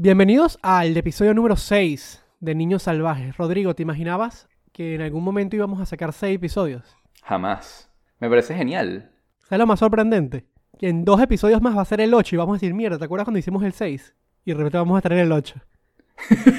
[0.00, 3.36] Bienvenidos al episodio número 6 de Niños Salvajes.
[3.36, 6.96] Rodrigo, ¿te imaginabas que en algún momento íbamos a sacar 6 episodios?
[7.24, 7.90] Jamás.
[8.20, 9.10] Me parece genial.
[9.40, 10.46] ¿Sabes lo más sorprendente?
[10.78, 12.96] Que en dos episodios más va a ser el 8 y vamos a decir, mierda,
[12.96, 14.14] ¿te acuerdas cuando hicimos el 6?
[14.44, 15.54] Y de repente vamos a en el 8.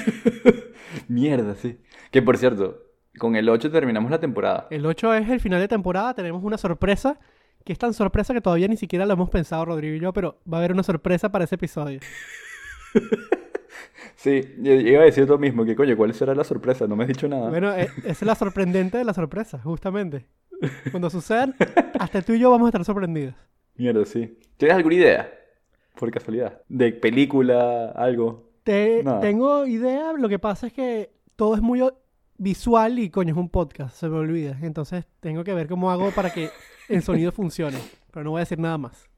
[1.08, 1.80] Mierda, sí.
[2.10, 2.76] Que por cierto,
[3.18, 4.66] con el 8 terminamos la temporada.
[4.68, 7.18] El 8 es el final de temporada, tenemos una sorpresa,
[7.64, 10.42] que es tan sorpresa que todavía ni siquiera lo hemos pensado Rodrigo y yo, pero
[10.46, 12.00] va a haber una sorpresa para ese episodio.
[14.16, 16.86] Sí, iba a decir lo mismo, que coño, ¿cuál será la sorpresa?
[16.86, 17.48] No me has dicho nada.
[17.48, 20.26] Bueno, e- esa es la sorprendente de la sorpresa, justamente.
[20.90, 21.54] Cuando sucedan,
[21.98, 23.34] hasta tú y yo vamos a estar sorprendidos.
[23.76, 24.38] Mierda, sí.
[24.58, 25.32] ¿Tienes alguna idea?
[25.98, 26.60] Por casualidad.
[26.68, 28.50] De película, algo.
[28.62, 31.82] Te- tengo idea, lo que pasa es que todo es muy
[32.36, 34.58] visual y coño, es un podcast, se me olvida.
[34.60, 36.50] Entonces tengo que ver cómo hago para que
[36.90, 37.78] el sonido funcione,
[38.12, 39.08] pero no voy a decir nada más.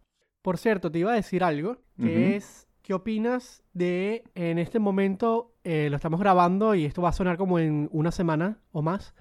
[0.43, 2.37] Por cierto, te iba a decir algo, que Ujú.
[2.37, 7.13] es, ¿qué opinas de, en este momento, eh, lo estamos grabando y esto va a
[7.13, 9.15] sonar como en una semana o más,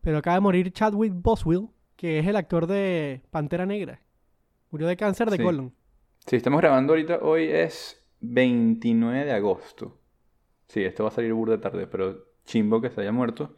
[0.00, 4.00] pero acaba de morir Chadwick Boswell, que es el actor de Pantera Negra.
[4.70, 5.42] Murió de cáncer de Sí.
[5.42, 5.74] colon.
[6.26, 7.18] Sí, estamos grabando ahorita.
[7.22, 9.98] Hoy es 29 de agosto.
[10.68, 13.56] Sí, esto va a salir burda tarde, pero chimbo que se haya muerto.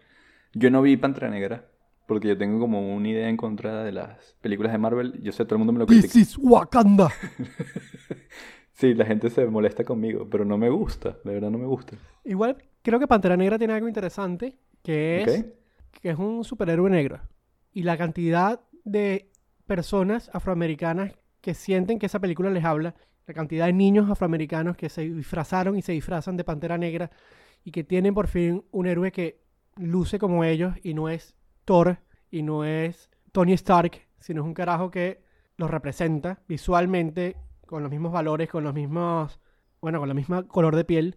[0.54, 1.68] Yo no vi Pantera Negra,
[2.06, 5.20] porque yo tengo como una idea encontrada de las películas de Marvel.
[5.22, 6.18] Yo sé, todo el mundo me lo This critica.
[6.20, 7.10] is Wakanda.
[8.80, 11.98] Sí, la gente se molesta conmigo, pero no me gusta, de verdad no me gusta.
[12.24, 15.44] Igual creo que Pantera Negra tiene algo interesante, que es
[16.00, 17.20] que es un superhéroe negro.
[17.74, 19.28] Y la cantidad de
[19.66, 22.94] personas afroamericanas que sienten que esa película les habla,
[23.26, 27.10] la cantidad de niños afroamericanos que se disfrazaron y se disfrazan de Pantera Negra
[27.62, 29.42] y que tienen por fin un héroe que
[29.76, 31.34] luce como ellos y no es
[31.66, 31.98] Thor
[32.30, 35.22] y no es Tony Stark, sino es un carajo que
[35.58, 37.36] los representa visualmente
[37.70, 39.38] con los mismos valores, con los mismos,
[39.80, 41.16] bueno, con la misma color de piel.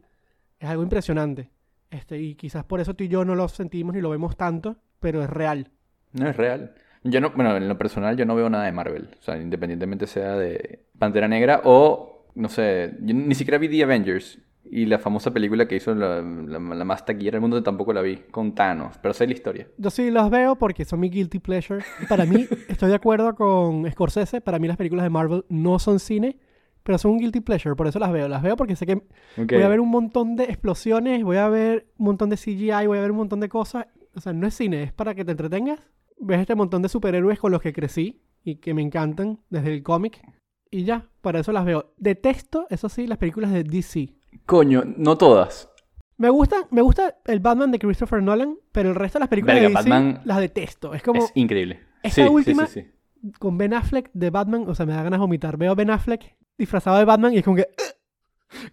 [0.59, 1.49] Es algo impresionante.
[1.89, 4.77] Este, y quizás por eso tú y yo no lo sentimos ni lo vemos tanto,
[4.99, 5.71] pero es real.
[6.13, 6.75] No es real.
[7.03, 9.09] Yo no, bueno, en lo personal yo no veo nada de Marvel.
[9.19, 13.83] O sea, independientemente sea de Pantera Negra o, no sé, yo ni siquiera vi The
[13.83, 14.39] Avengers.
[14.65, 18.01] Y la famosa película que hizo la, la, la más taquillera del mundo tampoco la
[18.01, 18.97] vi, con Thanos.
[19.01, 19.67] Pero sé la historia.
[19.77, 21.83] Yo sí los veo porque son mi guilty pleasure.
[22.07, 25.99] Para mí, estoy de acuerdo con Scorsese, para mí las películas de Marvel no son
[25.99, 26.37] cine,
[26.83, 28.27] pero son un guilty pleasure, por eso las veo.
[28.27, 29.01] Las veo porque sé que
[29.37, 32.97] voy a ver un montón de explosiones, voy a ver un montón de CGI, voy
[32.97, 33.87] a ver un montón de cosas.
[34.15, 35.79] O sea, no es cine, es para que te entretengas.
[36.19, 39.81] Ves este montón de superhéroes con los que crecí y que me encantan desde el
[39.83, 40.21] cómic.
[40.69, 41.93] Y ya, para eso las veo.
[41.97, 44.13] Detesto, eso sí, las películas de DC.
[44.45, 45.69] Coño, no todas.
[46.17, 49.55] Me gusta, me gusta el Batman de Christopher Nolan, pero el resto de las películas
[49.55, 50.93] Verga, de DC Batman las detesto.
[50.93, 51.79] Es como Es increíble.
[52.03, 53.29] esta Sí, última- sí, sí.
[53.39, 55.57] con Ben Affleck de Batman, o sea, me da ganas de vomitar.
[55.57, 57.67] Veo a Ben Affleck disfrazado de Batman y es como que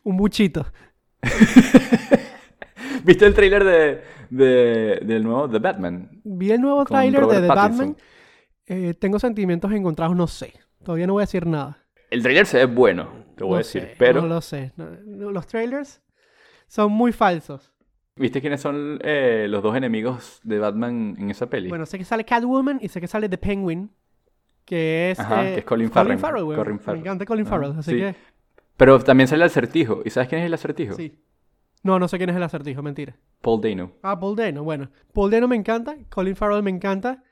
[0.04, 0.66] un buchito.
[3.04, 6.10] ¿Viste el tráiler de, de- del nuevo The Batman?
[6.24, 7.46] Vi el nuevo tráiler de The.
[7.46, 7.96] Batman.
[8.66, 10.52] Eh, tengo sentimientos encontrados, no sé.
[10.84, 11.78] Todavía no voy a decir nada.
[12.10, 13.82] El tráiler se ve bueno, te voy No a decir.
[13.82, 14.72] sé, pero, No lo sé.
[14.76, 16.02] No, los trailers
[16.68, 17.72] son muy falsos.
[18.16, 21.70] ¿viste quiénes son eh, los dos enemigos de Batman en esa peli?
[21.70, 23.90] Bueno, sé que sale Catwoman y sé que sale The Penguin.
[24.70, 25.18] Que es.
[25.18, 26.16] Ajá, eh, que es Colin Farrell.
[26.44, 26.54] weón.
[26.56, 27.00] Colin Me Farrell.
[27.00, 27.96] encanta Colin Ajá, Farrell, así sí.
[27.98, 28.14] que.
[28.76, 30.00] Pero también sale el acertijo.
[30.04, 30.94] ¿Y sabes quién es el acertijo?
[30.94, 31.18] Sí.
[31.82, 33.16] No, no sé quién es el acertijo, mentira.
[33.42, 33.90] Paul Dano.
[34.02, 34.88] Ah, Paul Dano, bueno.
[35.12, 37.22] Paul Dano me encanta, Colin Farrell me encanta,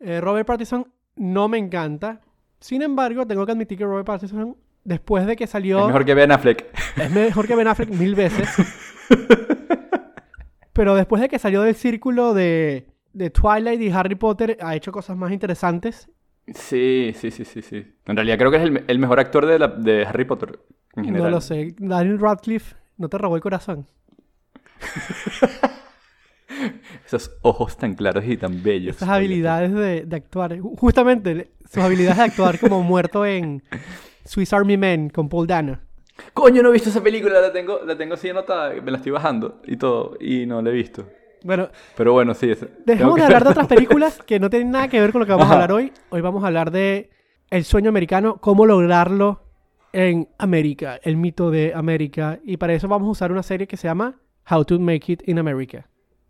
[0.00, 0.86] eh, Robert Pattinson
[1.16, 2.20] no me encanta.
[2.60, 6.14] Sin embargo, tengo que admitir que Robert Pattinson, después de que salió, Es mejor que
[6.14, 6.66] Ben Affleck.
[6.96, 8.48] es mejor que Ben Affleck mil veces.
[10.72, 14.90] Pero después de que salió del círculo de, de Twilight y Harry Potter, ha hecho
[14.92, 16.08] cosas más interesantes.
[16.48, 17.86] Sí, sí, sí, sí, sí.
[18.06, 20.58] En realidad creo que es el, el mejor actor de, la- de Harry Potter
[20.96, 21.30] en general.
[21.30, 21.74] No lo sé.
[21.78, 23.86] Daniel Radcliffe no te robó el corazón.
[27.06, 28.96] Esos ojos tan claros y tan bellos.
[28.96, 30.56] Esas habilidades de, de actuar.
[30.58, 33.62] Ju- Justamente, sus habilidades de actuar como muerto en
[34.24, 35.80] Swiss Army Men con Paul Dano.
[36.34, 39.12] Coño, no he visto esa película, la tengo, la tengo así anotada, me la estoy
[39.12, 41.08] bajando y todo, y no la he visto.
[41.44, 42.52] Bueno, Pero bueno, sí.
[42.54, 45.26] tengo dejemos de hablar de otras películas que no tienen nada que ver con lo
[45.26, 45.92] que vamos a hablar hoy.
[46.10, 47.10] Hoy vamos a hablar de
[47.50, 49.42] el sueño americano, cómo lograrlo
[49.92, 52.38] en América, el mito de América.
[52.44, 55.28] Y para eso vamos a usar una serie que se llama How to Make It
[55.28, 55.88] in America.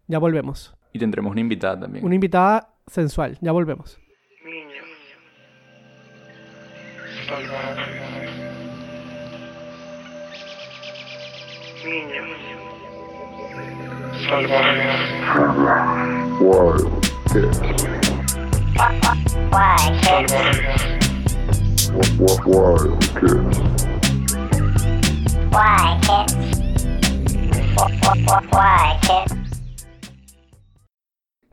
[0.08, 0.74] Ya volvemos.
[0.92, 2.04] Y tendremos una invitada también.
[2.04, 3.38] Una invitada sensual.
[3.40, 3.98] Ya volvemos.
[4.44, 4.84] Niños
[7.26, 7.86] salvajes.
[11.84, 12.61] Niños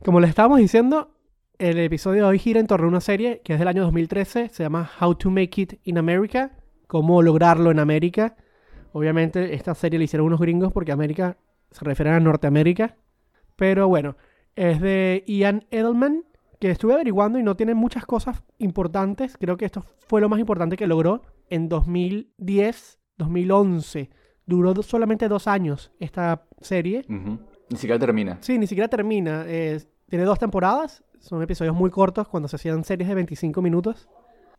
[0.04, 1.10] Como les estábamos diciendo,
[1.58, 4.48] el episodio de hoy gira en torno a una serie que es del año 2013,
[4.48, 6.52] se llama How to Make It in America,
[6.86, 8.36] cómo lograrlo en América.
[8.92, 11.36] Obviamente esta serie la hicieron unos gringos porque América
[11.70, 12.96] se refiere a Norteamérica.
[13.56, 14.16] Pero bueno,
[14.56, 16.24] es de Ian Edelman,
[16.58, 19.36] que estuve averiguando y no tiene muchas cosas importantes.
[19.38, 24.10] Creo que esto fue lo más importante que logró en 2010, 2011.
[24.46, 27.04] Duró solamente dos años esta serie.
[27.08, 28.38] Ni siquiera termina.
[28.40, 29.44] Sí, ni siquiera termina.
[29.46, 31.04] Eh, tiene dos temporadas.
[31.18, 34.08] Son episodios muy cortos cuando se hacían series de 25 minutos.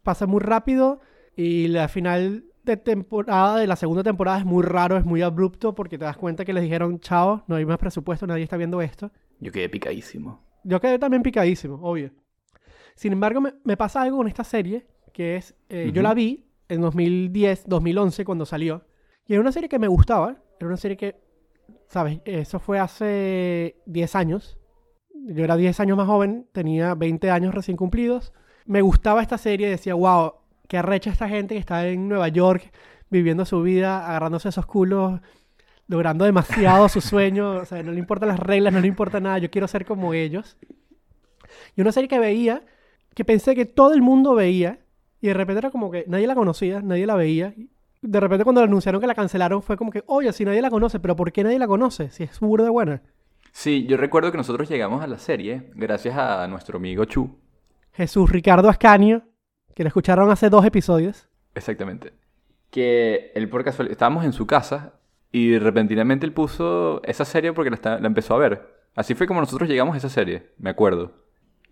[0.04, 1.02] Pasa muy rápido
[1.36, 5.74] y la final de temporada de la segunda temporada es muy raro, es muy abrupto
[5.74, 8.82] porque te das cuenta que les dijeron, chao, no hay más presupuesto, nadie está viendo
[8.82, 9.12] esto.
[9.40, 10.44] Yo quedé picadísimo.
[10.64, 12.12] Yo quedé también picadísimo, obvio.
[12.96, 16.46] Sin embargo, me, me pasa algo con esta serie, que es, eh, yo la vi
[16.70, 18.86] en 2010, 2011, cuando salió.
[19.26, 21.20] Y era una serie que me gustaba, era una serie que,
[21.88, 22.22] ¿sabes?
[22.26, 24.58] Eso fue hace 10 años.
[25.14, 28.34] Yo era 10 años más joven, tenía 20 años recién cumplidos.
[28.66, 30.34] Me gustaba esta serie decía, wow,
[30.72, 32.72] qué arrecha esta gente que está en Nueva York
[33.10, 35.20] viviendo su vida, agarrándose esos culos,
[35.88, 37.58] logrando demasiado su sueño.
[37.58, 39.38] O sea, no le importan las reglas, no le importa nada.
[39.38, 40.56] Yo quiero ser como ellos.
[41.76, 42.64] Y una serie que veía,
[43.14, 44.80] que pensé que todo el mundo veía,
[45.20, 47.54] y de repente era como que nadie la conocía, nadie la veía.
[48.02, 50.70] De repente cuando le anunciaron que la cancelaron fue como que, oye, si nadie la
[50.70, 52.12] conoce, pero ¿por qué nadie la conoce?
[52.12, 53.02] Si es burda buena.
[53.52, 57.38] Sí, yo recuerdo que nosotros llegamos a la serie gracias a nuestro amigo Chu.
[57.92, 59.24] Jesús Ricardo Ascanio,
[59.76, 61.28] que lo escucharon hace dos episodios.
[61.56, 62.14] Exactamente.
[62.70, 64.94] Que él por casualidad, estábamos en su casa
[65.32, 68.82] y repentinamente él puso esa serie porque la, está- empezó a ver.
[68.96, 71.14] Así fue como nosotros llegamos a esa serie, me acuerdo.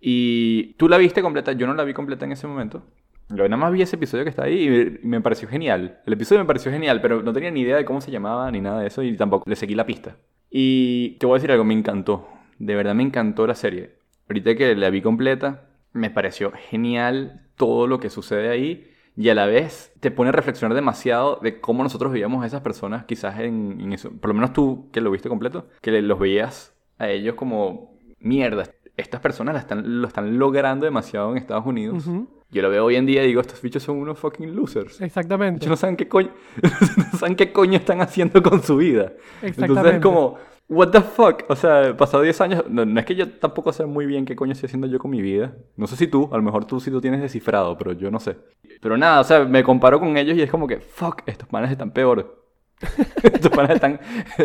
[0.00, 2.82] Y tú la viste completa, yo no la vi completa en ese momento.
[3.28, 6.00] Yo nada más vi ese episodio que está ahí y me- me pareció genial.
[6.06, 8.60] El episodio me pareció genial, pero no tenía ni idea de cómo se llamaba ni
[8.60, 10.16] nada de eso y tampoco le seguí la pista.
[10.50, 12.26] Y te voy a decir algo, me encantó.
[12.58, 13.94] De verdad me encantó la serie.
[14.28, 19.34] Ahorita que la vi completa, me pareció genial todo lo que sucede ahí y a
[19.34, 23.38] la vez te pone a reflexionar demasiado de cómo nosotros veíamos a esas personas quizás
[23.38, 24.10] en, en eso.
[24.10, 28.64] Por lo menos tú que lo viste completo, que los veías a ellos como mierda.
[28.96, 32.06] Estas personas la están, lo están logrando demasiado en Estados Unidos.
[32.50, 35.02] Yo lo veo hoy en día y digo, estos bichos son unos fucking losers.
[35.02, 35.58] Exactamente.
[35.58, 36.30] Ellos no saben qué coño,
[36.96, 39.12] no saben qué coño están haciendo con su vida.
[39.42, 39.96] Entonces Exactamente.
[39.96, 40.38] es como,
[40.70, 41.44] what the fuck.
[41.48, 44.34] O sea, pasado 10 años, no, no es que yo tampoco sé muy bien qué
[44.36, 45.54] coño estoy haciendo yo con mi vida.
[45.76, 48.18] No sé si tú, a lo mejor tú sí lo tienes descifrado, pero yo no
[48.20, 48.36] sé.
[48.80, 51.70] Pero nada, o sea, me comparo con ellos y es como que, fuck, estos panes
[51.70, 52.44] están peor.
[53.22, 54.00] estos panes están,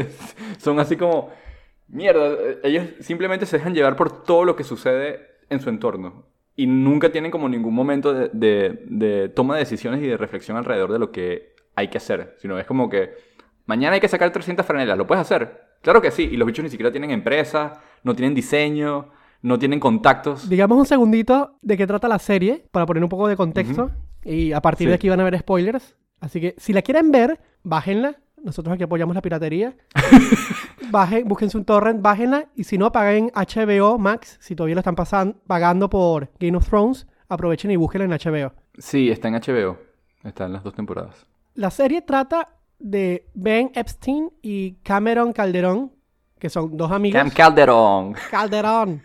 [0.57, 1.29] son así como,
[1.87, 5.19] mierda, ellos simplemente se dejan llevar por todo lo que sucede
[5.49, 6.25] en su entorno.
[6.57, 10.57] Y nunca tienen como ningún momento de, de- de toma de decisiones y de reflexión
[10.57, 12.35] alrededor de lo que hay que hacer.
[12.39, 13.13] Sino es como que
[13.65, 14.97] mañana hay que sacar 300 franelas.
[14.97, 15.64] ¿Lo puedes hacer?
[15.85, 16.23] Claro que sí.
[16.31, 19.09] Y los bichos ni siquiera tienen empresa, no tienen diseño,
[19.43, 20.49] no tienen contactos.
[20.49, 23.91] Digamos un segundito de qué trata la serie, para poner un poco de contexto.
[24.23, 25.95] Y a partir de aquí van a ver spoilers.
[26.19, 28.15] Así que si la quieren ver, bájenla.
[28.43, 29.75] Nosotros aquí apoyamos la piratería.
[30.91, 32.47] Bajen, búsquense un torrent, bájenla.
[32.55, 34.37] Y si no, paguen HBO Max.
[34.41, 38.53] Si todavía lo están pasan- pagando por Game of Thrones, aprovechen y búsquenla en HBO.
[38.77, 39.77] Sí, está en HBO.
[40.23, 41.25] Está en las dos temporadas.
[41.53, 42.49] La serie trata
[42.79, 45.91] de Ben Epstein y Cameron Calderón,
[46.39, 47.19] que son dos amigos.
[47.19, 48.15] Cam Calderón.
[48.29, 49.01] Calderón.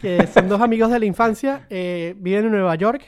[0.00, 3.02] Que son dos amigos de la infancia, eh, viven en Nueva York,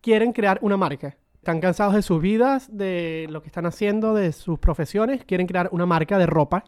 [0.00, 1.16] quieren crear una marca.
[1.36, 5.68] Están cansados de sus vidas, de lo que están haciendo, de sus profesiones, quieren crear
[5.72, 6.64] una marca de ropa.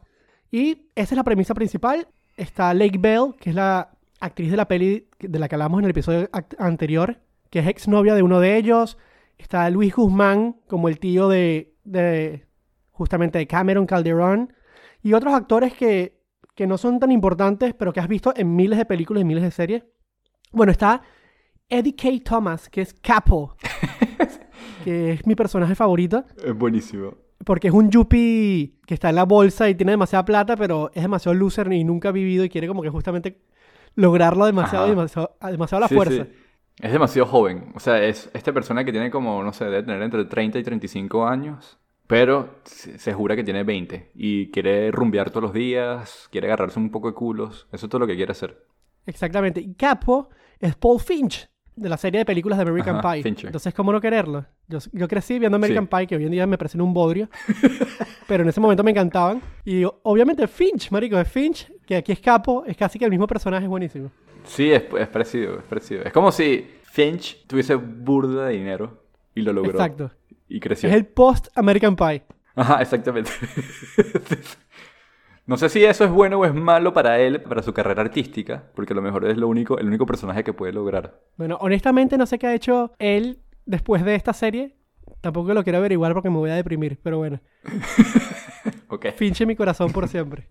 [0.50, 2.08] Y esa es la premisa principal.
[2.36, 5.86] Está Lake Bell, que es la actriz de la peli de la que hablamos en
[5.86, 7.18] el episodio anterior,
[7.50, 8.96] que es exnovia de uno de ellos.
[9.36, 12.46] Está Luis Guzmán, como el tío de, de
[12.90, 14.52] justamente de Cameron Calderón.
[15.02, 16.20] Y otros actores que,
[16.54, 19.42] que no son tan importantes, pero que has visto en miles de películas y miles
[19.42, 19.84] de series.
[20.52, 21.02] Bueno, está
[21.68, 22.08] Eddie K.
[22.24, 23.56] Thomas, que es Capo,
[24.84, 27.14] que es mi personaje favorito, Es buenísimo.
[27.44, 31.02] porque es un yuppie que está en la bolsa y tiene demasiada plata, pero es
[31.02, 33.40] demasiado loser y nunca ha vivido y quiere como que justamente
[33.94, 36.24] lograrlo demasiado, demasiado, a demasiado a la Sí, fuerza.
[36.24, 36.30] sí.
[36.80, 37.72] Es demasiado joven.
[37.74, 40.62] O sea, es esta persona que tiene como, no sé, debe tener entre 30 y
[40.62, 41.78] 35 años.
[42.06, 44.10] Pero se jura que tiene 20.
[44.14, 46.28] Y quiere rumbear todos los días.
[46.30, 47.68] Quiere agarrarse un poco de culos.
[47.72, 48.66] Eso es todo lo que quiere hacer.
[49.06, 49.60] Exactamente.
[49.60, 50.28] Y Capo
[50.60, 53.22] es Paul Finch, de la serie de películas de American Ajá, Pie.
[53.22, 53.46] Fincher.
[53.46, 54.44] Entonces, ¿cómo no quererlo?
[54.68, 55.90] Yo, yo crecí viendo American Sí.
[55.96, 57.28] Pie, que hoy en día me parecen un bodrio.
[58.28, 59.40] pero en ese momento me encantaban.
[59.64, 63.26] Y obviamente Finch, marico, es Finch, que aquí es Capo, es casi que el mismo
[63.26, 64.10] personaje, es buenísimo.
[64.44, 66.02] Sí, es, es parecido, es parecido.
[66.02, 69.02] Es como si Finch tuviese burda de dinero
[69.34, 69.72] y lo logró.
[69.72, 70.10] Exacto.
[70.48, 70.88] Y creció.
[70.88, 72.22] Es el post American Pie.
[72.54, 73.30] Ajá, exactamente.
[75.44, 78.62] No sé si eso es bueno o es malo para él, para su carrera artística,
[78.76, 81.18] porque a lo mejor es lo único, el único personaje que puede lograr.
[81.36, 84.76] Bueno, honestamente no sé qué ha hecho él después de esta serie.
[85.20, 87.40] Tampoco lo quiero averiguar porque me voy a deprimir, pero bueno.
[88.88, 89.06] Ok.
[89.16, 90.48] Finche mi corazón por siempre.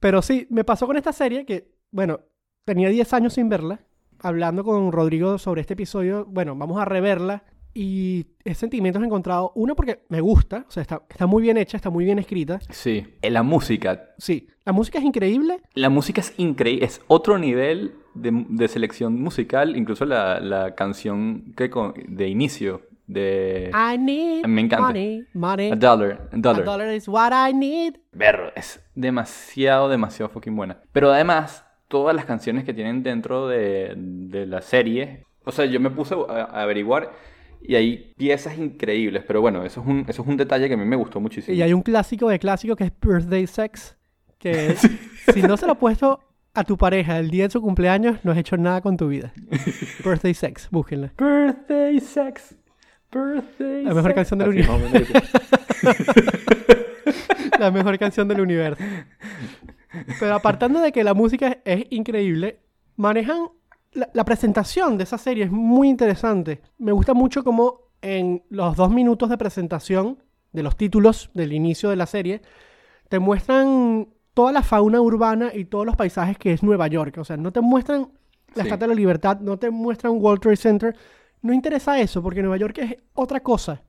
[0.00, 2.20] Pero sí, me pasó con esta serie que, bueno,
[2.64, 3.80] tenía 10 años sin verla.
[4.20, 7.44] Hablando con Rodrigo sobre este episodio, bueno, vamos a reverla.
[7.76, 9.50] Y es sentimientos encontrados.
[9.56, 12.60] Uno, porque me gusta, o sea, está, está muy bien hecha, está muy bien escrita.
[12.70, 13.04] Sí.
[13.20, 14.10] Eh, La música.
[14.16, 15.60] Sí, la música es increíble.
[15.74, 21.52] La música es increíble, es otro nivel de, de selección musical, incluso la, la canción
[21.56, 24.86] que con- de inicio de I need Me encanta.
[24.86, 25.70] money, money.
[25.70, 26.28] A Dollar.
[26.32, 26.64] A A dollar.
[26.64, 27.94] dollar is what I need.
[28.12, 30.78] Berro, es demasiado, demasiado fucking buena.
[30.92, 35.80] Pero además, todas las canciones que tienen dentro de, de la serie, o sea, yo
[35.80, 37.12] me puse a, a averiguar
[37.60, 40.76] y hay piezas increíbles, pero bueno, eso es, un, eso es un detalle que a
[40.76, 41.56] mí me gustó muchísimo.
[41.56, 43.96] Y hay un clásico de clásico que es Birthday Sex.
[44.38, 44.74] Que
[45.32, 46.20] si no se lo has puesto
[46.52, 49.32] a tu pareja el día de su cumpleaños, no has hecho nada con tu vida.
[50.04, 51.12] Birthday Sex, búsquenla.
[51.18, 52.54] Birthday sex.
[53.14, 54.74] Birthday La mejor canción del universo.
[57.58, 58.82] La mejor canción del universo.
[60.18, 62.60] Pero apartando de que la música es increíble,
[62.96, 63.48] manejan
[63.92, 66.60] la, la presentación de esa serie es muy interesante.
[66.78, 70.18] Me gusta mucho como en los dos minutos de presentación
[70.52, 72.42] de los títulos del inicio de la serie,
[73.08, 77.18] te muestran toda la fauna urbana y todos los paisajes que es Nueva York.
[77.18, 78.08] O sea, no te muestran
[78.54, 78.68] la Sí.
[78.68, 80.96] Estatua de la Libertad, no te muestran World Trade Center.
[81.44, 83.82] No interesa eso, porque Nueva York es otra cosa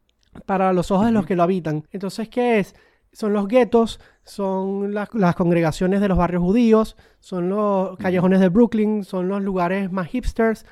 [0.45, 1.87] para los ojos de los que lo habitan.
[1.89, 2.75] Entonces, ¿qué es?
[3.13, 8.49] Son los guetos, son las, las congregaciones de los barrios judíos, son los callejones de
[8.49, 10.65] Brooklyn, son los lugares más hipsters,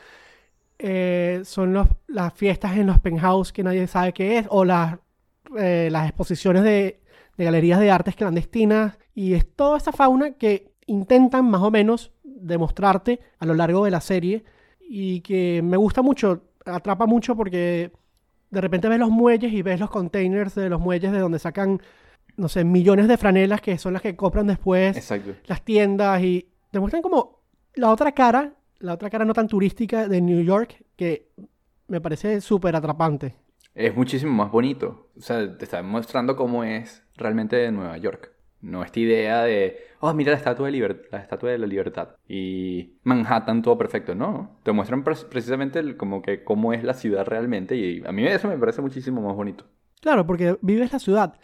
[0.78, 4.98] eh, son los, las fiestas en los penthouse que nadie sabe qué es, o las,
[5.58, 7.00] eh, las exposiciones de,
[7.38, 12.12] de galerías de artes clandestinas, y es toda esa fauna que intentan más o menos
[12.26, 14.44] demostrarte a lo largo de la serie,
[14.82, 17.92] y que me gusta mucho, atrapa mucho porque
[18.50, 21.82] de repente ves los muelles y ves los containers de los muelles de donde sacan,
[22.38, 25.34] no sé, millones de franelas que son las que compran después Exacto.
[25.46, 27.40] las tiendas y te muestran como
[27.76, 31.32] la otra cara, la otra cara no tan turística de New York que
[31.88, 33.36] me parece súper atrapante.
[33.74, 35.10] Es muchísimo más bonito.
[35.18, 38.33] O sea, te está mostrando cómo es realmente Nueva York.
[38.64, 42.16] No esta idea de, oh, mira la estatua de, liber- la, estatua de la libertad.
[42.28, 44.16] Y Manhattan todo perfecto.
[44.16, 47.76] No, te muestran pre- precisamente el- como que cómo es la ciudad realmente.
[47.76, 49.66] Y a mí eso me parece muchísimo más bonito.
[50.02, 51.36] Claro, porque vives la ciudad,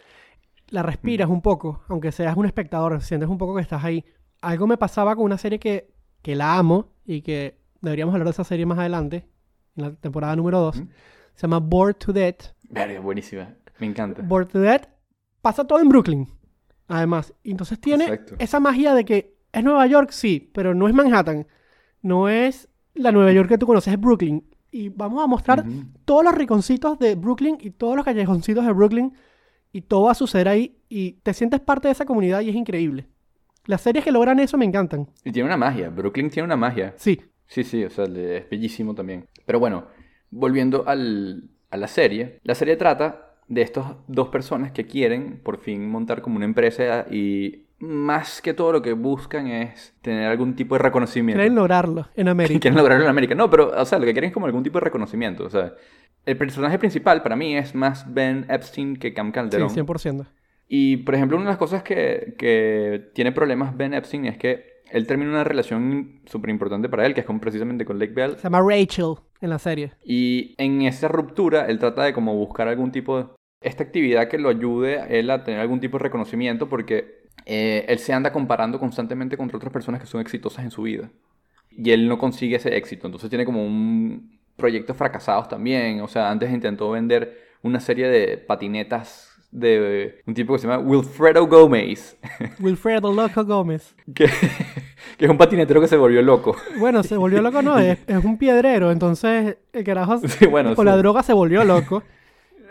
[0.70, 4.04] la respiras un poco, aunque seas un espectador, sientes un poco que estás ahí.
[4.40, 5.90] Algo me pasaba con una serie que,
[6.22, 9.26] que la amo y que deberíamos hablar de esa serie más adelante,
[9.76, 10.76] en la temporada número 2.
[10.76, 10.88] Ujú.
[11.34, 12.54] Se llama Bored to Death.
[12.70, 13.54] Verga, buenísima.
[13.78, 14.22] Me encanta.
[14.22, 14.84] Bored to Death
[15.42, 16.26] pasa todo en Brooklyn,
[16.90, 17.32] además.
[17.44, 21.46] Entonces tiene esa magia de que es Nueva York, sí, pero no es Manhattan.
[22.02, 24.44] No es la Nueva York que tú conoces, es Brooklyn.
[24.70, 25.64] Y vamos a mostrar
[26.04, 29.12] todos los rinconcitos de Brooklyn y todos los callejoncitos de Brooklyn.
[29.72, 30.76] Y todo va a suceder ahí.
[30.88, 33.06] Y te sientes parte de esa comunidad y es increíble.
[33.66, 35.08] Las series que logran eso me encantan.
[35.24, 35.90] Y tiene una magia.
[35.90, 36.94] Brooklyn tiene una magia.
[36.96, 39.26] Sí, Sí, sí, o sea, es bellísimo también.
[39.44, 39.86] Pero bueno,
[40.30, 45.58] volviendo al- a la serie, la serie trata de estas dos personas que quieren por
[45.58, 50.54] fin montar como una empresa y más que todo lo que buscan es tener algún
[50.54, 51.38] tipo de reconocimiento.
[51.38, 52.60] quieren lograrlo en América.
[52.60, 53.34] Quieren lograrlo en América.
[53.34, 55.44] No, pero, o sea, lo que quieren es como algún tipo de reconocimiento.
[55.44, 55.74] O sea,
[56.24, 59.68] el personaje principal para mí es más Ben Epstein que Cam Sí, Calderón.
[59.70, 60.26] 100%.
[60.68, 64.70] Y, por ejemplo, una de las cosas que, que tiene problemas Ben Epstein es que
[64.92, 68.36] él termina una relación súper importante para él, que es con, precisamente con Lake Bell.
[68.36, 69.92] Se llama Rachel en la serie.
[70.04, 73.26] Y en esa ruptura, él trata de como buscar algún tipo de...
[73.60, 77.84] Esta actividad que lo ayude a él a tener algún tipo de reconocimiento porque eh,
[77.88, 81.10] él se anda comparando constantemente contra otras personas que son exitosas en su vida.
[81.70, 83.06] Y él no consigue ese éxito.
[83.06, 86.00] Entonces tiene como un proyectos fracasados también.
[86.00, 90.82] O sea, antes intentó vender una serie de patinetas de un tipo que se llama
[90.82, 92.16] Wilfredo Gómez.
[92.60, 93.94] Wilfredo Loco Gómez.
[94.14, 94.26] que,
[95.18, 96.56] que es un patinetero que se volvió loco.
[96.78, 98.90] Bueno, se volvió loco, no, es, es un piedrero.
[98.92, 100.90] Entonces, el carajo Sí, bueno, con sí.
[100.90, 102.02] la droga se volvió loco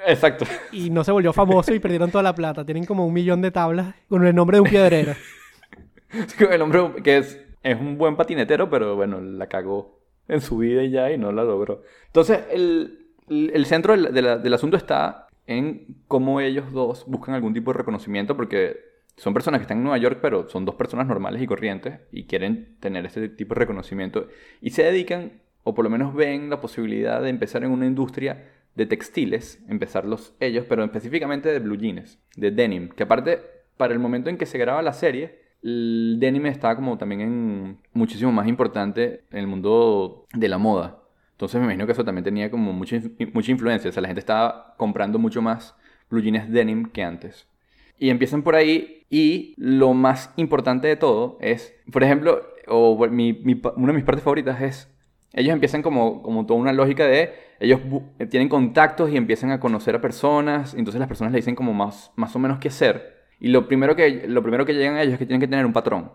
[0.08, 0.46] Exacto.
[0.72, 2.66] y no se volvió famoso y perdieron toda la plata.
[2.66, 5.14] Tienen como un millón de tablas con el nombre de un piedrero.
[6.52, 10.84] El hombre que es, es un buen patinetero, pero bueno, la cagó en su vida
[10.84, 11.84] y ya y no la logró.
[12.08, 17.36] Entonces, el, el- centro del, de la- del asunto está en cómo ellos dos buscan
[17.36, 18.78] algún tipo de reconocimiento, porque
[19.18, 22.24] son personas que están en Nueva York, pero son dos personas normales y corrientes y
[22.26, 24.28] quieren tener ese tipo de reconocimiento.
[24.62, 28.46] Y se dedican, o por lo menos ven la posibilidad de empezar en una industria
[28.80, 33.42] de textiles, empezarlos ellos, pero específicamente de blue jeans, de denim, que aparte,
[33.76, 37.78] para el momento en que se graba la serie, el denim estaba como también en
[37.92, 41.04] muchísimo más importante en el mundo de la moda.
[41.32, 43.02] Entonces me imagino que eso también tenía como mucha,
[43.34, 43.90] mucha influencia.
[43.90, 45.76] O sea, la gente estaba comprando mucho más
[46.10, 47.50] blue jeans denim que antes.
[47.98, 53.42] Y empiezan por ahí y lo más importante de todo es, por ejemplo, o mi,
[53.76, 54.90] una de mis partes favoritas es,
[55.34, 57.80] ellos empiezan como, como toda una lógica de, ellos
[58.20, 61.56] eh, tienen contactos y empiezan a conocer a personas, y entonces las personas le dicen
[61.56, 63.18] como más, más o menos qué hacer.
[63.40, 65.66] Y lo primero, que, lo primero que llegan a ellos es que tienen que tener
[65.66, 66.12] un patrón.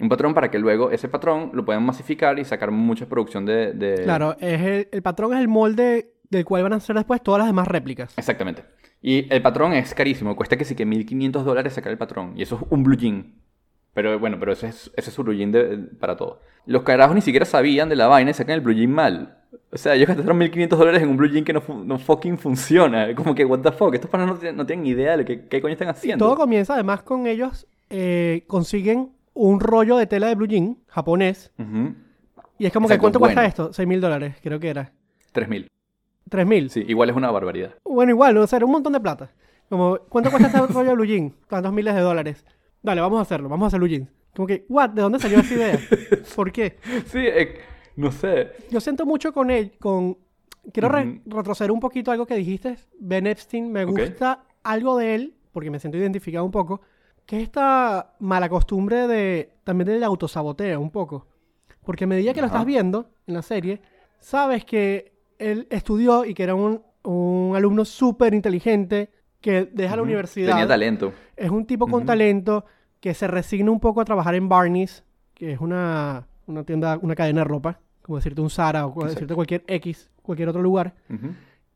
[0.00, 3.72] Un patrón para que luego ese patrón lo puedan masificar y sacar mucha producción de...
[3.72, 7.22] de- Claro, es el, el patrón es el molde del cual van a hacer después
[7.22, 8.12] todas las demás réplicas.
[8.18, 8.64] Exactamente.
[9.00, 12.32] Y el patrón es carísimo, cuesta que sí que 1500 dólares sacar el patrón.
[12.36, 13.34] Y eso es un blue jean.
[13.92, 16.40] Pero bueno, pero ese es, ese es su blue jean de- para todo.
[16.66, 19.38] Los carajos ni siquiera sabían de la vaina y sacan el blue jean mal.
[19.72, 23.14] O sea, ellos gastaron 1500 dólares en un blue jean que no, no fucking funciona.
[23.16, 25.46] Como que, what the fuck, estos panas no, tienen- no tienen idea de lo que,
[25.46, 26.24] qué coño están Y haciendo.
[26.24, 31.52] todo comienza además con ellos eh, consiguen un rollo de tela de blue jean japonés.
[32.58, 33.72] Y es como que, ¿cuánto cuesta esto?
[33.72, 34.92] 6 mil dólares, creo que era.
[35.32, 35.68] 3000.
[36.30, 36.70] 3 mil.
[36.70, 37.74] Sí, igual es una barbaridad.
[37.84, 39.30] Bueno, igual, o sea, era un montón de plata.
[39.68, 41.34] Como, ¿cuánto cuesta este rollo de blue jean?
[41.48, 42.44] Tantos miles de dólares.
[42.82, 44.06] Dale, vamos a hacerlo, vamos a hacer blue.
[44.34, 44.90] Como que, what?
[44.90, 45.78] ¿De dónde salió esa idea?
[46.34, 46.76] ¿Por qué?
[47.06, 47.58] Sí, eh,
[47.96, 48.52] no sé.
[48.70, 50.18] Yo siento mucho con él, con...
[50.72, 52.76] Quiero re- retroceder un poquito algo que dijiste.
[52.98, 56.80] Ben Epstein, me gusta algo de él, porque me siento identificado un poco,
[57.26, 59.50] que es esta mala costumbre de...
[59.64, 61.26] También del autosaboteo un poco.
[61.84, 63.80] Porque a medida que lo estás viendo en la serie,
[64.20, 69.10] sabes que él estudió y que era un, un alumno súper inteligente,
[69.40, 70.52] que deja la universidad.
[70.52, 71.12] Tenía talento.
[71.36, 72.64] Es un tipo con talento
[73.00, 77.14] que se resigna un poco a trabajar en Barney's, que es una, una tienda, una
[77.14, 79.20] cadena de ropa, como decirte un Zara o como Exacto.
[79.20, 80.94] decirte cualquier X, cualquier otro lugar.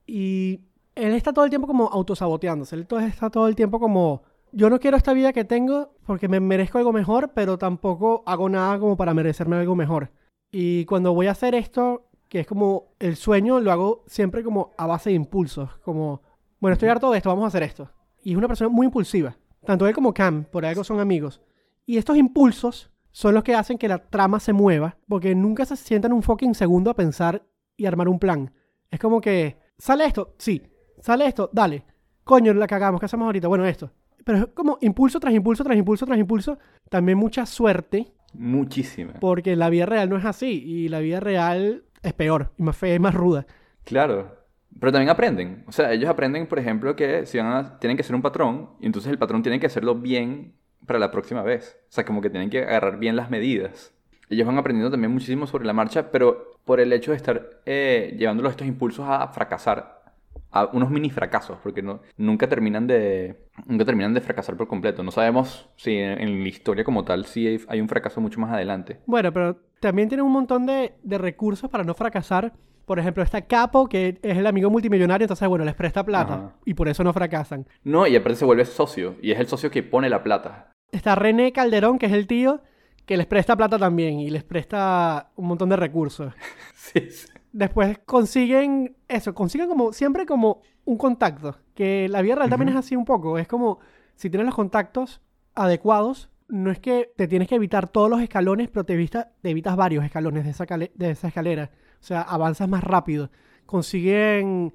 [0.06, 0.60] Y
[0.94, 2.76] él está todo el tiempo como autosaboteándose.
[2.76, 6.38] Él está todo el tiempo como, yo no quiero esta vida que tengo porque me
[6.38, 10.10] merezco algo mejor, pero tampoco hago nada como para merecerme algo mejor.
[10.50, 14.74] Y cuando voy a hacer esto, que es como el sueño, lo hago siempre como
[14.76, 15.78] a base de impulsos.
[15.78, 16.22] Como,
[16.60, 17.90] bueno, estoy harto de esto, vamos a hacer esto.
[18.22, 19.36] Y es una persona muy impulsiva.
[19.64, 21.40] Tanto él como Cam, por algo son amigos.
[21.86, 25.76] Y estos impulsos son los que hacen que la trama se mueva, porque nunca se
[25.76, 27.44] sientan un fucking segundo a pensar
[27.76, 28.52] y armar un plan.
[28.90, 30.34] Es como que, ¿sale esto?
[30.38, 30.62] Sí.
[31.00, 31.50] ¿Sale esto?
[31.52, 31.84] Dale.
[32.24, 33.00] Coño, la cagamos.
[33.00, 33.48] ¿Qué hacemos ahorita?
[33.48, 33.90] Bueno, esto.
[34.24, 36.58] Pero es como impulso tras impulso, tras impulso, tras impulso.
[36.90, 39.14] También mucha suerte, Muchísima.
[39.20, 40.62] porque la vida real no es así.
[40.64, 43.46] Y la vida real es peor, y más fea y más ruda.
[43.84, 44.36] Claro.
[44.78, 45.64] Pero también aprenden.
[45.66, 48.70] O sea, ellos aprenden, por ejemplo, que si van a- tienen que hacer un patrón,
[48.80, 50.54] y entonces el patrón tiene que hacerlo bien
[50.88, 51.78] para la próxima vez.
[51.82, 53.94] O sea, como que tienen que agarrar bien las medidas.
[54.28, 58.16] Ellos van aprendiendo también muchísimo sobre la marcha, pero por el hecho de estar eh,
[58.18, 60.02] llevándolos estos impulsos a fracasar,
[60.50, 65.02] a unos mini fracasos, porque no, nunca, terminan de, nunca terminan de fracasar por completo.
[65.02, 68.40] No sabemos si en, en la historia como tal si hay, hay un fracaso mucho
[68.40, 68.98] más adelante.
[69.06, 72.52] Bueno, pero también tienen un montón de, de recursos para no fracasar.
[72.84, 76.34] Por ejemplo, está Capo, que es el amigo multimillonario, entonces, bueno, les presta plata.
[76.34, 76.52] Ajá.
[76.64, 77.66] Y por eso no fracasan.
[77.84, 80.72] No, y aparte se vuelve socio, y es el socio que pone la plata.
[80.92, 82.62] Está René Calderón, que es el tío,
[83.04, 86.32] que les presta plata también y les presta un montón de recursos.
[86.74, 87.26] Sí, sí.
[87.52, 92.76] Después consiguen eso, consiguen como siempre como un contacto, que la vida real también es
[92.76, 93.78] así un poco, es como
[94.14, 95.20] si tienes los contactos
[95.54, 99.50] adecuados, no es que te tienes que evitar todos los escalones, pero te, evita- te
[99.50, 101.70] evitas varios escalones de esa, de esa escalera,
[102.00, 103.30] o sea, avanzas más rápido.
[103.66, 104.72] Consiguen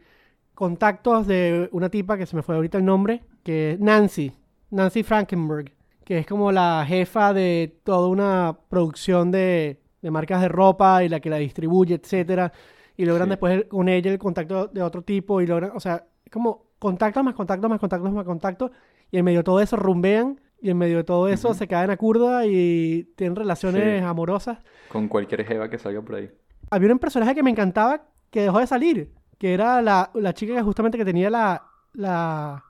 [0.53, 4.31] contactos de una tipa que se me fue ahorita el nombre, que Nancy,
[4.69, 5.71] Nancy Frankenberg,
[6.03, 11.09] que es como la jefa de toda una producción de, de marcas de ropa y
[11.09, 12.51] la que la distribuye, etcétera.
[12.97, 13.29] Y logran Sí.
[13.31, 17.23] después el- con ella el contacto de otro tipo y logran, o sea, como contactos
[17.23, 18.71] más contactos más contactos más contactos
[19.11, 21.89] y en medio de todo eso rumbean y en medio de todo eso se caen
[21.91, 24.05] a curda y tienen relaciones Sí.
[24.05, 24.59] amorosas.
[24.89, 26.29] Con cualquier jeva que salga por ahí.
[26.69, 30.53] Había un personaje que me encantaba que dejó de salir, que era la, la chica
[30.55, 31.63] que justamente que tenía la,
[31.93, 32.63] la...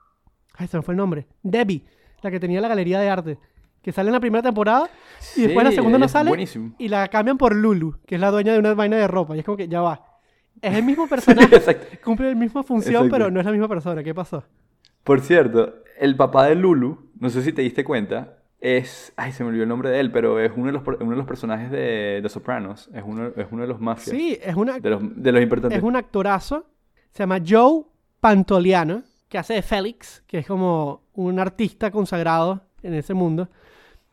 [0.54, 1.26] Ay, se me fue el nombre.
[1.42, 1.84] Debbie,
[2.24, 3.38] la que tenía la galería de arte.
[3.82, 4.88] Que sale en la primera temporada
[5.36, 6.74] y después en la Sí, segunda no sale Buenísimo.
[6.78, 9.36] y la cambian por Lulu, que es la dueña de una vaina de ropa.
[9.36, 10.00] Y es como que ya va.
[10.62, 11.86] Es el mismo Sí, personaje, exacto.
[12.02, 14.02] cumple la misma función, pero no es la misma persona.
[14.02, 14.42] ¿Qué pasó?
[15.02, 19.12] Por cierto, el papá de Lulu, no sé si te diste cuenta, es.
[19.16, 21.16] Ay, se me olvidó el nombre de él, pero es uno de los, uno de
[21.16, 22.88] los personajes de, de Sopranos.
[22.94, 24.16] Es uno, es uno de los mafias.
[24.16, 25.76] Sí, es una, De los, de los importantes.
[25.76, 26.64] es un actorazo.
[27.10, 27.82] Se llama Joe
[28.20, 29.02] Pantoliano,
[29.34, 33.48] que hace de Félix, que es como un artista consagrado en ese mundo.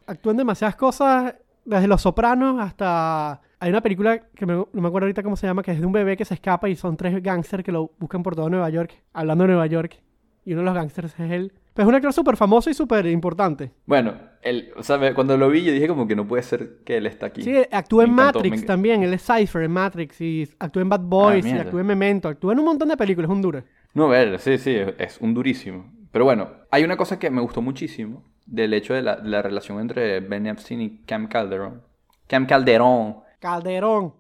[0.08, 3.40] Actúa en demasiadas cosas, desde Los Sopranos hasta...
[3.60, 5.86] Hay una película que me- no me acuerdo ahorita cómo se llama, que es de
[5.86, 8.68] un bebé que se escapa y son tres gángsters que lo buscan por todo Nueva
[8.72, 10.02] York, hablando de Nueva York.
[10.44, 11.54] y uno de los gangsters es él.
[11.76, 13.72] Pues es un actor súper famoso y súper importante.
[13.86, 16.80] Bueno, él, o sea, me- cuando lo vi yo dije como que no puede ser
[16.84, 17.44] que él está aquí.
[17.44, 19.04] Sí, actúa en encantó, Matrix me- también.
[19.04, 21.62] Él es Cypher en Matrix y actúa en Bad Boys y mierda.
[21.66, 22.28] actúa en Memento.
[22.28, 23.64] Actúa en un montón de películas, es un duro.
[23.94, 25.92] No, ver, sí, sí, es un durísimo.
[26.12, 29.42] Pero bueno, hay una cosa que me gustó muchísimo del hecho de la, de la
[29.42, 31.82] relación entre Ben Epstein y Cam Calderon.
[32.28, 33.18] Cam Calderón.
[33.40, 34.14] Calderón.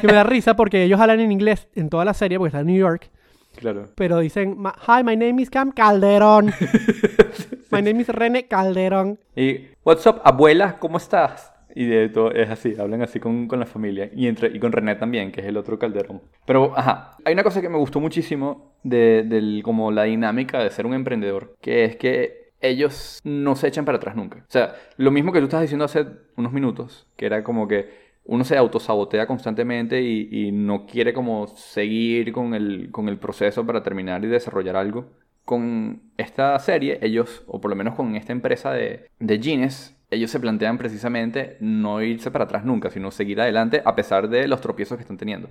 [0.00, 2.60] que me da risa porque ellos hablan en inglés en toda la serie porque está
[2.60, 3.10] en New York.
[3.56, 3.86] Claro.
[3.96, 6.46] Pero dicen, "Ma- Hi, my name is Cam Calderón.
[7.70, 9.18] my name is René Calderón.
[9.36, 11.52] Y, what's up, abuela, ¿cómo estás?
[11.74, 14.10] Y de todo, es así, hablan así con, con la familia.
[14.14, 16.22] Y, entre, y con René también, que es el otro Calderón.
[16.46, 20.70] Pero, ajá, hay una cosa que me gustó muchísimo de, del, como la dinámica de
[20.70, 24.38] ser un emprendedor, que es que ellos no se echan para atrás nunca.
[24.38, 26.06] O sea, lo mismo que tú estás diciendo hace
[26.36, 32.32] unos minutos, que era como que uno se autosabotea constantemente y, no quiere como seguir
[32.32, 35.06] con el, con el proceso para terminar y desarrollar algo.
[35.44, 40.30] Con esta serie, ellos, o por lo menos con esta empresa de, de jeans, ellos
[40.30, 44.60] se plantean precisamente no irse para atrás nunca, sino seguir adelante a pesar de los
[44.60, 45.48] tropiezos que están teniendo.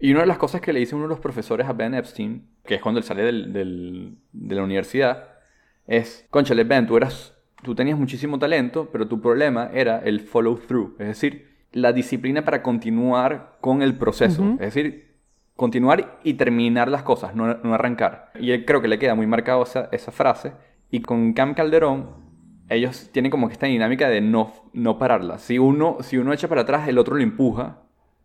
[0.00, 2.46] Y una de las cosas que le dice uno de los profesores a Ben Epstein,
[2.64, 5.28] que es cuando él sale del- del- de la universidad,
[5.86, 10.56] es, conchale, Ben, tú, eras, tú tenías muchísimo talento, pero tu problema era el follow
[10.58, 15.12] through, es decir, la disciplina para continuar con el proceso, es decir,
[15.56, 18.30] continuar y terminar las cosas, no, no arrancar.
[18.40, 20.52] Y él creo que le queda muy marcado esa, esa frase.
[20.90, 22.10] Y con Cam Calderón,
[22.74, 25.38] ellos tienen como que esta dinámica de no, no pararla.
[25.38, 27.78] Si uno, si uno echa para atrás, el otro lo empuja.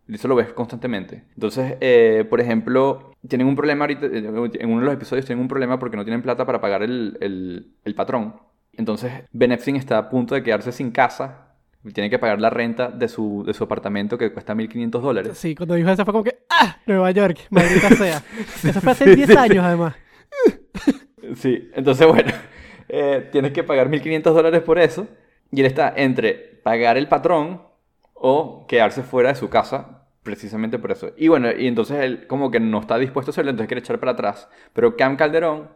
[0.08, 1.24] Y eso lo ves constantemente.
[1.34, 4.18] Entonces, eh, por ejemplo, tienen un problema ahorita, eh,
[4.60, 7.18] en uno de los episodios tienen un problema porque no tienen plata para pagar el,
[7.20, 8.36] el- el patrón.
[8.72, 11.44] Entonces, Ben Epstein está a punto de quedarse sin casa.
[11.92, 15.38] Tiene que pagar la renta de su, de su apartamento que cuesta 1.500 dólares.
[15.38, 16.76] Sí, cuando dijo eso fue como que, ¡ah!
[16.86, 18.22] Nueva York, maldita sea.
[18.64, 19.94] Eso fue hace sí, 10 sí, años, además.
[21.36, 22.32] Sí, entonces bueno,
[22.88, 25.06] eh, tienes que pagar 1.500 dólares por eso.
[25.50, 27.62] Y él está entre pagar el patrón
[28.14, 31.12] o quedarse fuera de su casa precisamente por eso.
[31.16, 33.98] Y bueno, y entonces él como que no está dispuesto a hacerlo, entonces quiere echar
[33.98, 34.48] para atrás.
[34.74, 35.70] Pero Cam Calderón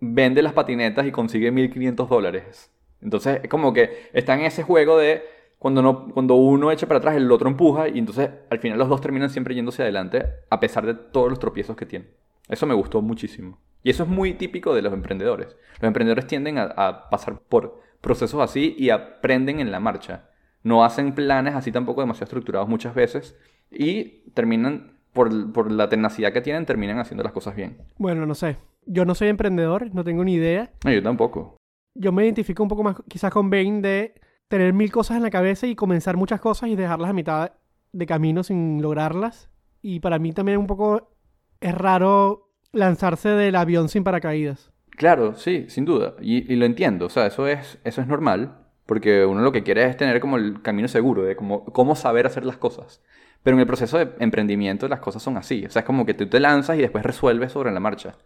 [0.00, 2.70] vende las patinetas y consigue 1.500 dólares.
[3.00, 5.22] Entonces es como que está en ese juego de
[5.58, 8.88] cuando, no, cuando uno echa para atrás, el otro empuja y entonces al final los
[8.88, 12.10] dos terminan siempre yéndose adelante a pesar de todos los tropiezos que tienen.
[12.48, 13.58] Eso me gustó muchísimo.
[13.86, 15.56] Y eso es muy típico de los emprendedores.
[15.74, 20.28] Los emprendedores tienden a, a pasar por procesos así y aprenden en la marcha.
[20.64, 23.38] No hacen planes así tampoco demasiado estructurados muchas veces
[23.70, 27.78] y terminan, por, por la tenacidad que tienen, terminan haciendo las cosas bien.
[27.96, 28.56] Bueno, no sé.
[28.86, 30.72] Yo no soy emprendedor, no tengo ni idea.
[30.84, 31.56] No, yo tampoco.
[31.94, 34.14] Yo me identifico un poco más quizás con Bane de
[34.48, 37.52] tener mil cosas en la cabeza y comenzar muchas cosas y dejarlas a mitad
[37.92, 39.48] de camino sin lograrlas.
[39.80, 41.12] Y para mí también un poco
[41.60, 42.45] es raro
[42.76, 44.70] lanzarse del avión sin paracaídas.
[44.90, 46.14] Claro, sí, sin duda.
[46.20, 47.06] Y, lo entiendo.
[47.06, 48.58] O sea, eso es, eso es normal.
[48.86, 52.26] Porque uno lo que quiere es tener como el camino seguro de cómo, cómo saber
[52.26, 53.02] hacer las cosas.
[53.42, 55.66] Pero en el proceso de emprendimiento las cosas son así.
[55.66, 58.16] O sea, es como que tú te lanzas y después resuelves sobre la marcha.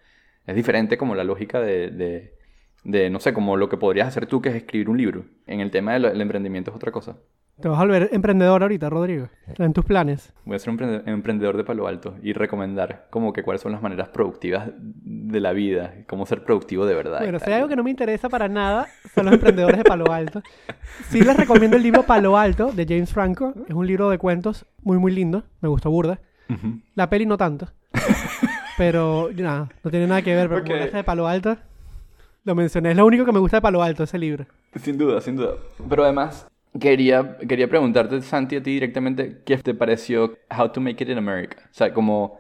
[0.47, 2.35] Es diferente como la lógica de, de,
[2.85, 5.25] de, no sé, como lo que podrías hacer tú, que es escribir un libro.
[5.47, 7.17] En el tema del del emprendimiento es otra cosa.
[7.61, 9.29] Te vas a volver emprendedor ahorita, Rodrigo.
[9.59, 10.33] En tus planes.
[10.47, 13.83] Voy a ser un emprendedor de palo alto y recomendar como que cuáles son las
[13.83, 17.19] maneras productivas de la vida, cómo ser productivo de verdad.
[17.21, 20.43] Bueno, si algo que no me interesa para nada, son los emprendedores de Palo Alto.
[21.09, 23.53] Sí les recomiendo el libro Palo Alto de James Franco.
[23.69, 25.43] Es un libro de cuentos muy, muy lindo.
[25.61, 26.19] Me gustó burda.
[26.95, 27.69] La peli no tanto.
[28.79, 30.49] Pero nada, no tiene nada que ver.
[30.49, 30.77] Pero como Ok.
[30.77, 31.57] hablaste de Palo Alto,
[32.45, 32.93] lo mencioné.
[32.93, 34.47] Es lo único que me gusta de Palo Alto, ese libro.
[34.77, 35.53] Sin duda, sin duda.
[35.89, 41.03] Pero además, quería, quería preguntarte, Santi, a ti directamente, ¿qué te pareció How to Make
[41.05, 41.57] It in America?
[41.65, 42.39] O sea, como,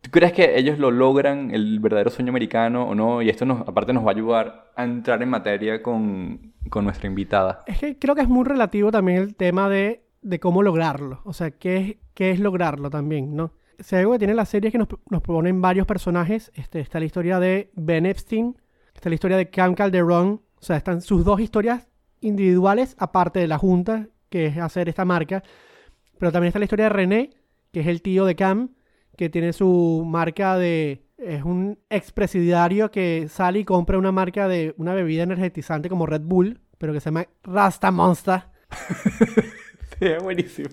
[0.00, 3.22] ¿tú crees que ellos lo logran, el verdadero sueño americano o no?
[3.22, 7.08] Y esto nos, aparte nos va a ayudar a entrar en materia con, con nuestra
[7.08, 7.62] invitada.
[7.66, 11.20] Es que creo que es muy relativo también el tema de, de cómo lograrlo.
[11.24, 13.52] O sea, qué es, qué es lograrlo también, ¿no?
[13.80, 16.52] Si hay algo que tiene la serie es que nos, nos ponen varios personajes.
[16.54, 18.56] Este, está la historia de Ben Epstein,
[18.94, 20.42] está la historia de Cam Calderón.
[20.60, 21.88] O sea, están sus dos historias
[22.24, 25.42] individuales, aparte de la junta, que es hacer esta marca.
[26.18, 27.30] Pero también está la historia de René,
[27.72, 28.70] que es el tío de Cam,
[29.16, 31.02] que tiene su marca de...
[31.16, 36.22] Es un expresidiario que sale y compra una marca de una bebida energetizante como Red
[36.22, 38.42] Bull, pero que se llama Rasta Monster.
[39.98, 40.70] Sí, es buenísimo.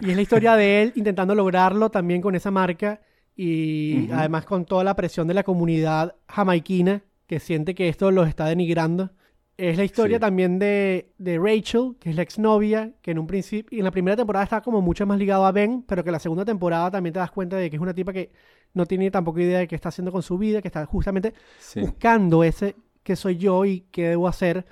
[0.00, 3.02] Y es la historia de él intentando lograrlo también con esa marca
[3.36, 8.28] y además con toda la presión de la comunidad jamaiquina que siente que esto los
[8.28, 9.10] está denigrando.
[9.56, 10.20] Es la historia Sí.
[10.20, 14.16] también de, de Rachel, que es la exnovia, que en un principio, en la primera
[14.16, 17.12] temporada está como mucho más ligado a Ben, pero que en la segunda temporada también
[17.12, 18.32] te das cuenta de que es una tipa que
[18.72, 21.80] no tiene tampoco idea de qué está haciendo con su vida, que está justamente Sí.
[21.80, 24.66] buscando ese que soy yo y qué debo hacer.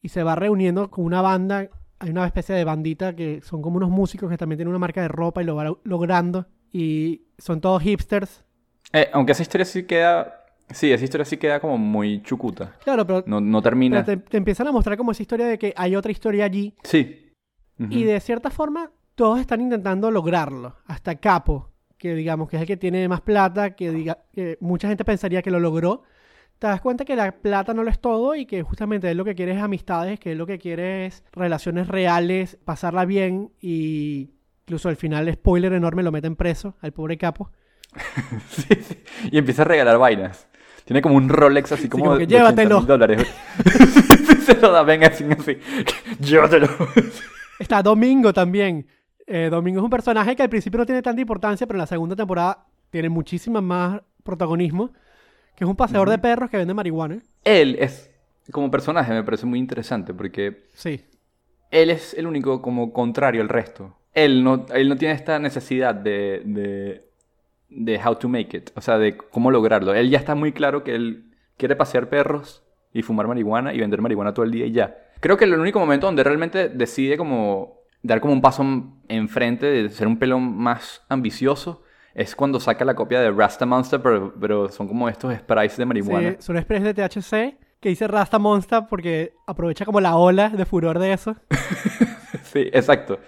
[0.00, 3.76] Y se va reuniendo con una banda, hay una especie de bandita que son como
[3.78, 6.46] unos músicos que también tienen una marca de ropa y lo va logrando.
[6.72, 8.44] Y son todos hipsters.
[8.92, 10.41] Eh, aunque esa historia sí queda.
[10.70, 12.76] Sí, esa historia sí queda como muy chucuta.
[12.82, 14.04] Claro, pero, No, no termina.
[14.04, 16.74] pero te, te empiezan a mostrar como esa historia de que hay otra historia allí.
[16.84, 17.32] Sí.
[17.90, 20.76] Y de cierta forma, todos están intentando lograrlo.
[20.86, 24.88] Hasta Capo, que digamos que es el que tiene más plata, que, diga, que mucha
[24.88, 26.02] gente pensaría que lo logró.
[26.58, 29.24] Te das cuenta que la plata no lo es todo y que justamente él lo
[29.24, 34.30] que quiere es amistades, que él lo que quiere es relaciones reales, pasarla bien y
[34.64, 37.50] incluso al final, spoiler enorme, lo meten preso al pobre Capo.
[38.48, 39.02] Sí, sí.
[39.30, 40.46] Y empieza a regalar vainas.
[40.92, 42.78] Tiene como un Rolex así como, como que de 80 llévatelo.
[42.80, 43.26] mil dólares.
[44.44, 45.56] Se lo da, venga, así, así.
[46.20, 46.68] Llévatelo.
[47.58, 48.86] Está Domingo también.
[49.26, 51.86] Eh, Domingo es un personaje que al principio no tiene tanta importancia, pero en la
[51.86, 54.90] segunda temporada tiene muchísima más protagonismo.
[55.56, 57.22] Que es un paseador de perros que vende marihuana.
[57.42, 58.10] Él es,
[58.50, 61.02] como personaje, me parece muy interesante porque Sí.
[61.70, 63.96] él es el único como contrario al resto.
[64.12, 67.08] Él no, él no tiene esta necesidad de, de,
[67.76, 69.94] de how to make it, o sea, de cómo lograrlo.
[69.94, 71.24] Él ya está muy claro que él
[71.56, 74.96] quiere pasear perros y fumar marihuana y vender marihuana todo el día y ya.
[75.20, 78.64] Creo que el único momento donde realmente decide como dar como un paso
[79.08, 81.82] enfrente de ser un pelón más ambicioso
[82.14, 85.86] es cuando saca la copia de Rasta Monster, pero, pero son como estos sprites de
[85.86, 86.30] marihuana.
[86.32, 90.64] Sí, son sprays de THC que dice Rasta Monster porque aprovecha como la ola de
[90.64, 91.36] furor de eso.
[92.52, 93.18] Sí, exacto.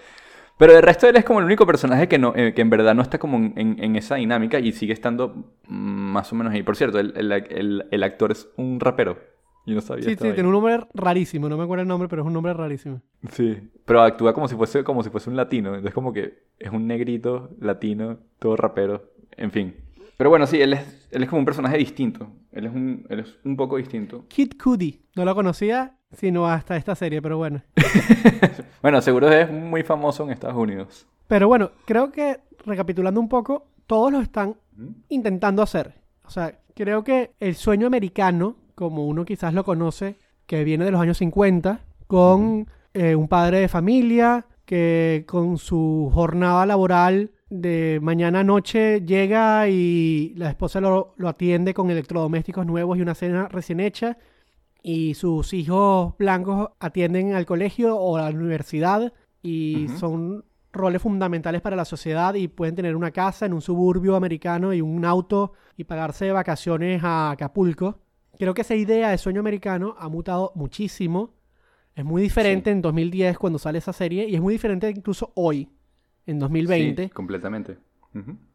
[0.57, 2.95] Pero el resto él es como el único personaje que, no, eh, que en verdad
[2.95, 6.63] no está como en, en- esa dinámica y sigue estando más o menos ahí.
[6.63, 9.17] Por cierto, el, el- el- el actor es un rapero.
[9.65, 12.21] Yo no sabía Sí, sí, tiene un nombre rarísimo, no me acuerdo el nombre, pero
[12.21, 13.01] es un nombre rarísimo.
[13.31, 15.69] Sí, pero actúa como si fuese, como si fuese un latino.
[15.69, 19.11] Entonces como que es un negrito, latino, todo rapero.
[19.37, 19.75] En fin.
[20.17, 22.29] Pero bueno, sí, él es, él es como un personaje distinto.
[22.51, 24.25] Él es un, él es un poco distinto.
[24.29, 27.61] Kid Cudi, no lo conocía sino hasta esta serie, pero bueno.
[28.81, 31.07] Bueno, seguro es muy famoso en Estados Unidos.
[31.27, 34.57] Pero bueno, creo que recapitulando un poco, todos lo están
[35.09, 35.95] intentando hacer.
[36.23, 40.91] O sea, creo que el sueño americano, como uno quizás lo conoce, que viene de
[40.91, 47.99] los años 50, con eh, un padre de familia que con su jornada laboral de
[48.01, 53.15] mañana a noche llega y la esposa lo, lo atiende con electrodomésticos nuevos y una
[53.15, 54.17] cena recién hecha
[54.87, 61.61] y sus hijos blancos atienden al colegio o a la universidad y son roles fundamentales
[61.61, 65.53] para la sociedad y pueden tener una casa en un suburbio americano y un auto
[65.75, 67.99] y pagarse vacaciones a Acapulco.
[68.37, 71.33] Creo que esa idea de sueño americano ha mutado muchísimo.
[71.95, 75.67] Es muy diferente en 2010 cuando sale esa serie y es muy diferente incluso hoy,
[76.25, 77.77] en 2020 Sí, completamente.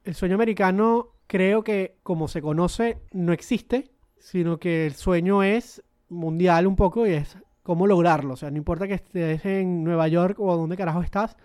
[0.04, 5.82] El sueño americano creo que como se conoce no existe, sino que el sueño es
[6.08, 8.34] mundial un poco y es cómo lograrlo.
[8.34, 11.36] O sea, no importa que estés en Nueva York o donde carajo estás,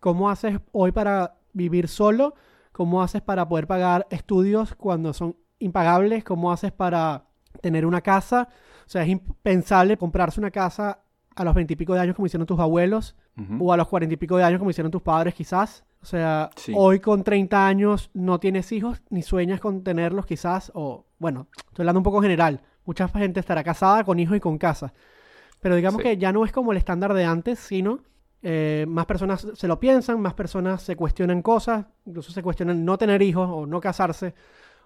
[0.00, 2.34] cómo haces hoy para vivir solo,
[2.72, 7.26] cómo haces para poder pagar estudios cuando son impagables, cómo haces para
[7.60, 8.48] tener una casa.
[8.86, 11.04] O sea, es impensable comprarse una casa
[11.36, 13.16] a los veintipico de años como hicieron tus abuelos
[13.58, 15.84] O a los cuarenta y pico de años como hicieron tus padres quizás.
[16.02, 16.72] O sea, Sí.
[16.76, 21.84] hoy con 30 años no tienes hijos ni sueñas con tenerlos quizás, o bueno, estoy
[21.84, 22.60] hablando un poco general.
[22.84, 24.92] Mucha gente estará casada con hijos y con casa.
[25.60, 26.08] Pero digamos Sí.
[26.08, 28.00] que ya no es como el estándar de antes, sino
[28.44, 32.98] eh, más personas se lo piensan, más personas se cuestionan cosas, incluso se cuestionan no
[32.98, 34.34] tener hijos o no casarse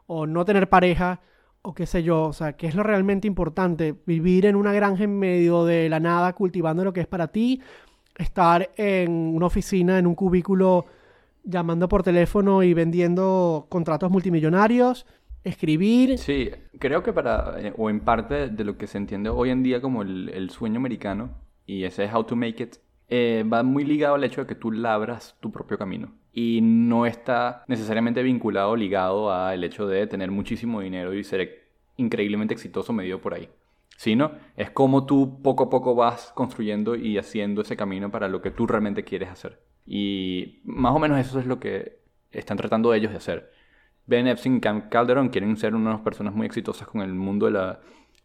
[0.06, 1.20] o no tener pareja
[1.62, 5.04] o qué sé yo, o sea, qué es lo realmente importante, vivir en una granja
[5.04, 7.60] en medio de la nada cultivando lo que es para ti,
[8.18, 10.86] estar en una oficina, en un cubículo
[11.44, 15.06] llamando por teléfono y vendiendo contratos multimillonarios,
[15.44, 19.50] escribir, Sí, creo que para, eh, o en parte de lo que se entiende hoy
[19.50, 21.30] en día como el, sueño americano,
[21.66, 22.76] y ese es how to make it,
[23.08, 26.12] eh, va muy ligado al hecho de que tú labras tu propio camino.
[26.32, 32.52] Y no está necesariamente vinculado ligado al hecho de tener muchísimo dinero y ser increíblemente
[32.52, 33.48] exitoso medido por ahí.
[33.96, 38.42] Sino es como tú poco a poco vas construyendo y haciendo ese camino para lo
[38.42, 39.60] que tú realmente quieres hacer.
[39.86, 43.50] Y más o menos eso es lo que están tratando ellos de hacer.
[44.06, 47.52] Ben Epstein y Cam Calderon quieren ser unas personas muy exitosas con el mundo de
[47.52, 47.80] la,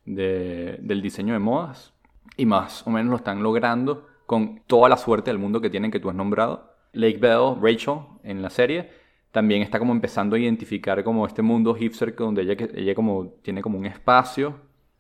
[0.06, 1.94] de- del diseño de modas.
[2.38, 5.92] Y más o menos lo están logrando con toda la suerte del mundo que tienen
[5.92, 6.74] que tú has nombrado.
[6.94, 8.90] Lake Bell, Rachel, en la serie,
[9.32, 13.62] también está como empezando a identificar como este mundo hipster donde ella, ella como tiene
[13.62, 14.56] como un espacio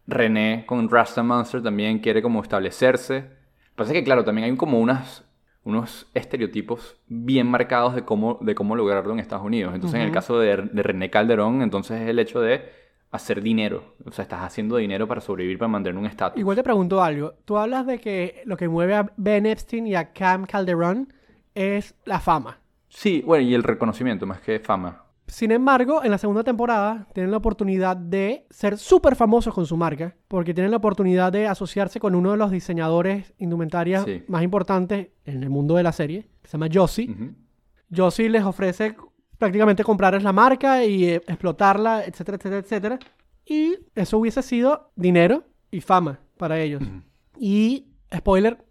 [0.07, 3.25] René con Rasta Monster también quiere como establecerse.
[3.75, 5.23] Pasa que, claro, también hay como unas,
[5.63, 9.73] unos estereotipos bien marcados de cómo, de cómo lograrlo en Estados Unidos.
[9.73, 13.95] Entonces, en el caso de, de René Calderón, entonces es el hecho de hacer dinero.
[14.05, 16.39] O sea, estás haciendo dinero para sobrevivir, para mantener un estatus.
[16.39, 17.33] Igual te pregunto algo.
[17.45, 21.13] Tú hablas de que lo que mueve a Ben Epstein y a Cam Calderón
[21.53, 22.59] es la fama.
[22.87, 25.03] Sí, bueno, y el reconocimiento más que fama.
[25.31, 29.77] Sin embargo, en la segunda temporada tienen la oportunidad de ser súper famosos con su
[29.77, 34.23] marca, porque tienen la oportunidad de asociarse con uno de los diseñadores indumentarias Sí.
[34.27, 37.15] más importantes en el mundo de la serie, que se llama Josie.
[37.95, 38.93] Josie les ofrece
[39.37, 42.99] prácticamente comprarles la marca y eh, explotarla, etcétera, etcétera, etcétera.
[43.45, 46.83] Y eso hubiese sido dinero y fama para ellos.
[47.39, 48.65] Y, spoiler,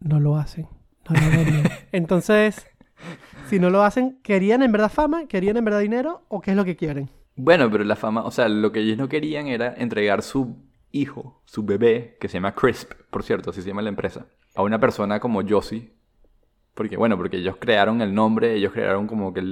[0.00, 0.68] no lo hacen.
[1.08, 1.68] No lo.
[1.92, 2.66] Entonces,
[3.50, 5.26] si no lo hacen, ¿querían en verdad fama?
[5.26, 6.22] ¿Querían en verdad dinero?
[6.28, 7.08] ¿O qué es lo que quieren?
[7.36, 10.56] Bueno, pero la fama, o sea, lo que ellos no querían era entregar su
[10.92, 14.62] hijo, su bebé, que se llama Crisp, por cierto, así se llama la empresa, a
[14.62, 15.92] una persona como Josie.
[16.74, 19.42] Porque, bueno, porque ellos crearon el nombre, ellos crearon como que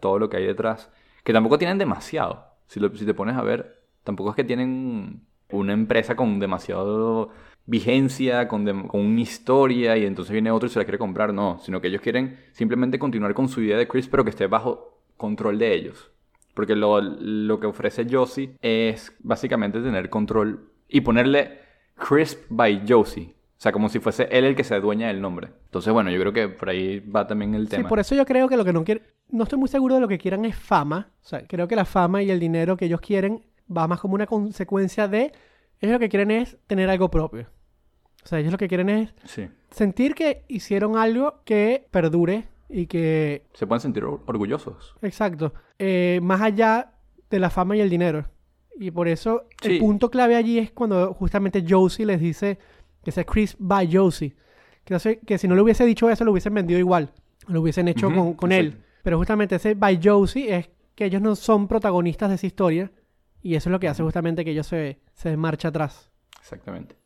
[0.00, 0.90] todo lo que hay detrás,
[1.24, 2.44] que tampoco tienen demasiado.
[2.66, 7.30] Si, lo- si te pones a ver, tampoco es que tienen una empresa con demasiado
[7.68, 11.32] vigencia, con, dem- con una historia, y entonces viene otro y se la quiere comprar,
[11.34, 14.46] no, sino que ellos quieren simplemente continuar con su idea de Crisp, pero que esté
[14.46, 16.10] bajo control de ellos.
[16.54, 21.60] Porque lo, lo que ofrece Josie es básicamente tener control y ponerle
[21.94, 23.34] Crisp by Josie.
[23.58, 25.48] O sea, como si fuese él el que se adueña del nombre.
[25.66, 27.88] Entonces, bueno, yo creo que por ahí va también el Sí, tema.
[27.88, 29.04] por eso yo creo que lo que no quieren...
[29.30, 31.10] No estoy muy seguro de lo que quieran es fama.
[31.22, 34.14] O sea, creo que la fama y el dinero que ellos quieren va más como
[34.14, 35.32] una consecuencia de...
[35.80, 37.46] Ellos lo que quieren es tener algo propio.
[38.24, 39.48] O sea, ellos lo que quieren es Sí.
[39.70, 44.94] sentir que hicieron algo que perdure y que Se pueden sentir or- orgullosos.
[45.02, 45.54] Exacto.
[45.78, 46.92] Eh, más allá
[47.30, 48.26] de la fama y el dinero.
[48.80, 49.78] Y por eso el Sí.
[49.80, 52.58] punto clave allí es cuando justamente Josie les dice
[53.02, 54.36] que sea Chris by Josie.
[54.84, 57.10] Que, que si no le hubiese dicho eso, lo hubiesen vendido igual.
[57.46, 58.82] Lo hubiesen hecho Ujú, con, con él.
[59.02, 62.90] Pero justamente ese by Josie es que ellos no son protagonistas de esa historia.
[63.42, 66.10] Y eso es lo que hace justamente que ellos se, se marcha atrás.
[66.40, 66.96] Exactamente.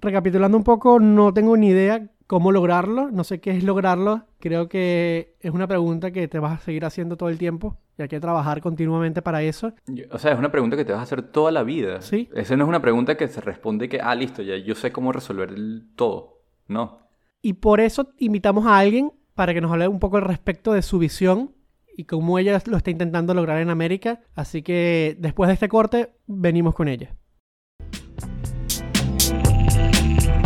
[0.00, 3.10] Recapitulando un poco, no tengo ni idea cómo lograrlo.
[3.10, 4.22] No sé qué es lograrlo.
[4.38, 7.76] Creo que es una pregunta que te vas a seguir haciendo todo el tiempo.
[7.98, 9.72] Y hay que trabajar continuamente para eso.
[10.10, 12.00] O sea, es una pregunta que te vas a hacer toda la vida.
[12.00, 12.28] Sí.
[12.34, 15.12] Esa no es una pregunta que se responde que, ah, listo, ya yo sé cómo
[15.12, 16.42] resolver el todo.
[16.68, 17.00] No.
[17.42, 20.82] Y por eso invitamos a alguien para que nos hable un poco al respecto de
[20.82, 21.52] su visión
[21.96, 24.20] y cómo ella lo está intentando lograr en América.
[24.34, 27.16] Así que después de este corte, venimos con ella.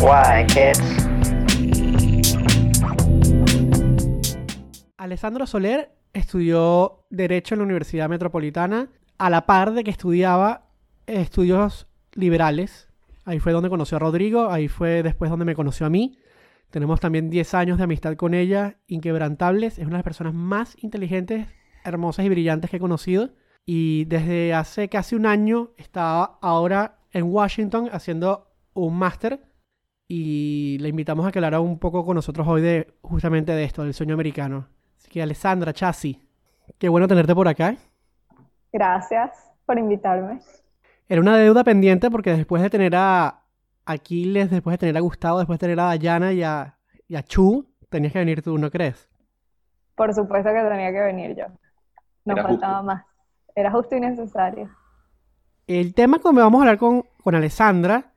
[0.04, 0.82] Why, kids?
[4.98, 10.68] Alessandro Soler estudió Derecho en la Universidad Metropolitana a la par de que estudiaba
[11.06, 12.90] estudios liberales.
[13.24, 16.18] Ahí fue donde conoció a Rodrigo, ahí fue después donde me conoció a mí.
[16.68, 19.78] Tenemos también 10 años de amistad con ella, inquebrantables.
[19.78, 21.48] Es una de las personas más inteligentes,
[21.82, 23.30] hermosas y brillantes que he conocido.
[23.64, 29.53] Y desde hace casi un año está ahora en Washington haciendo un máster.
[30.06, 33.84] Y le invitamos a que hablara un poco con nosotros hoy de justamente de esto,
[33.84, 34.68] del sueño americano.
[34.98, 36.20] Así que Alessandra, Chassi,
[36.78, 37.76] qué bueno tenerte por acá.
[38.72, 39.30] Gracias
[39.64, 40.40] por invitarme.
[41.08, 43.42] Era una deuda pendiente porque después de tener a
[43.86, 47.22] Aquiles, después de tener a Gustavo, después de tener a Dayana y a, y a
[47.22, 49.08] Chu, tenías que venir tú, ¿no crees?
[49.94, 51.46] Por supuesto que tenía que venir yo.
[52.24, 52.82] No faltaba justo.
[52.84, 53.04] más.
[53.54, 54.70] Era justo y necesario.
[55.66, 58.13] El tema que vamos a hablar con, con Alessandra,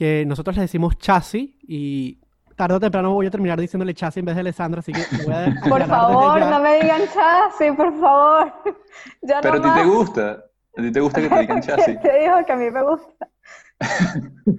[0.00, 2.18] que nosotros le decimos Chassi, y
[2.56, 5.34] tarde o temprano voy a terminar diciéndole Chassi en vez de Alessandra, así que voy
[5.34, 8.50] a Por favor, no me digan chasis, por favor.
[9.20, 10.30] Ya Pero a ti te gusta.
[10.74, 12.00] A ti te gusta que te digan chasis.
[12.00, 13.28] Te dijo que a mí me gusta.
[13.76, 14.54] Por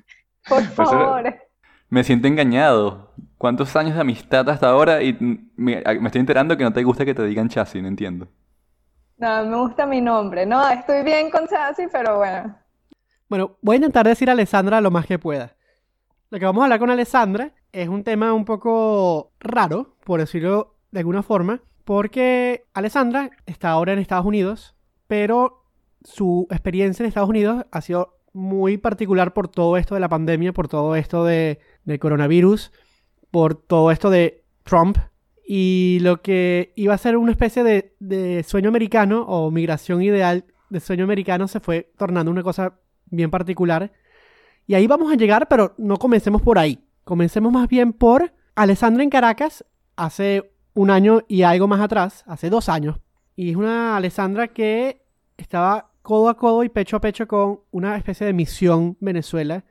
[0.47, 1.35] Pues favor.
[1.89, 3.15] Me siento engañado.
[3.39, 5.01] ¿Cuántos años de amistad hasta ahora?
[5.01, 5.17] Y
[5.55, 8.27] me, me estoy enterando que no te gusta que te digan chasis, no entiendo.
[9.17, 10.45] No, me gusta mi nombre.
[10.45, 12.60] No, estoy bien con chasis, pero bueno.
[13.31, 15.55] Bueno, voy a intentar decir a Alessandra lo más que pueda.
[16.31, 20.75] Lo que vamos a hablar con Alessandra es un tema un poco raro, por decirlo
[20.91, 24.75] de alguna forma, porque Alessandra está ahora en Estados Unidos,
[25.07, 25.63] pero
[26.03, 30.51] su experiencia en Estados Unidos ha sido muy particular por todo esto de la pandemia,
[30.51, 31.57] por todo esto de,
[32.01, 32.73] coronavirus,
[33.31, 34.97] por todo esto de Trump.
[35.47, 37.63] Y lo que iba a ser una especie
[37.97, 42.81] de sueño americano o migración ideal de sueño americano se fue tornando una cosa
[43.11, 43.91] bien particular.
[44.65, 46.83] Y ahí vamos a llegar, pero no comencemos por ahí.
[47.03, 52.49] Comencemos más bien por Alessandra en Caracas hace un año y algo más atrás, hace
[52.49, 52.97] dos años.
[53.35, 55.03] Y es una Alessandra que
[55.37, 59.65] estaba codo a codo y pecho a pecho con una especie de misión Venezuela,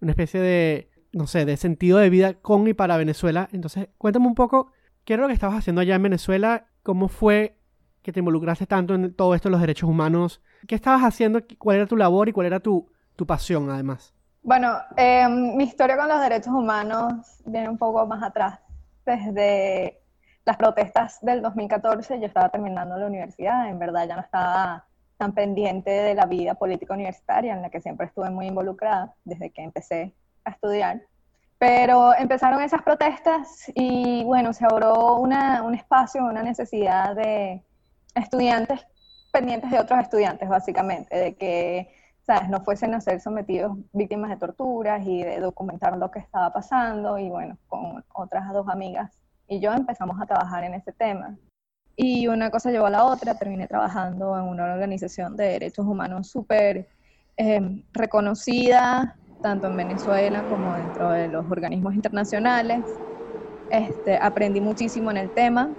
[0.00, 3.48] una especie de, no sé, de sentido de vida con y para Venezuela.
[3.52, 4.72] Entonces, cuéntame un poco,
[5.04, 6.66] ¿qué era lo que estabas haciendo allá en Venezuela?
[6.82, 7.58] ¿Cómo fue
[8.02, 10.40] que te involucraste tanto en todo esto de los derechos humanos?
[10.66, 11.40] ¿Qué estabas haciendo?
[11.58, 14.12] ¿Cuál era tu labor y cuál era tu, tu pasión además?
[14.42, 18.60] Bueno, eh, mi historia con los derechos humanos viene un poco más atrás.
[19.04, 20.00] Desde
[20.44, 24.86] las protestas del 2014 yo estaba terminando la universidad, en verdad ya no estaba
[25.16, 29.50] tan pendiente de la vida política universitaria en la que siempre estuve muy involucrada desde
[29.50, 31.02] que empecé a estudiar.
[31.58, 37.64] Pero empezaron esas protestas y bueno, se abrió una, un espacio, una necesidad de
[38.14, 38.86] estudiantes
[39.32, 41.90] pendientes de otros estudiantes, básicamente, de que
[42.26, 42.48] ¿sabes?
[42.48, 47.18] no fuesen a ser sometidos víctimas de torturas y de documentar lo que estaba pasando.
[47.18, 49.10] Y bueno, con otras dos amigas
[49.48, 51.36] y yo empezamos a trabajar en ese tema.
[51.94, 56.28] Y una cosa llevó a la otra, terminé trabajando en una organización de derechos humanos
[56.28, 56.88] súper
[57.38, 62.84] eh, reconocida, tanto en Venezuela como dentro de los organismos internacionales.
[63.70, 65.70] Este, aprendí muchísimo en el tema.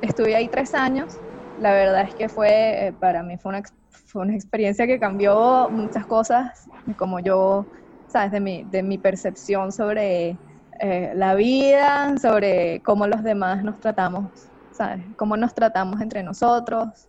[0.00, 1.18] Estuve ahí tres años.
[1.60, 5.68] La verdad es que fue, eh, para mí fue una, fue una experiencia que cambió
[5.70, 7.66] muchas cosas, como yo,
[8.06, 10.36] sabes, de mi, de mi percepción sobre
[10.80, 14.30] eh, la vida, sobre cómo los demás nos tratamos,
[14.72, 15.04] ¿sabes?
[15.16, 17.08] Cómo nos tratamos entre nosotros.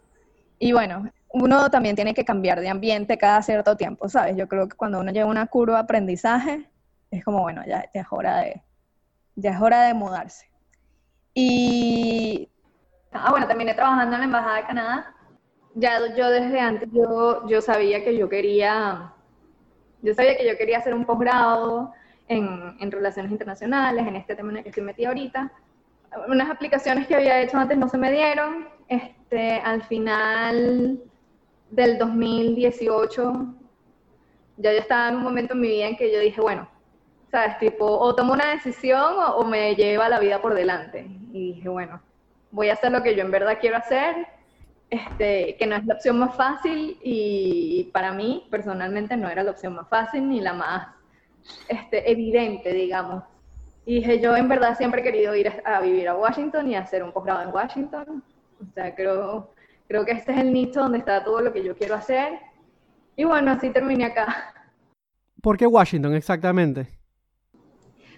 [0.57, 4.35] Y bueno, uno también tiene que cambiar de ambiente cada cierto tiempo, ¿sabes?
[4.35, 6.69] Yo creo que cuando uno lleva una curva de aprendizaje,
[7.11, 8.61] es como, bueno, ya, ya, es hora de,
[9.35, 10.49] ya es hora de mudarse.
[11.35, 12.49] Y,
[13.13, 15.15] ah, bueno, terminé trabajando en la Embajada de Canadá.
[15.75, 19.13] Ya yo desde antes, yo, yo sabía que yo quería,
[20.01, 21.93] yo sabía que yo quería hacer un posgrado,
[22.29, 25.51] en, relaciones internacionales, en este tema en el que estoy metida ahorita.
[26.27, 28.67] Unas aplicaciones que había hecho antes no se me dieron.
[28.87, 31.01] Este, al final
[31.69, 33.53] del 2018,
[34.57, 36.67] ya yo estaba en un momento en mi vida en que yo dije, bueno,
[37.31, 37.57] ¿sabes?
[37.59, 41.05] Tipo, o tomo una decisión o, me lleva la vida por delante.
[41.31, 42.01] Y dije, bueno,
[42.51, 44.27] voy a hacer lo que yo en verdad quiero hacer,
[44.89, 49.51] este, que no es la opción más fácil y para mí personalmente no era la
[49.51, 50.87] opción más fácil ni la más
[51.67, 53.23] este, evidente, digamos.
[53.85, 57.03] Y dije, yo en verdad siempre he querido ir a, vivir a Washington y hacer
[57.03, 58.23] un posgrado en Washington.
[58.61, 59.53] O sea, creo,
[59.87, 62.39] creo que este es el nicho donde está todo lo que yo quiero hacer.
[63.15, 64.53] Y bueno, así terminé acá.
[65.41, 66.98] ¿Por qué Washington exactamente?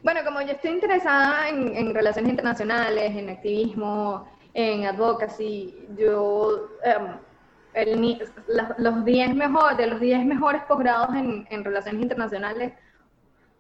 [0.04, 7.18] Bueno, como yo estoy interesada en, relaciones internacionales, en activismo, en advocacy, yo, em,
[7.74, 8.30] el,
[8.80, 12.74] los 10 mejor, de los 10 mejores posgrados en, en relaciones internacionales,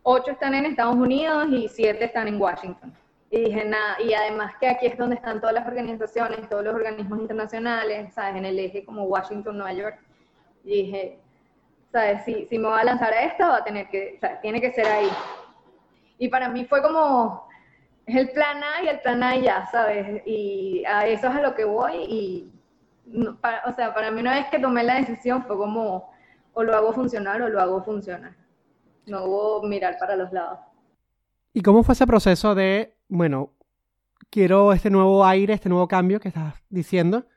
[0.04, 2.92] ocho están en Estados Unidos y siete están en Washington.
[3.30, 6.74] Y dije, nada, y además que aquí es donde están todas las organizaciones, todos los
[6.74, 8.36] organismos internacionales, ¿sabes?
[8.36, 10.00] En el eje como Washington, Nueva York.
[10.66, 11.20] Y dije,
[11.92, 12.26] ¿sabes?
[12.26, 14.74] Si, si me voy a lanzar a esto, va a tener que, o tiene que
[14.74, 15.10] ser ahí.
[16.22, 17.48] Y para mí fue como,
[18.06, 20.22] es el plan A y el plan A ya, ¿sabes?
[20.26, 22.52] Y a eso es a lo que voy y,
[23.66, 26.12] o sea, para mí una vez que tomé la decisión fue como,
[26.54, 28.42] o lo hago funcionar o lo hago funcionar
[29.06, 30.60] no hubo mirar para los lados.
[31.54, 33.54] ¿Y cómo fue ese proceso de, bueno,
[34.30, 37.28] quiero este nuevo aire, este nuevo cambio que estás diciendo?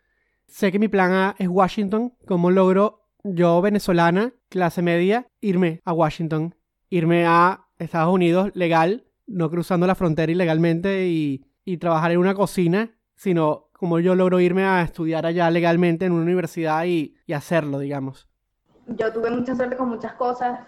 [0.47, 2.15] Sé que mi plan A es Washington.
[2.27, 6.55] ¿Cómo logro yo, venezolana, clase media, irme a Washington?
[6.91, 12.35] Irme a Estados Unidos legal, no cruzando la frontera ilegalmente y, y trabajar en una
[12.35, 17.33] cocina, sino como yo logro irme a estudiar allá legalmente en una universidad y, y
[17.33, 18.29] hacerlo, digamos.
[18.87, 20.61] Yo tuve mucha suerte con muchas cosas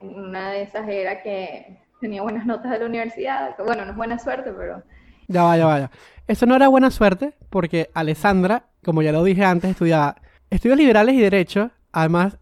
[0.00, 3.54] una de esas era que tenía buenas notas de la universidad.
[3.64, 4.82] Bueno, no es buena suerte, pero...
[5.28, 5.90] Ya vaya, vaya.
[6.26, 10.16] Eso no era buena suerte porque Alessandra, como ya lo dije antes, estudiaba
[10.48, 11.70] estudios liberales y derecho.
[11.92, 12.38] Además,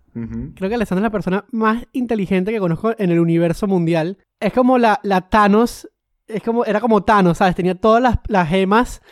[0.54, 4.18] creo que Alessandra es la persona más inteligente que conozco en el universo mundial.
[4.40, 5.88] Es como la, la Thanos,
[6.26, 7.54] es como, era como Thanos, ¿sabes?
[7.54, 9.02] Tenía todas las, las gemas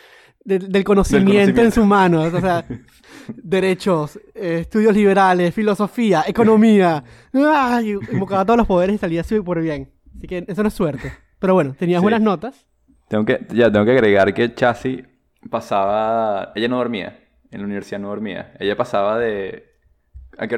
[0.47, 2.33] del, conocimiento en sus manos.
[2.33, 2.65] O sea,
[3.27, 7.03] derechos, eh, estudios liberales, filosofía, economía.
[7.33, 9.91] Ay, invocaba todos los poderes y salía súper bien.
[10.15, 11.11] Así que eso no es suerte.
[11.39, 12.65] Pero bueno, tenías buenas notas.
[13.09, 15.03] Tengo que, ya tengo que agregar que Chassi
[15.49, 16.51] pasaba.
[16.55, 17.19] Ella no dormía.
[17.51, 18.53] En la universidad no dormía.
[18.59, 19.66] Ella pasaba de.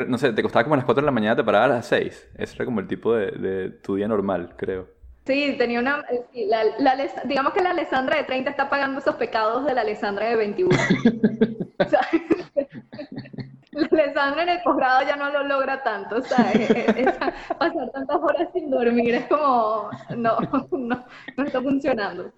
[0.08, 1.88] No sé, te costaba como a las 4 de la mañana, te paraba a las
[1.88, 2.30] 6.
[2.38, 5.00] Ese era como el tipo de, de tu día normal, creo.
[5.30, 6.04] Sí, tenía una.
[6.34, 10.36] La, digamos que la Alessandra de 30 está pagando esos pecados de la Alessandra de
[10.36, 10.76] 21.
[13.72, 16.52] la Alessandra en el posgrado ya no lo logra tanto, o sea,
[17.60, 19.92] pasar tantas horas sin dormir es como.
[20.18, 20.40] No,
[20.72, 21.06] no,
[21.38, 22.32] no está funcionando.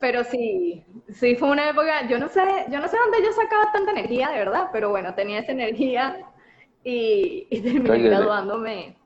[0.00, 2.40] Pero sí, sí fue una época, yo no sé,
[2.70, 6.20] yo no sé dónde yo sacaba tanta energía, de verdad, pero bueno, tenía esa energía
[6.84, 8.96] y, y terminé Oye, graduándome.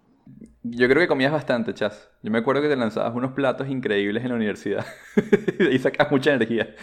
[0.63, 2.09] Yo creo que comías bastante, Chas.
[2.23, 4.87] Yo me acuerdo que te lanzabas unos platos increíbles en la universidad.
[5.73, 6.75] y sacabas mucha energía.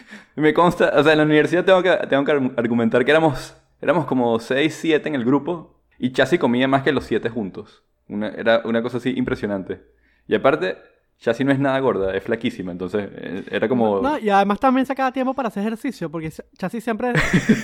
[0.36, 3.56] me consta, o sea, en la universidad tengo que, tengo que argu- argumentar que éramos,
[3.80, 5.80] éramos como 6, 7 en el grupo.
[5.98, 7.82] Y Chasi comía más que los 7 juntos.
[8.08, 9.82] Una- era una cosa así impresionante.
[10.28, 10.76] Y aparte,
[11.18, 12.72] Chasi no es nada gorda, es flaquísima.
[12.72, 14.00] Entonces, eh, era como...
[14.02, 17.12] No, y además también sacaba tiempo para hacer ejercicio, porque Chasi siempre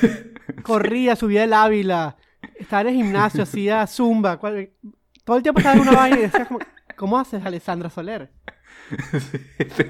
[0.62, 2.16] corría, subía el Ávila,
[2.56, 4.70] estaba en el gimnasio, hacía zumba, cual-
[5.24, 6.60] todo el tiempo estaba en una vaina y decía como,
[6.96, 8.30] ¿cómo haces, Alessandra Soler?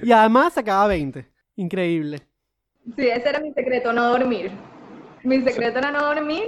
[0.02, 1.26] Y además sacaba 20.
[1.56, 2.18] Increíble.
[2.96, 4.50] Sí, ese era mi secreto, no dormir.
[5.22, 6.42] Mi secreto era no dormir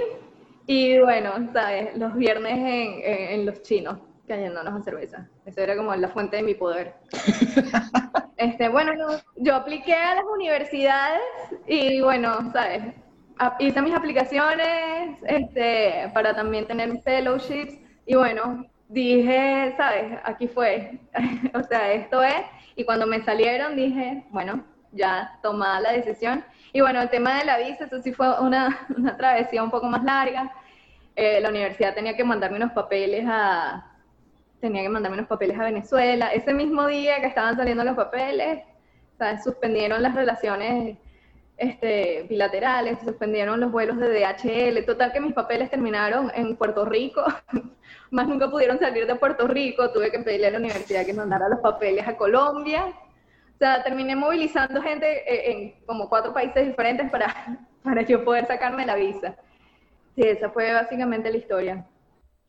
[0.67, 1.97] y bueno, ¿sabes?
[1.97, 5.27] Los viernes en, en- en los chinos, cayéndonos a cerveza.
[5.45, 6.95] Eso era como la fuente de mi poder.
[8.37, 9.07] Este, bueno, no,
[9.37, 11.21] yo apliqué a las universidades
[11.67, 12.93] y bueno, ¿sabes?
[13.59, 20.19] Hice mis aplicaciones este, para también tener fellowships y bueno, dije, ¿sabes?
[20.25, 20.99] Aquí fue.
[21.53, 22.43] o sea, esto es.
[22.75, 26.43] Y cuando me salieron dije, bueno, ya tomada la decisión.
[26.73, 29.87] Y bueno, el tema de la visa, eso sí fue una, una travesía un poco
[29.87, 30.51] más larga.
[31.15, 33.94] Eh, la universidad tenía que mandarme unos papeles a,
[34.59, 36.33] tenía que mandarme unos papeles a Venezuela.
[36.33, 38.63] Ese mismo día que estaban saliendo los papeles,
[39.17, 39.43] ¿sabes?
[39.43, 40.97] suspendieron las relaciones
[41.57, 44.85] este, bilaterales, suspendieron los vuelos de DHL.
[44.85, 47.23] Total que mis papeles terminaron en Puerto Rico.
[48.11, 49.91] Más nunca pudieron salir de Puerto Rico.
[49.91, 52.85] Tuve que pedirle a la universidad que mandara los papeles a Colombia.
[52.87, 58.45] O sea, terminé movilizando gente eh, en como cuatro países diferentes para, para yo poder
[58.47, 59.35] sacarme la visa.
[60.15, 61.85] Sí, esa fue básicamente la historia.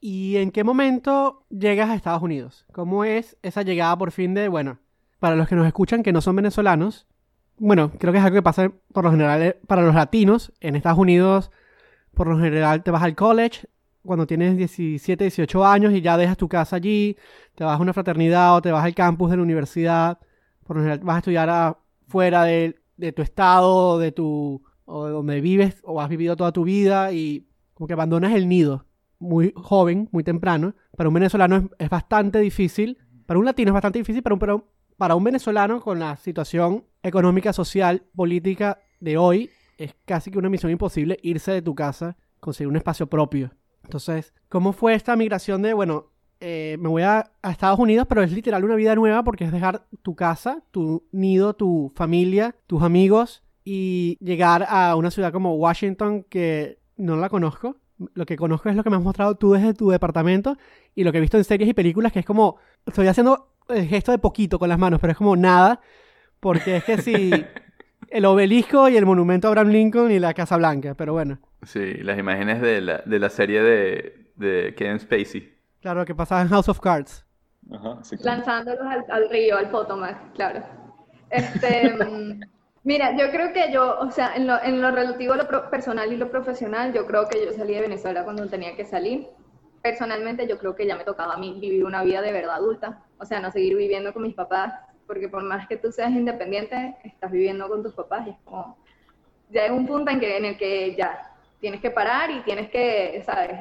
[0.08, 2.64] ¿Y en qué momento llegas a Estados Unidos?
[2.70, 4.78] ¿Cómo es esa llegada por fin de, bueno,
[5.18, 7.08] para los que nos escuchan que no son venezolanos,
[7.58, 10.52] bueno, creo que es algo que pasa por lo general eh, para los latinos.
[10.60, 11.50] En Estados Unidos,
[12.14, 13.66] por lo general, te vas al college
[14.04, 17.16] cuando tienes 17, 18 años y ya dejas tu casa allí,
[17.56, 20.20] te vas a una fraternidad o te vas al campus de la universidad.
[20.62, 25.10] Por lo general, vas a estudiar fuera de, de tu estado, de tu, o de
[25.10, 28.85] donde vives o has vivido toda tu vida y como que abandonas el nido
[29.18, 30.74] muy joven, muy temprano.
[30.96, 32.98] Para un venezolano es, es bastante difícil.
[33.26, 36.84] Para un latino es bastante difícil, pero un- pero para un venezolano con la situación
[37.02, 42.16] económica, social, política de hoy, es casi que una misión imposible irse de tu casa,
[42.40, 43.50] conseguir un espacio propio.
[43.84, 46.06] Entonces, ¿cómo fue esta migración de, bueno,
[46.40, 49.52] eh, me voy a, a Estados Unidos, pero es literal una vida nueva porque es
[49.52, 55.54] dejar tu casa, tu nido, tu familia, tus amigos y llegar a una ciudad como
[55.56, 57.76] Washington que no la conozco.
[58.14, 60.56] Lo que conozco es lo que me has mostrado tú desde tu departamento
[60.94, 63.86] y lo que he visto en series y películas, que es como, estoy haciendo el
[63.86, 65.80] gesto de poquito con las manos, pero es como nada,
[66.40, 67.30] porque es que si
[68.10, 71.94] el obelisco y el monumento a Abraham Lincoln y la Casa Blanca, pero bueno, Sí,
[71.94, 75.54] las imágenes de la, de la serie de, de Kevin Spacey.
[75.80, 77.24] claro, lo que pasaba en House of Cards.
[77.72, 80.62] Ajá, sí, Lanzándolos al, al río, al Potomac, claro.
[81.30, 82.40] Este, mm,
[82.86, 85.70] mira, yo creo que yo, o sea, en lo, en lo relativo a lo pro-
[85.70, 89.28] personal y lo profesional, yo creo que yo salí de Venezuela cuando tenía que salir.
[89.82, 93.04] Personalmente, yo creo que ya me tocaba a mí vivir una vida de verdad adulta,
[93.18, 94.72] o sea, no seguir viviendo con mis papás,
[95.06, 98.78] porque por más que tú seas independiente, estás viviendo con tus papás y es como,
[99.50, 102.70] ya hay un punto en, que, en el que ya tienes que parar y tienes
[102.70, 103.52] que, ¿sabes?,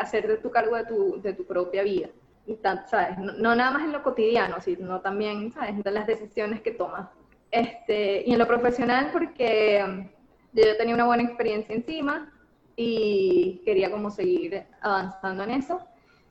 [0.00, 2.08] hacerte tu cargo de tu, de tu propia vida.
[2.46, 3.18] Y tan- ¿sabes?
[3.18, 7.08] No, no nada más en lo cotidiano, sino también, ¿sabes?, en las decisiones que tomas.
[7.52, 10.08] Este, y en lo profesional, porque um,
[10.54, 12.32] yo tenía una buena experiencia encima
[12.76, 15.86] y quería como seguir avanzando en eso.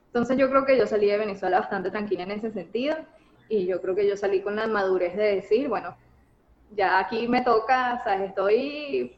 [0.07, 2.97] Entonces yo creo que yo salí de Venezuela bastante tranquila en ese sentido
[3.47, 5.95] y yo creo que yo salí con la madurez de decir, bueno,
[6.75, 8.29] ya aquí me toca, ¿sabes?
[8.29, 9.15] Estoy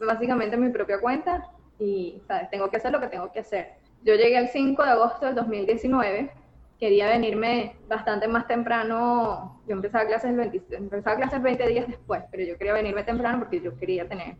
[0.00, 2.50] básicamente en mi propia cuenta y, ¿sabes?
[2.50, 3.74] Tengo que hacer lo que tengo que hacer.
[4.02, 6.30] Yo llegué el 5 de agosto del 2019,
[6.78, 12.22] quería venirme bastante más temprano, yo empezaba clases, el 20 empezaba clases 20 días después,
[12.30, 14.36] pero yo quería venirme temprano porque yo quería tener,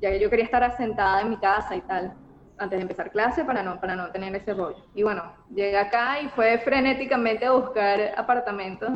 [0.00, 2.14] ya que yo quería estar asentada en mi casa y tal,
[2.56, 4.84] antes de empezar clase para no, para no tener ese rollo.
[4.94, 5.22] Y bueno,
[5.54, 8.90] llegué acá y fue frenéticamente a buscar apartamentos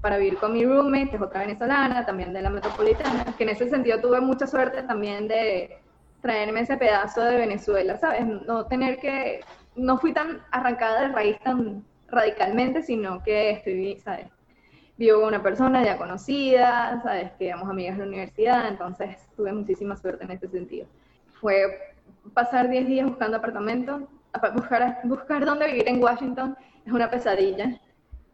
[0.00, 3.50] para vivir con mi roommate, que es otra venezolana, también de la metropolitana, que en
[3.50, 5.78] ese sentido tuve mucha suerte también de
[6.20, 8.26] traerme ese pedazo de Venezuela, ¿sabes?
[8.26, 9.40] No tener que,
[9.76, 14.26] no fui tan arrancada de raíz tan radicalmente, sino que estoy, ¿sabes?
[14.96, 17.32] Vivo con una persona ya conocida, ¿sabes?
[17.32, 20.86] Que éramos amigas de la universidad, entonces tuve muchísima suerte en ese sentido.
[21.40, 21.94] Fue
[22.32, 24.02] pasar 10 días buscando apartamentos,
[24.54, 26.56] buscar, buscar dónde vivir en Washington
[26.86, 27.80] es una pesadilla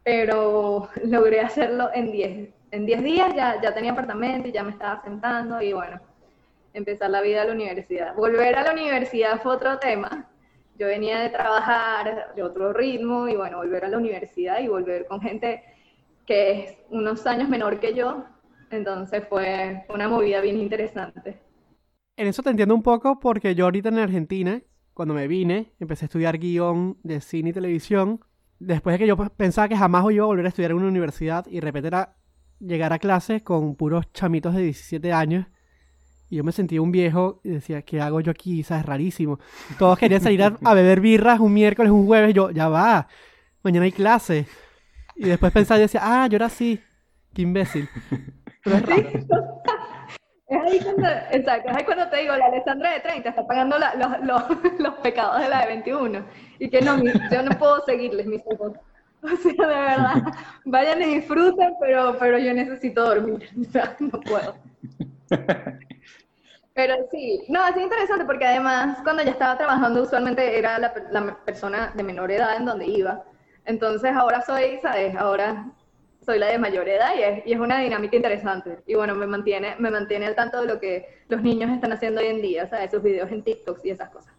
[0.03, 4.71] pero logré hacerlo en 10 en 10 días ya, ya tenía apartamento y ya me
[4.71, 5.99] estaba sentando y bueno,
[6.73, 8.13] empezar la vida a la universidad.
[8.15, 10.27] Volver a la universidad fue otro tema.
[10.79, 15.07] Yo venía de trabajar de otro ritmo y bueno, volver a la universidad y volver
[15.07, 15.61] con gente
[16.25, 18.23] que es unos años menor que yo.
[18.71, 21.41] Entonces fue una movida bien interesante.
[22.15, 24.61] En eso te entiendo un poco porque yo ahorita en Argentina,
[24.93, 28.21] cuando me vine, empecé a estudiar guion de cine y televisión.
[28.59, 30.87] Después de que yo pues, pensaba que jamás iba a volver a estudiar en una
[30.87, 32.15] universidad y de repente era
[32.59, 35.45] llegar a clases con puros chamitos de 17 años
[36.29, 38.63] y yo me sentía un viejo y decía, ¿qué hago yo aquí?
[38.63, 38.85] ¿Sabes?
[38.85, 39.39] Rarísimo.
[39.77, 42.31] Todos querían salir a, a beber birras un miércoles, un jueves.
[42.31, 43.07] Y yo, ya va,
[43.63, 44.45] mañana hay clase.
[45.15, 46.79] Y después pensaba y decía, ah, yo era así.
[47.33, 47.89] Qué imbécil.
[48.63, 49.09] Pero es raro.
[50.47, 53.77] Es ahí cuando, exacto, es ahí cuando te digo, la Alessandra de 30 está pagando
[53.77, 54.43] la- los, los-
[54.79, 56.25] los pecados de la de 21.
[56.57, 58.73] Y que no, mi- yo no puedo seguirles, mis hijos.
[59.21, 60.23] O sea, de verdad,
[60.63, 63.49] vayan y disfruten, pero, pero yo necesito dormir.
[63.59, 64.55] O sea, no puedo.
[66.79, 71.37] Pero sí, no, es interesante porque además cuando ya estaba trabajando usualmente era la, la
[71.43, 73.25] persona de menor edad en donde iba.
[73.65, 75.13] Entonces ahora soy, ¿sabes?
[75.17, 75.73] Ahora
[76.25, 78.79] soy la de mayor edad y es, y es una dinámica interesante.
[78.87, 82.21] Y bueno, me mantiene, me mantiene al tanto de lo que los niños están haciendo
[82.21, 82.91] hoy en día, ¿sabes?
[82.91, 84.33] Sus videos en TikTok y esas cosas.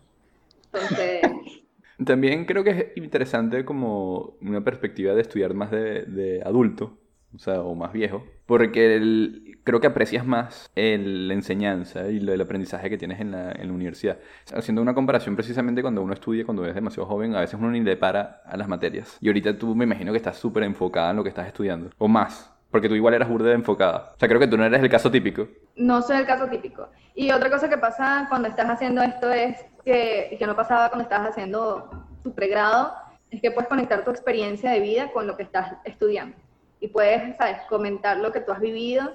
[0.72, 1.20] Entonces,
[2.06, 6.96] También creo que es interesante como una perspectiva de estudiar más de, de adulto,
[7.34, 12.16] o sea, o más viejo, porque el- creo que aprecias más el- la enseñanza y
[12.18, 14.18] el aprendizaje que tienes en la, en la universidad.
[14.54, 17.80] Haciendo una comparación precisamente cuando uno estudia, cuando es demasiado joven, a veces uno ni
[17.80, 19.16] le para a las materias.
[19.20, 22.08] Y ahorita tú me imagino que estás súper enfocada en lo que estás estudiando, o
[22.08, 24.12] más, porque tú igual eras burda enfocada.
[24.16, 25.46] O sea, creo que tú no eres el caso típico.
[25.76, 26.88] no soy el caso típico.
[27.14, 31.02] Y otra cosa que pasa cuando estás haciendo esto es que, que no pasaba cuando
[31.04, 31.90] estabas haciendo
[32.22, 32.92] tu pregrado,
[33.30, 36.36] es que puedes conectar tu experiencia de vida con lo que estás estudiando.
[36.80, 39.12] Y puedes, ¿sabes?, comentar lo que tú has vivido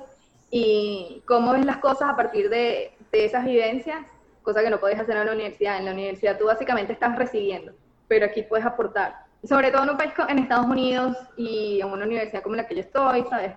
[0.51, 4.05] y cómo ves las cosas a partir de, de esas vivencias,
[4.43, 5.78] cosa que no puedes hacer en la universidad.
[5.78, 7.74] En la universidad tú básicamente estás recibiendo,
[8.07, 9.26] pero aquí puedes aportar.
[9.43, 12.68] Sobre todo en un país como en Estados Unidos y en una universidad como la
[12.68, 13.53] que yo estoy, ¿sabes?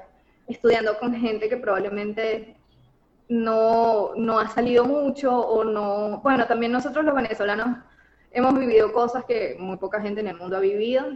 [0.47, 2.57] Estudiando con gente que probablemente
[3.29, 6.21] no, no ha salido mucho o no...
[6.23, 7.79] Bueno, también nosotros los venezolanos
[8.31, 11.07] hemos vivido cosas que muy poca gente en el mundo ha vivido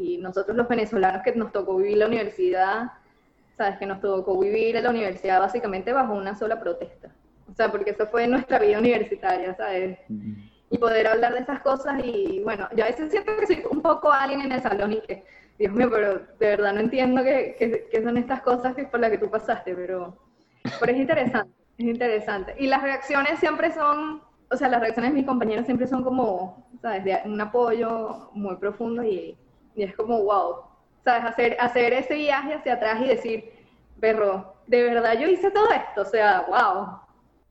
[0.00, 2.92] y nosotros los venezolanos que nos tocó vivir la universidad,
[3.56, 7.10] sabes que nos tocó vivir en la universidad básicamente bajo una sola protesta.
[7.50, 9.98] O sea, porque eso fue nuestra vida universitaria, ¿sabes?
[10.70, 13.82] Y poder hablar de esas cosas y bueno, yo a veces siento que soy un
[13.82, 15.24] poco alguien en el salón y que,
[15.58, 19.00] Dios mío, pero de verdad no entiendo qué, qué- qué son estas cosas que por
[19.00, 20.16] las que tú pasaste, pero...
[20.78, 22.54] Pero es interesante, es interesante.
[22.58, 26.66] Y las reacciones siempre son, o sea, las reacciones de mis compañeros siempre son como,
[26.80, 27.04] ¿sabes?
[27.04, 29.36] De un apoyo muy profundo y,
[29.74, 30.56] y es como, wow,
[31.04, 31.24] ¿sabes?
[31.24, 33.44] Hacer, hacer ese viaje hacia atrás y decir,
[34.00, 36.98] perro, de verdad yo hice todo esto, o sea, wow.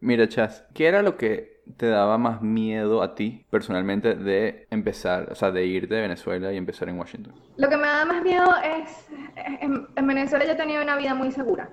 [0.01, 5.31] Mira, Chas, ¿qué era lo que te daba más miedo a ti personalmente de empezar,
[5.31, 7.33] o sea, de irte de Venezuela y empezar en Washington?
[7.57, 9.07] Lo que me da más miedo es,
[9.61, 11.69] en, en Venezuela yo tenía una vida muy segura,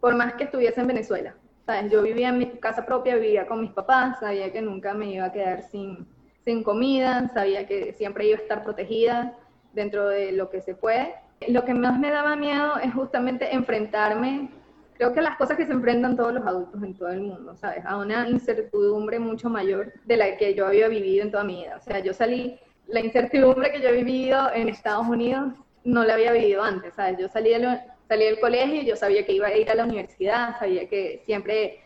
[0.00, 1.34] por más que estuviese en Venezuela.
[1.66, 1.92] ¿Sabes?
[1.92, 5.26] Yo vivía en mi casa propia, vivía con mis papás, sabía que nunca me iba
[5.26, 6.06] a quedar sin,
[6.44, 9.36] sin comida, sabía que siempre iba a estar protegida
[9.72, 11.14] dentro de lo que se puede.
[11.48, 14.50] Lo que más me daba miedo es justamente enfrentarme,
[14.94, 17.82] creo que las cosas que se enfrentan todos los adultos en todo el mundo, ¿sabes?
[17.86, 21.76] A una incertidumbre mucho mayor de la que yo había vivido en toda mi vida.
[21.78, 25.54] O sea, yo salí, la incertidumbre que yo he vivido en Estados Unidos
[25.84, 27.18] no la había vivido antes, ¿sabes?
[27.18, 29.74] Yo salí, de lo- salí del colegio y yo sabía que iba a ir a
[29.74, 31.80] la universidad, sabía que siempre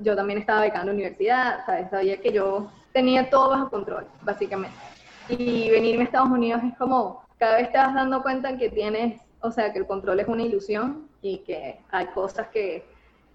[0.00, 1.88] yo también estaba la universidad, ¿sabes?
[1.90, 4.76] Sabía que yo tenía todo bajo control, básicamente.
[5.28, 9.20] Y venirme a Estados Unidos es como, cada vez te vas dando cuenta que tienes,
[9.40, 12.84] o sea, que el control es una ilusión y que hay cosas que,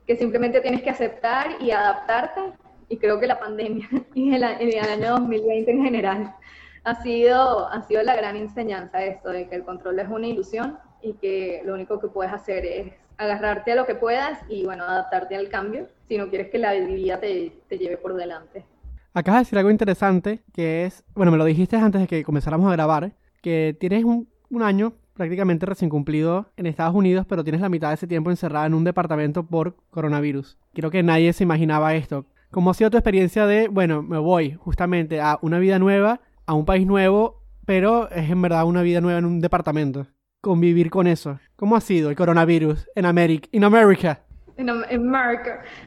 [0.05, 2.41] que simplemente tienes que aceptar y adaptarte.
[2.89, 6.35] Y creo que la pandemia y el, el año 2020 en general
[6.83, 10.77] ha sido, ha sido la gran enseñanza esto, de que el control es una ilusión
[11.01, 14.83] y que lo único que puedes hacer es agarrarte a lo que puedas y, bueno,
[14.83, 18.65] adaptarte al cambio si no quieres que la vida te, te lleve por delante.
[19.13, 22.69] Acabas de decir algo interesante, que es, bueno, me lo dijiste antes de que comenzáramos
[22.69, 23.13] a grabar,
[23.43, 24.27] que tienes un,
[24.61, 28.65] año prácticamente recién cumplido en Estados Unidos, pero tienes la mitad de ese tiempo encerrada
[28.65, 30.57] en un departamento por coronavirus.
[30.73, 32.25] Creo que nadie se imaginaba esto.
[32.49, 36.53] ¿Cómo ha sido tu experiencia de, bueno, me voy justamente a una vida nueva, a
[36.53, 40.07] un país nuevo, pero es en verdad una vida nueva en un departamento?
[40.39, 41.39] Convivir con eso.
[41.55, 43.49] ¿Cómo ha sido el coronavirus en América?
[43.51, 44.21] En América.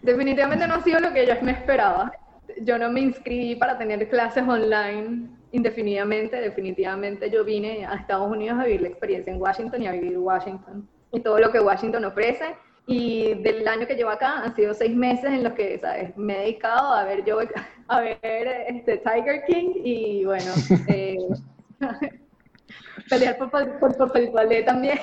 [0.02, 2.12] Definitivamente no ha sido lo que yo me esperaba.
[2.62, 6.40] Yo no me inscribí para tener clases online indefinidamente.
[6.40, 10.18] Definitivamente yo vine a Estados Unidos a vivir la experiencia en Washington y a vivir
[10.18, 10.88] Washington.
[11.12, 12.56] y todo lo que Washington ofrece.
[12.86, 16.16] Y del año que llevo acá han sido seis meses en los que ¿sabes?
[16.16, 17.38] me he dedicado a ver yo
[17.88, 18.18] a ver
[18.68, 20.52] este Tiger King y bueno
[20.88, 21.16] eh,
[23.10, 24.98] pelear por, por, por, por papel toalé también.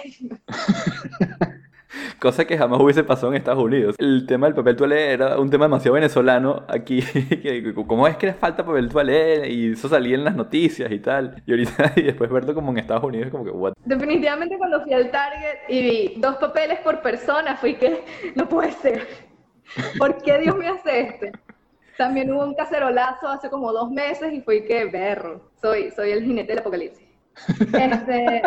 [2.20, 3.96] Cosa que jamás hubiese pasado en Estados Unidos.
[3.98, 7.04] El tema del papel toalé era un tema demasiado venezolano aquí.
[7.88, 9.50] ¿Cómo es que les falta papel toalé?
[9.50, 11.42] Y eso salía en las noticias y tal.
[11.46, 13.74] Y ahorita, y después verlo como en Estados Unidos, como que, what?
[13.86, 18.04] Definitivamente cuando fui al Target y vi dos papeles por persona, fui que
[18.36, 19.08] no puede ser.
[19.98, 21.26] ¿Por qué Dios me hace esto?
[21.98, 25.52] También hubo un cacerolazo hace como dos meses y fui que berro.
[25.62, 27.08] Soy, soy el jinete del apocalipsis.
[27.60, 28.42] Este,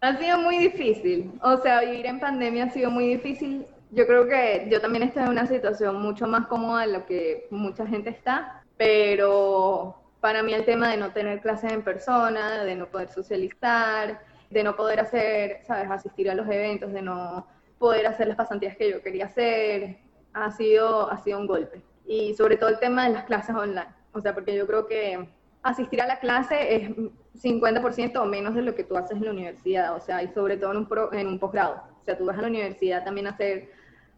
[0.00, 1.32] ha sido muy difícil.
[1.42, 3.66] O sea, vivir en pandemia ha sido muy difícil.
[3.90, 7.46] Yo creo que yo también estoy en una situación mucho más cómoda de lo que
[7.50, 12.76] mucha gente está, pero para mí el tema de no tener clases en persona, de
[12.76, 17.46] no poder socializar, de no poder hacer, sabes, asistir a los eventos, de no
[17.78, 19.98] poder hacer las pasantías que yo quería hacer,
[20.32, 21.82] ha sido, ha sido un golpe.
[22.06, 23.88] Y sobre todo el tema de las clases online.
[24.12, 25.28] O sea, porque yo creo que
[25.62, 26.90] asistir a la clase es
[27.34, 30.56] 50% o menos de lo que tú haces en la universidad, o sea, y sobre
[30.56, 31.82] todo en un, en un posgrado.
[32.00, 33.70] O sea, tú vas a la universidad también a hacer,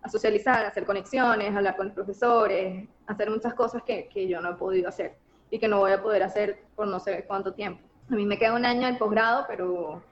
[0.02, 4.40] a socializar, a hacer conexiones, a hablar con profesores, hacer muchas cosas que, que yo
[4.40, 5.16] no he podido hacer
[5.50, 7.82] y que no voy a poder hacer por no sé cuánto tiempo.
[8.10, 10.02] A mí me queda un año del posgrado, pero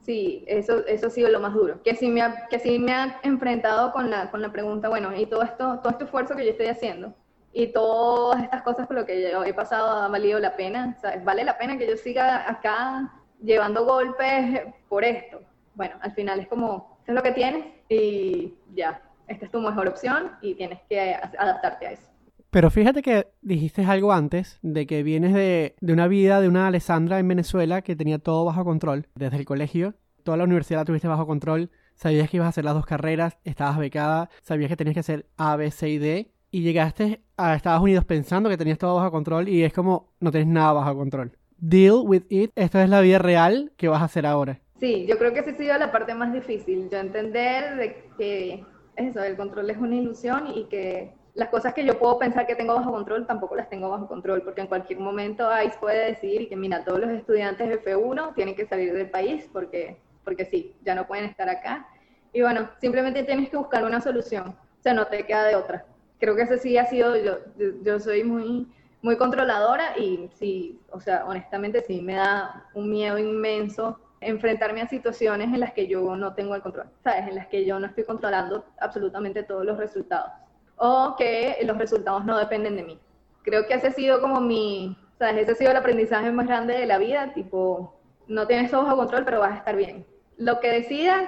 [0.00, 1.80] sí, eso, eso ha sido lo más duro.
[1.82, 5.14] Que sí me ha, que sí me ha enfrentado con la, con la pregunta, bueno,
[5.16, 7.14] y todo esto, todo este esfuerzo que yo estoy haciendo,
[7.52, 10.96] y todas estas cosas por lo que yo he pasado ha valido la pena.
[11.24, 15.40] Vale la pena que yo siga acá llevando golpes por esto.
[15.74, 19.88] Bueno, al final es como, es lo que tienes y ya, esta es tu mejor
[19.88, 22.08] opción y tienes que adaptarte a eso.
[22.50, 26.66] Pero fíjate que dijiste algo antes de que vienes de, de una vida de una
[26.66, 29.94] Alessandra en Venezuela que tenía todo bajo control desde el colegio.
[30.24, 31.70] Toda la universidad la tuviste bajo control.
[31.94, 35.26] Sabías que ibas a hacer las dos carreras, estabas becada, sabías que tenías que hacer
[35.36, 39.10] A, B, C y D y llegaste a Estados Unidos pensando que tenías todo bajo
[39.10, 41.32] control y es como no tienes nada bajo control.
[41.56, 42.50] Deal with it.
[42.54, 44.58] Esta es la vida real que vas a hacer ahora.
[44.78, 46.88] Sí, yo creo que esa ha sido la parte más difícil.
[46.90, 48.64] Yo entender de que
[48.96, 52.54] eso, el control es una ilusión y que las cosas que yo puedo pensar que
[52.54, 56.48] tengo bajo control tampoco las tengo bajo control, porque en cualquier momento ICE puede decir
[56.48, 60.74] que, mira, todos los estudiantes de F1 tienen que salir del país porque, porque sí,
[60.82, 61.86] ya no pueden estar acá.
[62.32, 65.84] Y bueno, simplemente tienes que buscar una solución, o sea, no te queda de otra
[66.20, 67.38] creo que ese sí ha sido, yo,
[67.82, 68.68] yo soy muy,
[69.02, 74.88] muy controladora y sí, o sea, honestamente sí me da un miedo inmenso enfrentarme a
[74.88, 77.26] situaciones en las que yo no tengo el control, ¿sabes?
[77.26, 80.30] En las que yo no estoy controlando absolutamente todos los resultados
[80.76, 82.98] o que los resultados no dependen de mí.
[83.42, 85.42] Creo que ese ha sido como mi, ¿sabes?
[85.42, 87.98] Ese ha sido el aprendizaje más grande de la vida, tipo,
[88.28, 90.06] no tienes todo bajo control, pero vas a estar bien.
[90.36, 91.24] Lo que decidas,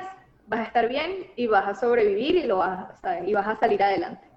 [0.46, 3.26] vas a estar bien y vas a sobrevivir y, lo vas, ¿sabes?
[3.26, 4.31] y vas a salir adelante.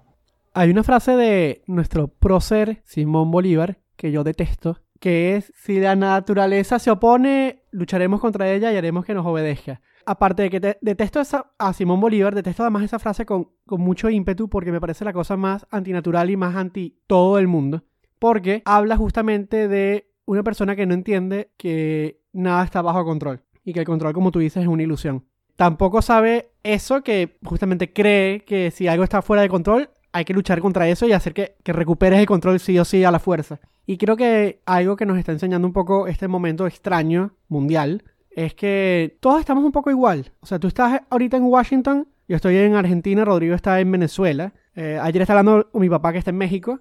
[0.58, 5.96] Hay una frase de nuestro prócer Simón Bolívar que yo detesto, que es, si la
[5.96, 9.82] naturaleza se opone, lucharemos contra ella y haremos que nos obedezca.
[10.06, 11.20] Aparte de que detesto
[11.58, 15.12] a Simón Bolívar, detesto además esa frase con, con mucho ímpetu porque me parece la
[15.12, 17.84] cosa más antinatural y más anti todo el mundo.
[18.18, 23.74] Porque habla justamente de una persona que no entiende que nada está bajo control y
[23.74, 25.26] que el control, como tú dices, es una ilusión.
[25.56, 30.32] Tampoco sabe eso que justamente cree que si algo está fuera de control, hay que
[30.32, 33.18] luchar contra eso y hacer que, que, recuperes el control sí o sí a la
[33.18, 33.60] fuerza.
[33.84, 38.54] Y creo que algo que nos está enseñando un poco este momento extraño mundial es
[38.54, 40.32] que todos estamos un poco igual.
[40.40, 44.54] O sea, tú estás ahorita en Washington, yo estoy en Argentina, Rodrigo está en Venezuela.
[44.74, 46.80] Eh, ayer está hablando con mi papá que está en México.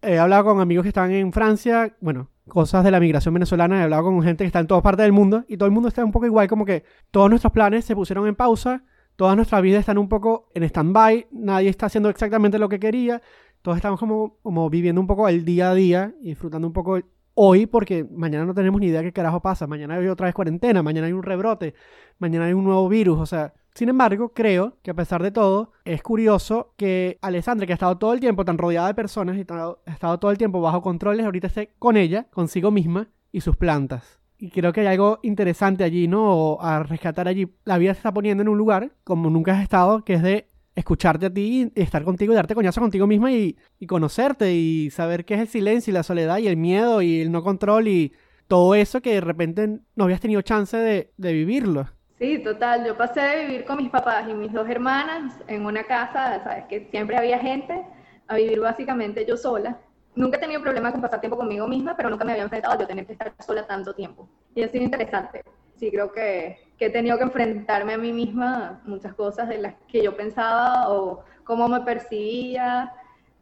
[0.00, 3.82] He hablado con amigos que están en Francia, bueno, cosas de la migración venezolana, he
[3.82, 6.04] hablado con gente que está en todas partes del mundo y todo el mundo está
[6.04, 8.84] un poco igual, como que todos nuestros planes se pusieron en pausa
[9.16, 13.20] todas nuestras vidas están un poco en stand-by, nadie está haciendo exactamente lo que quería,
[13.62, 17.00] todos estamos como, como viviendo un poco el día a día y disfrutando un poco
[17.34, 20.82] hoy porque mañana no tenemos ni idea qué carajo pasa, mañana hay otra vez cuarentena,
[20.82, 21.74] mañana hay un rebrote,
[22.18, 25.72] mañana hay un nuevo virus, o sea, sin embargo, creo que a pesar de todo,
[25.84, 29.40] es curioso que Alessandra, que ha estado todo el tiempo tan rodeada de personas y
[29.40, 33.54] ha estado todo el tiempo bajo controles, ahorita esté con ella, consigo misma y sus
[33.58, 34.18] plantas.
[34.38, 36.58] Y creo que hay algo interesante allí, ¿no?
[36.60, 37.48] A rescatar allí.
[37.64, 40.48] La vida se está poniendo en un lugar como nunca has estado, que es de
[40.74, 45.24] escucharte a ti, estar contigo y darte coñazo contigo misma y, y, conocerte y saber
[45.24, 48.12] qué es el silencio y la soledad y el miedo y el no control y
[48.46, 51.88] todo eso que de repente no habías tenido chance de, de vivirlo.
[52.18, 52.86] Sí, total.
[52.86, 56.64] Yo pasé de vivir con mis papás y mis dos hermanas en una casa, sabes
[56.68, 57.82] que siempre había gente,
[58.28, 59.78] a vivir básicamente yo sola
[60.16, 62.78] nunca he tenido problemas con pasar tiempo conmigo misma, pero nunca me había enfrentado a
[62.78, 64.28] yo tener que estar sola tanto tiempo.
[64.54, 65.44] Y ha sido interesante.
[65.76, 69.74] Sí, creo que que he tenido que enfrentarme a mí misma muchas cosas de las
[69.88, 72.92] que yo pensaba o cómo me percibía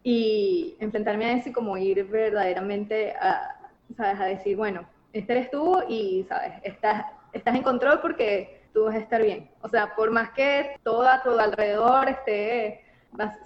[0.02, 3.56] y enfrentarme a eso y como ir verdaderamente a,
[3.96, 4.20] ¿sabes?
[4.20, 6.52] a decir, bueno, este eres tú y, ¿sabes?
[6.62, 9.50] Estás, estás en control porque tú vas a estar bien.
[9.62, 12.84] O sea, por más que todo a tu alrededor esté,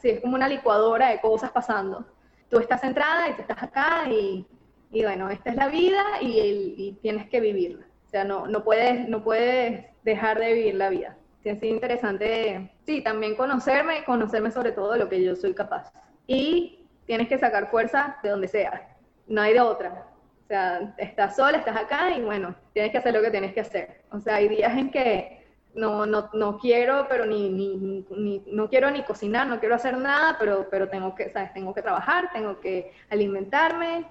[0.01, 2.05] si es como una licuadora de cosas pasando,
[2.51, 4.46] tú estás centrada y tú estás acá y,
[4.90, 7.86] y bueno, esta es la vida y, y tienes que vivirla.
[8.07, 11.16] O sea, no, no, puedes, no puedes dejar de vivir la vida.
[11.42, 15.92] Sí, es interesante, sí, también conocerme, conocerme sobre todo de lo que yo soy capaz.
[16.26, 18.96] Y tienes que sacar fuerza de donde sea,
[19.26, 20.07] no hay de otra.
[20.44, 23.61] O sea, estás sola, estás acá y bueno, tienes que hacer lo que tienes que
[23.61, 24.01] hacer.
[24.11, 25.38] O sea, hay días en que
[25.79, 29.97] no, no, no quiero, pero ni, ni, ni, no quiero ni cocinar, no quiero hacer
[29.97, 31.53] nada, pero, pero tengo que, ¿sabes?
[31.55, 34.05] Tengo que trabajar, tengo que alimentarme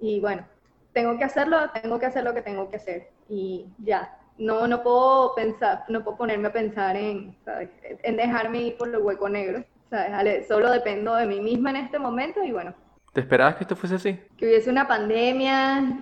[0.00, 0.46] y bueno,
[0.92, 4.16] tengo que hacerlo, tengo que hacer lo que tengo que hacer y ya.
[4.38, 7.70] No, no puedo pensar, no puedo ponerme a pensar en, ¿sabes?
[7.82, 9.64] en dejarme ir por el hueco negro.
[9.90, 10.46] ¿sabes?
[10.46, 12.74] Solo dependo de mí misma en este momento y bueno.
[13.12, 14.20] ¿Te esperabas que esto fuese así?
[14.36, 15.98] Que hubiese una pandemia.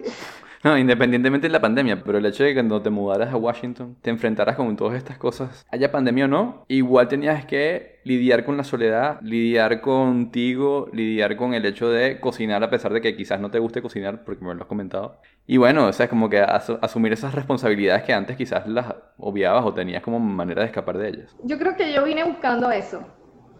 [0.66, 3.96] No, independientemente de la pandemia, pero el hecho de que cuando te mudaras a Washington
[4.02, 8.56] te enfrentaras con todas estas cosas, haya pandemia o no, igual tenías que lidiar con
[8.56, 13.38] la soledad, lidiar contigo, lidiar con el hecho de cocinar a pesar de que quizás
[13.38, 15.20] no te guste cocinar, porque me lo has comentado.
[15.46, 19.64] Y bueno, o sea, es como que asumir esas responsabilidades que antes quizás las obviabas
[19.64, 21.36] o tenías como manera de escapar de ellas.
[21.44, 23.06] Yo creo que yo vine buscando eso.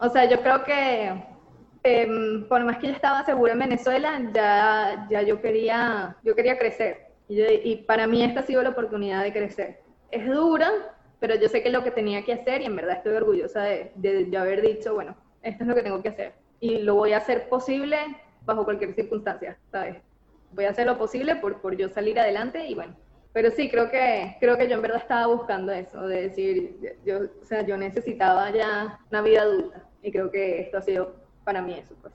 [0.00, 1.35] O sea, yo creo que
[1.86, 6.58] em, por más que yo estaba segura en Venezuela, ya, ya yo, quería, yo quería
[6.58, 7.06] crecer.
[7.28, 9.80] Y, y, para mí esta ha sido la oportunidad de crecer.
[10.10, 10.70] Es dura,
[11.18, 13.62] pero yo sé que es lo que tenía que hacer y en verdad estoy orgullosa
[13.62, 16.34] de, de, haber dicho, bueno, esto es lo que tengo que hacer.
[16.60, 17.98] Y lo voy a hacer posible
[18.44, 19.96] bajo cualquier circunstancia, ¿sabes?
[20.52, 22.94] Voy a hacer lo posible por, por yo salir adelante y bueno.
[23.32, 27.18] Pero sí, creo que, creo que yo en verdad estaba buscando eso, de decir, yo,
[27.42, 31.62] o sea, yo necesitaba ya una vida adulta y creo que esto ha sido para
[31.62, 32.12] mí eso, pues.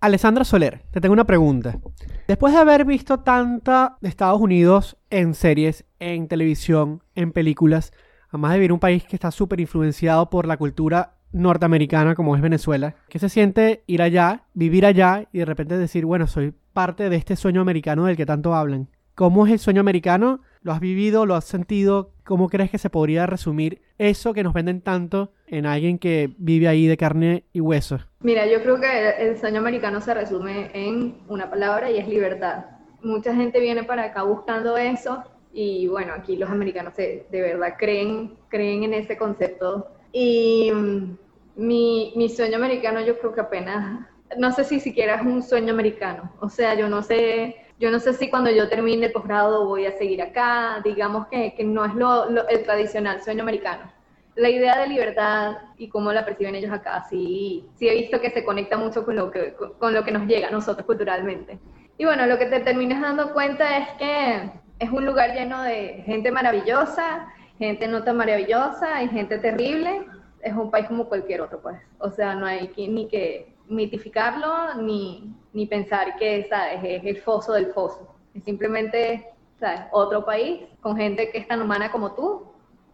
[0.00, 1.78] Alessandra Soler, te tengo una pregunta.
[2.26, 7.92] Después de haber visto tanta de Estados Unidos en series, en televisión, en películas,
[8.28, 12.42] además de vivir un país que está súper influenciado por la cultura norteamericana como es
[12.42, 17.08] Venezuela, ¿qué se siente ir allá, vivir allá y de repente decir, bueno, soy parte
[17.08, 18.88] de este sueño americano del que tanto hablan?
[19.14, 20.40] ¿Cómo es el sueño americano?
[20.62, 21.24] ¿Lo has vivido?
[21.24, 22.14] ¿Lo has sentido?
[22.30, 26.68] ¿Cómo crees que se podría resumir eso que nos venden tanto en alguien que vive
[26.68, 27.98] ahí de carne y hueso?
[28.20, 32.66] Mira, yo creo que el sueño americano se resume en una palabra y es libertad.
[33.02, 38.36] Mucha gente viene para acá buscando eso y bueno, aquí los americanos de, verdad creen,
[38.48, 39.88] creen en ese concepto.
[40.12, 41.16] Y mm,
[41.56, 44.06] mi, mi sueño americano yo creo que apenas,
[44.38, 46.32] no sé si siquiera es un sueño americano.
[46.38, 49.86] O sea, yo no sé yo no sé si cuando yo termine el posgrado voy
[49.86, 53.90] a seguir acá, digamos que, que no es lo, el tradicional sueño americano.
[54.36, 58.30] La idea de libertad y cómo la perciben ellos acá, sí, sí he visto que
[58.30, 61.58] se conecta mucho con lo que, con lo que nos llega a nosotros culturalmente.
[61.96, 66.02] Y bueno, lo que te terminas dando cuenta es que es un lugar lleno de
[66.04, 70.06] gente maravillosa, gente no tan maravillosa y gente terrible.
[70.42, 71.76] Es un país como cualquier otro, pues.
[71.98, 76.80] O sea, no hay ni que mitificarlo ni, ni pensar que ¿sabes?
[76.82, 78.14] es el foso del foso.
[78.34, 79.82] Es simplemente ¿sabes?
[79.92, 82.46] otro país con gente que es tan humana como tú,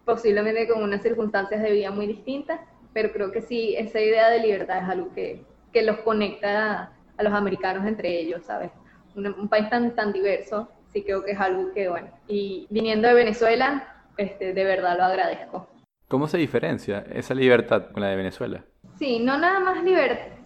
[0.05, 2.61] posiblemente con unas circunstancias de vida muy distintas,
[2.93, 7.23] pero creo que sí, esa idea de libertad es algo que, que los conecta a,
[7.23, 8.71] los americanos entre ellos, ¿sabes?
[9.15, 13.09] Un, un, país tan, tan diverso, sí creo que es algo que, bueno, y viniendo
[13.09, 15.69] de Venezuela, este, de verdad lo agradezco.
[16.09, 18.65] ¿Cómo se diferencia esa libertad con la de Venezuela?
[18.97, 19.83] Sí, no nada más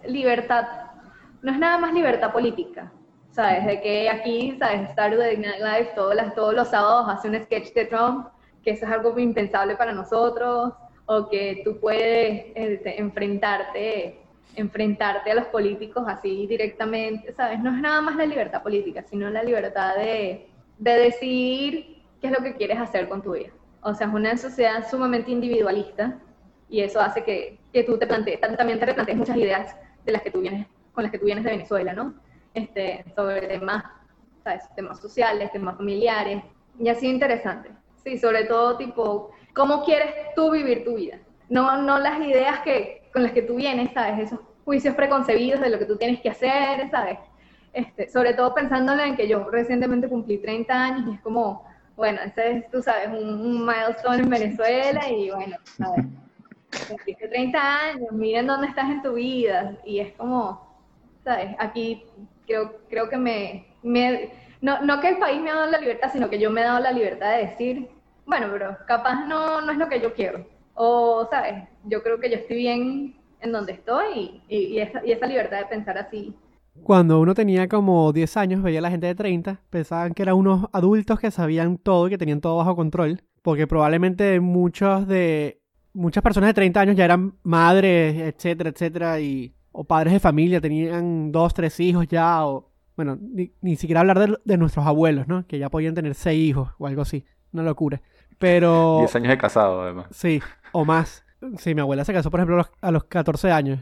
[0.07, 0.67] libertad,
[1.43, 2.91] no es nada más libertad política,
[3.29, 3.67] ¿sabes?
[3.67, 4.89] De que aquí, ¿sabes?
[4.95, 8.27] Saturday Night Live todos, todos los sábados hace un sketch de Trump,
[8.63, 10.73] que eso es algo impensable para nosotros,
[11.05, 14.17] o que tú puedes este, enfrentarte
[14.55, 17.59] enfrentarte a los políticos así directamente, ¿sabes?
[17.59, 22.33] No es nada más la libertad política, sino la libertad de, de decidir qué es
[22.33, 23.51] lo que quieres hacer con tu vida.
[23.81, 26.17] O sea, es una sociedad sumamente individualista
[26.69, 29.75] y eso hace que, que tú te plantees, también te replantees muchas ideas
[30.05, 32.13] de las que tú vienes, con las que tú vienes de Venezuela, ¿no?
[32.53, 33.83] Este, sobre temas,
[34.43, 34.63] ¿sabes?
[34.75, 36.43] Temas sociales, temas familiares,
[36.79, 37.69] y así interesante.
[38.03, 41.19] Sí, sobre todo tipo, ¿cómo quieres tú vivir tu vida?
[41.49, 44.19] No, no las ideas que, con las que tú vienes, ¿sabes?
[44.19, 47.19] Esos juicios preconcebidos de lo que tú tienes que hacer, ¿sabes?
[47.73, 51.65] Este, sobre todo pensándolo en que yo recientemente cumplí 30 años y es como,
[52.01, 56.03] bueno, ese es, tú sabes, un, milestone en Venezuela y bueno, ¿sabes?
[56.87, 59.77] cumpliste 30 años, miren dónde estás en tu vida.
[59.85, 60.67] Y es como,
[61.23, 61.55] ¿sabes?
[61.59, 62.03] Aquí
[62.47, 63.67] creo, que me,
[64.61, 66.63] no, no que el país me ha dado la libertad, sino que yo me he
[66.63, 67.87] dado la libertad de decir,
[68.25, 70.43] bueno, pero capaz no, no es lo que yo quiero.
[70.73, 71.65] O, ¿sabes?
[71.83, 75.59] Yo creo que yo estoy bien en donde estoy y, y, esa, y esa libertad
[75.59, 76.33] de pensar así.
[76.83, 80.35] Cuando uno tenía como 10 años, veía a la gente de 30, pensaban que eran
[80.35, 85.61] unos adultos que sabían todo y que tenían todo bajo control, porque probablemente muchos de
[85.93, 90.59] muchas personas de 30 años ya eran madres, etcétera, etcétera, y o padres de familia,
[90.59, 95.27] tenían dos, tres hijos ya, o bueno, ni, ni siquiera hablar de, de nuestros abuelos,
[95.27, 95.45] ¿no?
[95.47, 98.01] Que ya podían tener seis hijos o algo así, una locura.
[98.37, 100.07] Pero 10 años de casado, además.
[100.11, 101.23] Sí, o más.
[101.57, 103.79] Sí, mi abuela se casó, por ejemplo, a los, a los 14 años.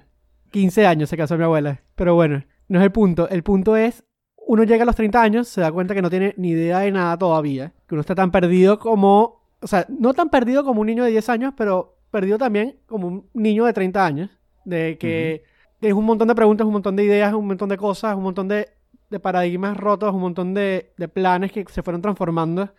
[0.51, 1.81] 15 años se casó mi abuela.
[1.95, 3.27] Pero bueno, no es el punto.
[3.29, 4.03] El punto es,
[4.37, 6.91] uno llega a los 30 años, se da cuenta que no tiene ni idea de
[6.91, 7.73] nada todavía.
[7.87, 9.39] Que uno está tan perdido como...
[9.61, 13.07] O sea, no tan perdido como un niño de 10 años, pero perdido también como
[13.07, 14.29] un niño de 30 años.
[14.63, 15.43] De que
[15.79, 18.47] tienes un montón de preguntas, un montón de ideas, un montón de cosas, un montón
[18.47, 18.69] de,
[19.09, 22.69] de paradigmas rotos, un montón de, de planes que se fueron transformando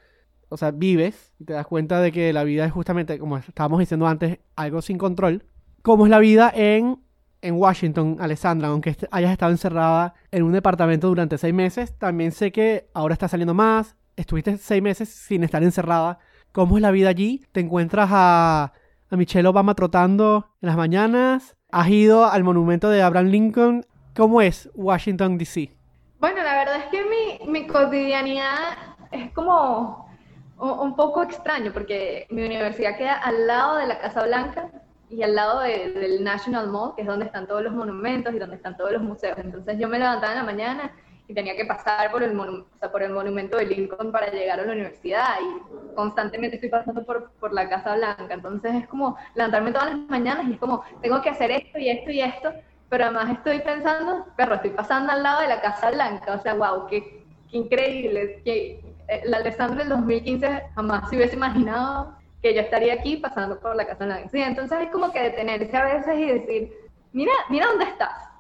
[0.51, 3.79] o sea, vives y te das cuenta de que la vida es justamente, como estábamos
[3.79, 5.45] diciendo antes, algo sin control.
[5.83, 6.99] ¿Cómo es la vida en,
[7.43, 8.69] en Washington, Alessandra?
[8.69, 13.29] Aunque hayas estado encerrada en un departamento durante seis meses, también sé que ahora está
[13.29, 13.97] saliendo más.
[14.17, 16.19] Estuviste seis meses sin estar encerrada.
[16.53, 17.47] ¿Cómo es la vida allí?
[17.53, 18.73] ¿Te encuentras a,
[19.09, 21.57] a Michelle Obama trotando en las mañanas?
[21.71, 23.87] ¿Has ido al monumento de Abraham Lincoln?
[24.17, 25.71] ¿Cómo es Washington, D.C.?
[26.19, 28.77] Bueno, la verdad es que mi, mi cotidianidad
[29.13, 30.11] es como
[30.59, 34.71] un, un poco extraño porque mi universidad queda al lado de la Casa Blanca
[35.11, 38.39] y al lado de- del National Mall, que es donde están todos los monumentos y
[38.39, 39.37] donde están todos los museos.
[39.39, 40.93] Entonces yo me levantaba en la mañana
[41.27, 44.31] y tenía que pasar por el, monu- o sea, por el monumento de Lincoln para
[44.31, 48.35] llegar a la universidad y constantemente estoy pasando por, por la Casa Blanca.
[48.35, 51.89] Entonces es como levantarme todas las mañanas y es como, tengo que hacer esto y
[51.89, 52.53] esto y esto,
[52.89, 56.55] pero además estoy pensando, perro, estoy pasando al lado de la Casa Blanca, o sea,
[56.55, 58.81] wow, qué, qué increíble, que
[59.25, 63.87] la Alessandra del 2015 jamás se hubiese imaginado que yo estaría aquí pasando por la
[63.87, 64.29] Casa Blanca.
[64.31, 66.73] Sí, entonces es como que detenerse a veces y decir,
[67.13, 68.31] mira, mira dónde estás,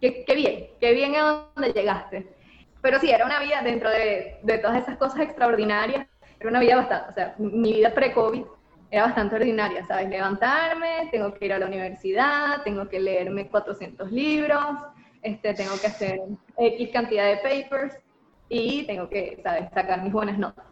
[0.00, 2.26] qué, qué bien, qué bien a dónde llegaste.
[2.82, 6.06] Pero sí, era una vida dentro de, de todas esas cosas extraordinarias,
[6.38, 8.44] era una vida bastante, o sea, mi vida pre-COVID
[8.90, 10.08] era bastante ordinaria, ¿sabes?
[10.08, 14.76] Levantarme, tengo que ir a la universidad, tengo que leerme 400 libros,
[15.22, 16.20] este, tengo que hacer
[16.56, 17.98] X cantidad de papers
[18.48, 19.70] y tengo que, ¿sabes?
[19.72, 20.64] Sacar mis buenas notas.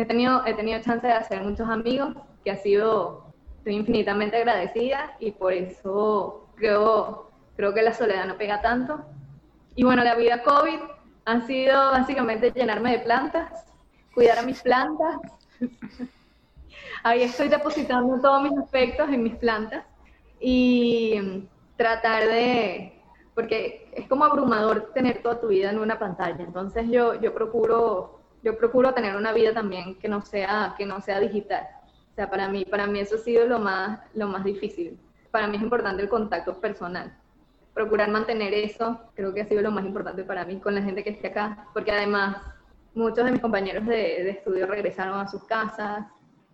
[0.00, 5.14] He tenido, he tenido chance de hacer muchos amigos, que ha sido, estoy infinitamente agradecida
[5.20, 9.04] y por eso creo, creo que la soledad no pega tanto.
[9.74, 10.78] Y bueno, la vida COVID
[11.26, 13.66] ha sido básicamente llenarme de plantas,
[14.14, 15.18] cuidar a mis plantas.
[17.02, 19.84] Ahí estoy depositando todos mis aspectos en mis plantas
[20.40, 21.46] y
[21.76, 23.02] tratar de,
[23.34, 26.42] porque es como abrumador tener toda tu vida en una pantalla.
[26.42, 31.00] Entonces yo, yo procuro, yo procuro tener una vida también que no sea, que no
[31.00, 31.66] sea digital.
[32.12, 34.98] O sea, para mí, para mí eso ha sido lo más, lo más difícil.
[35.30, 37.16] Para mí es importante el contacto personal
[37.74, 41.04] procurar mantener eso, creo que ha sido lo más importante para mí con la gente
[41.04, 42.36] que esté acá, porque además
[42.94, 46.06] muchos de mis compañeros de, de estudio regresaron a sus casas,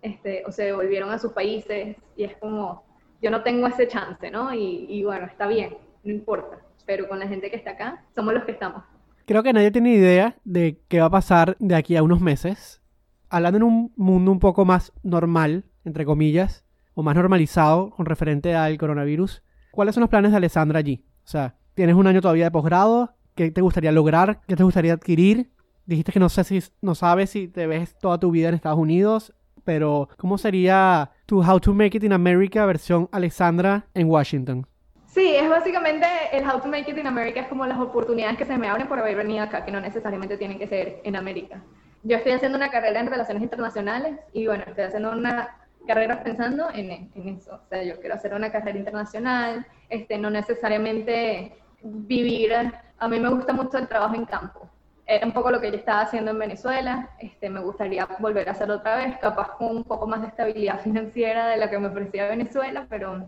[0.02, 2.84] este, o se volvieron a sus países, y es como,
[3.22, 4.52] yo no tengo ese chance, ¿no?
[4.52, 8.34] Y, y bueno, está bien, no importa, pero con la gente que está acá, somos
[8.34, 8.84] los que estamos.
[9.26, 12.80] Creo que nadie tiene idea de qué va a pasar de aquí a unos meses.
[13.28, 16.64] Hablando en un mundo un poco más normal, entre comillas,
[16.94, 21.04] o más normalizado con referente al coronavirus, ¿cuáles son los planes de Alessandra allí?
[21.24, 24.42] O sea, tienes un año todavía de posgrado, ¿qué te gustaría lograr?
[24.46, 25.50] ¿Qué te gustaría adquirir?
[25.86, 28.78] Dijiste que no sé si no sabes si te ves toda tu vida en Estados
[28.78, 34.68] Unidos, pero ¿cómo sería tu How to Make It in America versión Alessandra en Washington?
[35.16, 38.44] Sí, es básicamente el How to Make It in America, es como las oportunidades que
[38.44, 41.62] se me abren por haber venido acá, que no necesariamente tienen que ser en América.
[42.02, 45.56] Yo estoy haciendo una carrera en relaciones internacionales y bueno, estoy haciendo una
[45.86, 47.54] carrera pensando en, en eso.
[47.54, 52.52] O sea, yo quiero hacer una carrera internacional, este, no necesariamente vivir.
[52.98, 54.68] A mí me gusta mucho el trabajo en campo.
[55.06, 57.08] Era un poco lo que yo estaba haciendo en Venezuela.
[57.20, 60.78] Este, me gustaría volver a hacerlo otra vez, capaz con un poco más de estabilidad
[60.84, 63.26] financiera de la que me ofrecía Venezuela, pero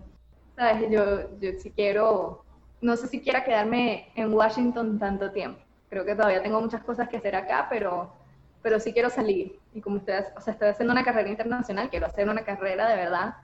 [0.91, 2.45] Yo, yo sí quiero,
[2.81, 5.61] no sé si quiera quedarme en Washington tanto tiempo.
[5.89, 8.13] Creo que todavía tengo muchas cosas que hacer acá, pero,
[8.61, 9.57] pero sí quiero salir.
[9.73, 12.97] Y como ustedes, o sea, estoy haciendo una carrera internacional, quiero hacer una carrera de
[12.97, 13.37] verdad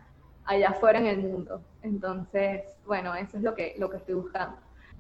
[0.44, 1.62] allá afuera en el mundo.
[1.82, 4.56] Entonces, bueno, eso es lo que, lo que estoy buscando.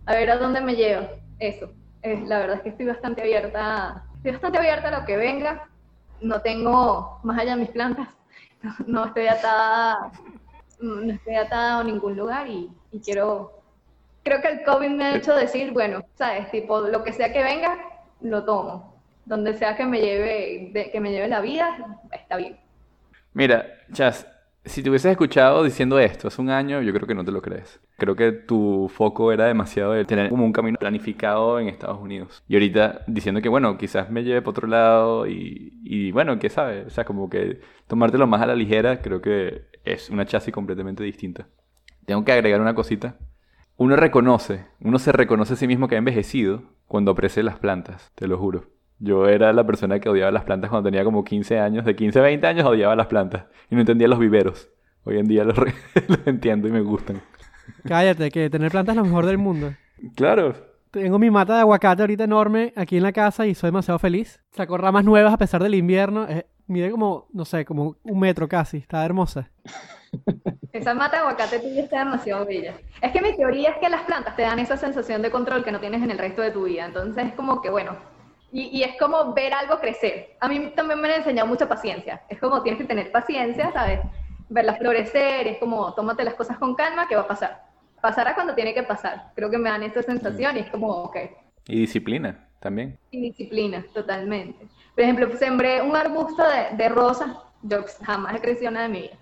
[0.06, 1.08] A ver a dónde me llevo.
[1.40, 1.72] Eso.
[2.02, 5.68] Eh, la verdad es que estoy bastante abierta, estoy bastante abierta a lo que venga.
[6.20, 8.08] No tengo, más allá de mis plantas,
[8.86, 10.12] no estoy atada
[10.84, 12.70] no estoy atada a ningún lugar y,
[13.04, 13.62] quiero,
[14.22, 17.42] creo que el COVID me ha hecho decir, bueno, sabes, tipo, lo que sea que
[17.42, 17.78] venga,
[18.20, 18.94] lo tomo.
[19.24, 22.58] Donde sea que me lleve, que me lleve la vida, está bien.
[23.32, 24.26] Mira, Chas,
[24.64, 27.42] si te hubieses escuchado diciendo esto hace un año, yo creo que no te lo
[27.42, 27.80] crees.
[27.98, 32.42] Creo que tu foco era demasiado de tener como un camino planificado en Estados Unidos.
[32.48, 36.48] Y ahorita diciendo que, bueno, quizás me lleve para otro lado y, y bueno, qué
[36.48, 36.82] sabe.
[36.82, 41.04] O sea, como que tomártelo más a la ligera, creo que es una chasis completamente
[41.04, 41.46] distinta.
[42.06, 43.16] Tengo que agregar una cosita.
[43.76, 48.12] Uno reconoce, uno se reconoce a sí mismo que ha envejecido cuando aprecia las plantas,
[48.14, 48.70] te lo juro.
[48.98, 51.84] Yo era la persona que odiaba las plantas cuando tenía como 15 años.
[51.84, 53.46] De 15 a 20 años odiaba las plantas.
[53.68, 54.70] Y no entendía los viveros.
[55.04, 55.58] Hoy en día los,
[56.26, 57.20] entiendo y me gustan.
[57.86, 59.74] Cállate, que tener plantas es lo mejor del mundo.
[60.14, 60.54] Claro.
[60.90, 64.40] Tengo mi mata de aguacate ahorita enorme aquí en la casa y soy demasiado feliz.
[64.52, 66.26] Sacó ramas nuevas a pesar del invierno.
[66.66, 68.78] Mide como, no sé, como un metro casi.
[68.78, 69.50] Está hermosa.
[70.72, 72.74] Esa mata de aguacate tuya está demasiado bella.
[73.00, 75.70] Es que mi teoría es que las plantas te dan esa sensación de control que
[75.72, 76.84] no tienes en el resto de tu vida.
[76.84, 77.96] Entonces es como que, bueno,
[78.50, 80.36] y, y es como ver algo crecer.
[80.40, 82.22] A mí también me han enseñado mucha paciencia.
[82.28, 84.00] Es como tienes que tener paciencia, ¿sabes?
[84.48, 87.62] Verlas florecer, es como tómate las cosas con calma, ¿qué va a pasar?
[88.00, 89.32] Pasará cuando tiene que pasar.
[89.34, 91.16] Creo que me dan esa sensación y es como, ok,
[91.66, 92.98] Y disciplina también.
[93.10, 94.68] y disciplina, totalmente.
[94.94, 97.28] Por ejemplo, sembré un arbusto de, de rosas,
[97.62, 99.14] yo jamás he crecido nada de mi vida.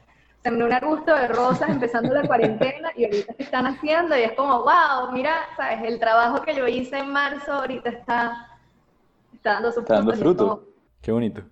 [0.43, 4.33] Sembré un arbusto de rosas empezando la cuarentena y ahorita se están haciendo y es
[4.33, 5.81] como, wow, mira, ¿sabes?
[5.85, 8.49] El trabajo que yo hice en marzo ahorita está,
[9.33, 10.69] está dando sus Está dando es como- fruto.
[11.01, 11.43] Qué bonito.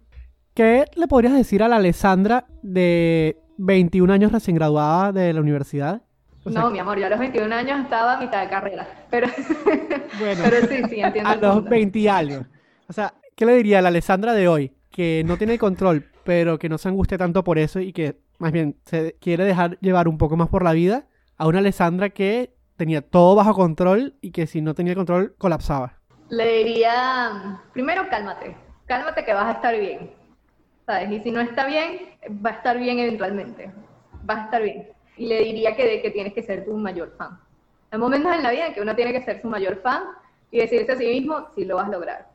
[0.55, 6.03] ¿Qué le podrías decir a la Alessandra de 21 años recién graduada de la universidad?
[6.45, 8.89] O sea, No, mi amor, yo a los 21 años estaba a mitad de carrera,
[9.11, 9.29] pero,
[10.19, 10.43] Bueno.
[10.43, 11.71] pero sí, sí, entiendo a el los punto.
[11.71, 12.45] 20 y algo.
[12.89, 14.77] O sea, ¿qué le diría a la Alessandra de hoy?
[14.91, 18.21] Que no tiene el control, pero que no se angustie tanto por eso y que
[18.39, 21.07] más bien se quiere dejar llevar un poco más por la vida
[21.39, 25.95] a una Alessandra que tenía todo bajo control y que si no tenía control colapsaba.
[26.29, 30.11] Le diría, primero cálmate, cálmate que vas a estar bien,
[30.85, 31.11] ¿sabes?
[31.11, 32.11] Y si no está bien,
[32.45, 33.73] va a estar bien eventualmente,
[34.29, 34.89] va a estar bien.
[35.17, 37.41] Y le diría que, que tienes que ser tu mayor fan.
[37.91, 40.03] Hay momentos en la vida en que uno tiene que ser su mayor fan
[40.51, 42.30] y decirse a sí mismo si lo vas a lograr.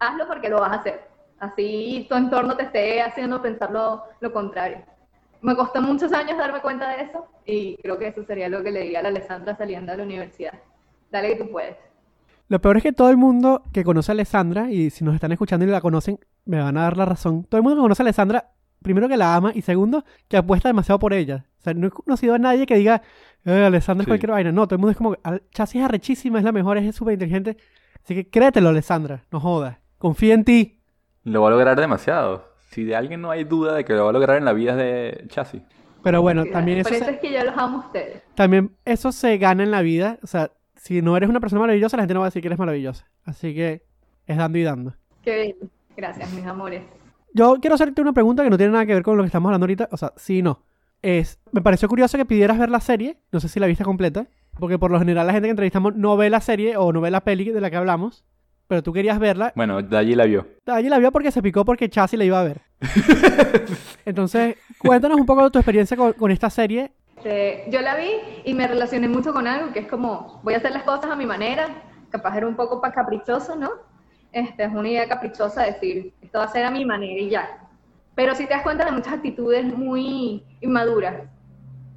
[0.00, 1.00] Hazlo porque lo vas a hacer.
[1.40, 4.78] Así tu entorno te esté haciendo pensar lo, lo contrario.
[5.40, 8.72] Me costó muchos años darme cuenta de eso y creo que eso sería lo que
[8.72, 10.54] le diría a la Alessandra saliendo de la universidad.
[11.12, 11.76] Dale que tú puedes.
[12.48, 15.32] Lo peor es que todo el mundo que conoce a Alessandra, y si nos están
[15.32, 17.44] escuchando y la conocen, me van a dar la razón.
[17.44, 18.50] Todo el mundo que conoce a Alessandra,
[18.82, 21.44] primero que la ama y segundo que apuesta demasiado por ella.
[21.58, 23.02] O sea, no he conocido a nadie que diga,
[23.44, 24.10] eh, Alessandra es Sí.
[24.10, 24.50] cualquier vaina.
[24.50, 27.12] No, todo el mundo es como, "Al- Chassis es arrechísima, es la mejor, es súper
[27.14, 27.58] inteligente.
[28.02, 29.76] Así que créetelo, Alessandra, no jodas.
[29.98, 30.80] Confía en ti.
[31.24, 32.46] Lo va a lograr demasiado.
[32.70, 34.76] Si de alguien no hay duda de que lo va a lograr en la vida
[34.76, 35.62] de Chassis.
[36.02, 38.22] Pero bueno, también eso, Por eso se, es que yo los amo a ustedes.
[38.34, 40.18] también eso se gana en la vida.
[40.22, 42.48] O sea, si no eres una persona maravillosa, la gente no va a decir que
[42.48, 43.08] eres maravillosa.
[43.24, 43.82] Así que
[44.26, 44.94] es dando y dando.
[45.22, 45.70] Qué bello.
[45.96, 46.82] Gracias, mis amores.
[47.34, 49.48] Yo quiero hacerte una pregunta que no tiene nada que ver con lo que estamos
[49.48, 49.88] hablando ahorita.
[49.90, 50.62] O sea, sí y no.
[51.02, 53.18] Es, me pareció curioso que pidieras ver la serie.
[53.32, 54.28] No sé si la viste completa.
[54.58, 57.10] Porque por lo general la gente que entrevistamos no ve la serie o no ve
[57.10, 58.24] la peli de la que hablamos.
[58.68, 59.52] Pero tú querías verla.
[59.56, 60.46] Bueno, de allí la vio.
[60.66, 62.60] Allí la vio porque se picó porque Chassi la iba a ver.
[64.04, 66.92] Entonces, cuéntanos un poco de tu experiencia con, con esta serie.
[67.18, 68.10] Este, yo la vi
[68.44, 71.16] y me relacioné mucho con algo que es como, voy a hacer las cosas a
[71.16, 71.68] mi manera,
[72.10, 73.70] capaz era un poco caprichoso, ¿no?
[74.30, 77.66] Este, es una idea caprichosa decir, esto va a ser a mi manera y ya.
[78.14, 81.22] Pero si te das cuenta de muchas actitudes muy inmaduras,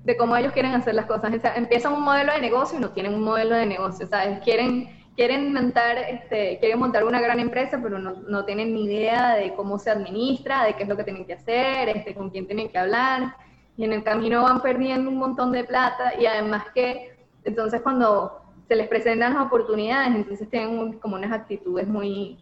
[0.04, 1.32] de cómo ellos quieren hacer las cosas.
[1.32, 4.40] O sea, empiezan un modelo de negocio y no tienen un modelo de negocio, ¿sabes?
[4.40, 9.36] Quieren, quieren, montar, este, quieren montar una gran empresa, pero no, no tienen ni idea
[9.36, 12.48] de cómo se administra, de qué es lo que tienen que hacer, este, con quién
[12.48, 13.36] tienen que hablar.
[13.78, 18.42] Y en el camino van perdiendo un montón de plata y además que, entonces cuando
[18.68, 22.38] se les presentan las oportunidades, entonces tienen un- como unas actitudes muy,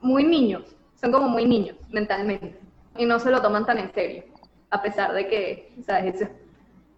[0.00, 2.58] muy niños, son como muy niños mentalmente
[2.96, 4.24] y no se lo toman tan en serio,
[4.70, 6.14] a pesar de que, ¿sabes?
[6.16, 6.30] Eso,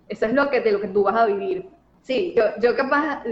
[0.08, 1.68] eso es lo que, de lo que tú vas a vivir.
[2.02, 3.22] Sí, yo, yo capaz,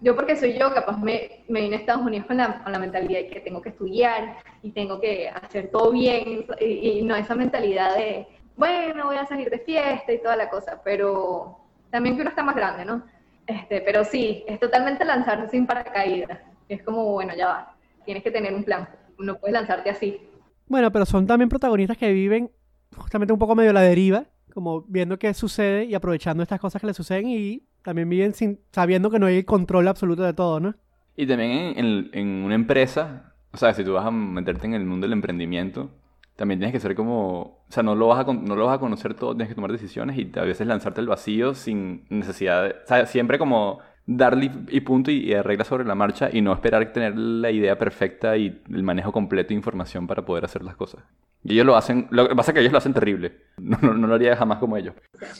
[0.00, 2.78] yo porque soy yo, capaz me, me vine a Estados Unidos con la, con la
[2.78, 7.34] mentalidad de que tengo que estudiar y tengo que hacer todo bien y, no esa
[7.34, 8.26] mentalidad de,
[8.56, 11.58] bueno, voy a salir de fiesta y toda la cosa, pero
[11.90, 13.04] también que uno está más grande, ¿no?
[13.46, 16.38] Este, pero sí, es totalmente lanzarse sin paracaídas.
[16.68, 18.88] Es como, bueno, ya va, tienes que tener un plan,
[19.18, 20.20] no puedes lanzarte así.
[20.66, 22.50] Bueno, pero son también protagonistas que viven
[22.96, 26.80] justamente un poco medio a la deriva, como viendo qué sucede y aprovechando estas cosas
[26.80, 30.60] que les suceden y también viven sin, sabiendo que no hay control absoluto de todo,
[30.60, 30.76] ¿no?
[31.16, 34.84] Y también en, en- una empresa, o sea, si tú vas a meterte en el
[34.84, 35.90] mundo del emprendimiento,
[36.36, 38.80] también tienes que ser como, o sea, no lo vas a, no lo vas a
[38.80, 42.70] conocer todo, tienes que tomar decisiones y a veces lanzarte al vacío sin necesidad de,
[42.70, 46.52] o sea, siempre como darle y punto y, y arregla sobre la marcha y no
[46.52, 50.76] esperar tener la idea perfecta y el manejo completo de información para poder hacer las
[50.76, 51.02] cosas.
[51.42, 53.32] Y ellos lo hacen, lo que pasa es que ellos lo hacen terrible.
[53.58, 54.94] No, no, no lo haría jamás como ellos.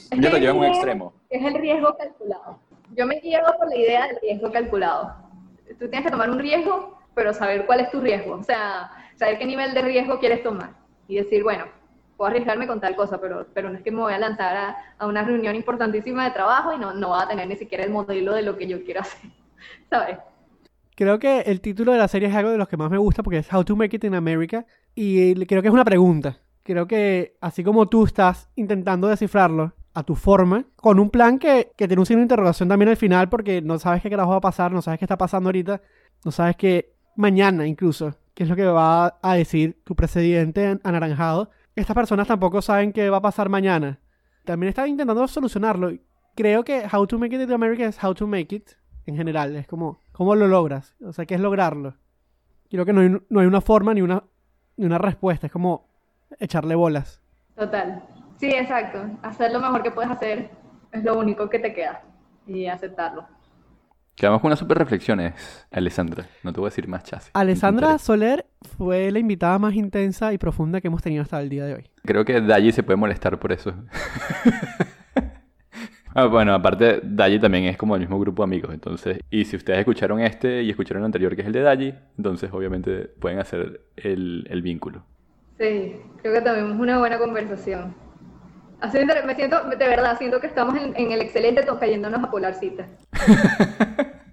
[0.09, 1.13] Ellos lo llevan a un extremo.
[1.29, 2.59] Es el riesgo calculado.
[2.95, 5.15] Yo me guío por la idea del riesgo calculado.
[5.79, 8.35] Tú tienes que tomar un riesgo, pero saber cuál es tu riesgo.
[8.35, 10.71] O sea, saber qué nivel de riesgo quieres tomar.
[11.07, 11.65] Y decir, bueno,
[12.17, 14.77] puedo arriesgarme con tal cosa, pero, pero no es que me voy a lanzar a,
[14.97, 17.91] a una reunión importantísima de trabajo y no, no voy a tener ni siquiera el
[17.91, 19.31] modelo de lo que yo quiero hacer.
[19.89, 20.17] ¿Sabes?
[20.95, 23.21] Creo que el título de la serie es algo de los que más me gusta
[23.21, 24.65] porque es How to Make It in America
[24.95, 26.37] y creo que es una pregunta.
[26.63, 31.71] Creo que así como tú estás intentando descifrarlo a tu forma, con un plan que,
[31.75, 34.37] que tiene un signo de interrogación también al final porque no sabes qué carajo va
[34.37, 35.81] a pasar, no sabes qué está pasando ahorita,
[36.23, 41.49] no sabes qué mañana incluso, qué es lo que va a decir tu presidente anaranjado.
[41.75, 43.99] Estas personas tampoco saben qué va a pasar mañana.
[44.45, 45.91] También están intentando solucionarlo.
[46.33, 48.69] Creo que How to Make It in America es How to Make It
[49.05, 49.55] en general.
[49.55, 50.95] Es como, ¿cómo lo logras?
[51.01, 51.95] O sea, ¿qué es lograrlo?
[52.69, 54.23] Creo que no hay, no hay una forma ni una,
[54.77, 55.47] ni una respuesta.
[55.47, 55.89] Es como
[56.39, 57.21] echarle bolas.
[57.55, 58.03] Total.
[58.37, 59.09] Sí, exacto.
[59.21, 60.51] Hacer lo mejor que puedes hacer
[60.91, 62.03] es lo único que te queda.
[62.47, 63.27] Y aceptarlo.
[64.15, 65.33] Quedamos con unas super reflexiones,
[65.71, 66.25] Alessandra.
[66.41, 67.31] No te voy a decir más chasis.
[67.33, 68.45] Alessandra Soler
[68.77, 71.89] fue la invitada más intensa y profunda que hemos tenido hasta el día de hoy.
[72.05, 73.73] Creo que Dayi se puede molestar por eso.
[76.17, 79.57] Ah, bueno, aparte, Dayi también es como el mismo grupo de amigos, entonces, y si
[79.57, 83.39] ustedes escucharon este y escucharon el anterior que es el de Dayi, entonces obviamente pueden
[83.39, 85.03] hacer el, el vínculo.
[85.59, 87.93] Sí, creo que también es una buena conversación.
[89.25, 92.87] Me siento, de verdad, siento que estamos en, el excelente to- cayéndonos a polarcita.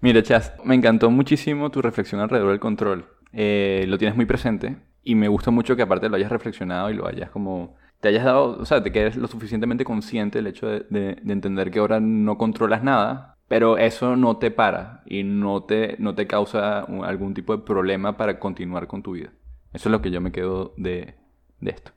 [0.00, 3.06] Mira, Chas, me encantó muchísimo tu reflexión alrededor del control.
[3.32, 6.94] Eh, lo tienes muy presente y me gusta mucho que aparte lo hayas reflexionado y
[6.94, 7.76] lo hayas como...
[8.00, 11.32] Te hayas dado, o sea, te quedes lo suficientemente consciente del hecho de, de- de
[11.32, 16.14] entender que ahora no controlas nada, pero eso no te para y no te, no
[16.14, 19.30] te causa algún tipo de problema para continuar con tu vida.
[19.72, 21.16] Eso es lo que yo me quedo de,
[21.60, 21.90] de esto.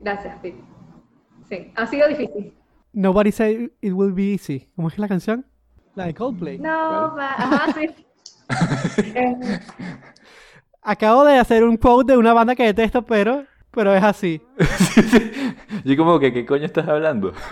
[0.00, 0.60] Gracias, Pete.
[1.48, 2.52] Sí, ha sido difícil.
[2.92, 4.68] Nobody said it will be easy.
[4.76, 5.46] ¿Cómo es que es la canción?
[5.94, 6.58] La de Coldplay.
[6.58, 7.88] No, va- ajá, sí.
[9.14, 9.36] Eh,
[10.82, 14.40] Acabo de hacer un quote de una banda que detesto, pero, pero es así.
[15.84, 17.32] Yo como que, ¿qué coño estás hablando?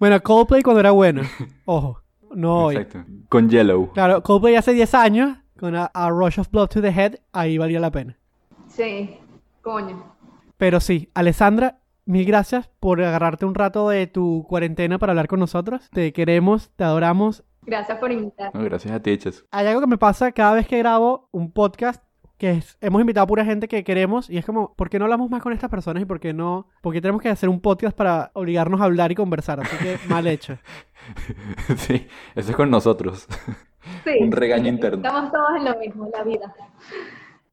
[0.00, 1.20] Bueno, Coldplay cuando era bueno.
[1.66, 2.00] Ojo,
[2.34, 2.76] no hoy.
[2.76, 3.04] Exacto.
[3.28, 3.92] Con Yellow.
[3.92, 7.58] Claro, Coldplay hace 10 años, con a, a Rush of Blood to the Head, ahí
[7.58, 8.16] valía la pena.
[8.66, 9.18] sí,
[9.60, 10.02] coño.
[10.60, 15.40] Pero sí, Alessandra, mil gracias por agarrarte un rato de tu cuarentena para hablar con
[15.40, 15.88] nosotros.
[15.90, 17.44] Te queremos, te adoramos.
[17.62, 18.58] Gracias por invitarme.
[18.60, 19.42] No, gracias a ti, Chas.
[19.52, 22.04] Hay algo que me pasa cada vez que grabo un podcast
[22.36, 25.06] que es- hemos invitado a pura gente que queremos y es como, ¿por qué no
[25.06, 26.66] hablamos más con estas personas y por qué no?
[26.82, 30.26] Porque tenemos que hacer un podcast para obligarnos a hablar y conversar, así que mal
[30.26, 30.58] hecho.
[31.78, 32.06] Sí,
[32.36, 33.26] eso es con nosotros.
[34.04, 34.98] Sí, Un regaño interno.
[35.06, 36.54] Estamos todos en lo mismo, la vida.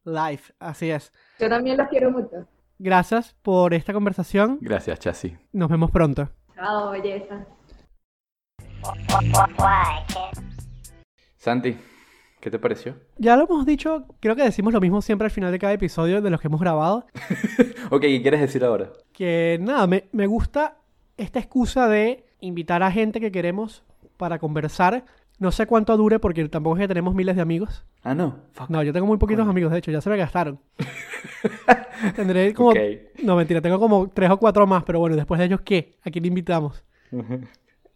[0.04, 1.14] Live, así es.
[1.40, 2.46] Yo también los quiero mucho.
[2.80, 4.60] Gracias por esta conversación.
[4.62, 5.36] Gracias, Chasi.
[5.52, 6.30] Nos vemos pronto.
[6.56, 7.46] Chao, belleza.
[11.38, 11.78] Santi,
[12.40, 12.96] ¿qué te pareció?
[13.18, 16.22] Ya lo hemos dicho, creo que decimos lo mismo siempre al final de cada episodio
[16.22, 17.06] de los que hemos grabado.
[17.90, 18.92] Ok, ¿qué quieres decir ahora?
[19.14, 20.76] Que nada, me, me gusta
[21.16, 23.86] esta excusa de invitar a gente que queremos
[24.18, 25.06] para conversar.
[25.40, 27.86] No sé cuánto dure porque tampoco es que tenemos miles de amigos.
[28.04, 28.40] Ah, no.
[28.54, 28.70] Fuck.
[28.70, 30.60] No, yo tengo muy poquitos amigos, de hecho, ya se me gastaron.
[32.16, 32.74] Tendré como...
[33.24, 35.98] No, mentira, tengo como tres o cuatro más, pero bueno, después de ellos, ¿qué?
[36.04, 36.84] ¿A quién invitamos?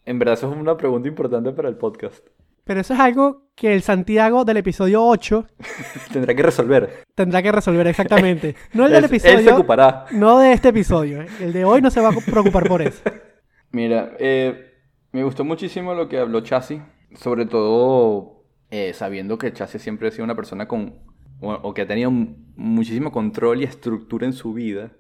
[0.05, 2.25] En verdad, eso es una pregunta importante para el podcast.
[2.63, 5.45] Pero eso es algo que el Santiago del episodio 8
[6.13, 7.03] Tendrá que resolver.
[7.15, 8.55] tendrá que resolver exactamente.
[8.73, 9.39] No el del episodio...
[9.39, 10.05] Él se ocupará.
[10.11, 11.23] No de este episodio.
[11.23, 11.27] ¿eh?
[11.39, 13.01] El de hoy no se va a preocupar por eso.
[13.71, 14.73] Mira, eh,
[15.11, 16.81] me gustó muchísimo lo que habló Chasi,
[17.15, 20.95] sobre todo eh, sabiendo que Chasi siempre ha sido una persona con,
[21.41, 24.91] o, que ha tenido muchísimo control y estructura en su vida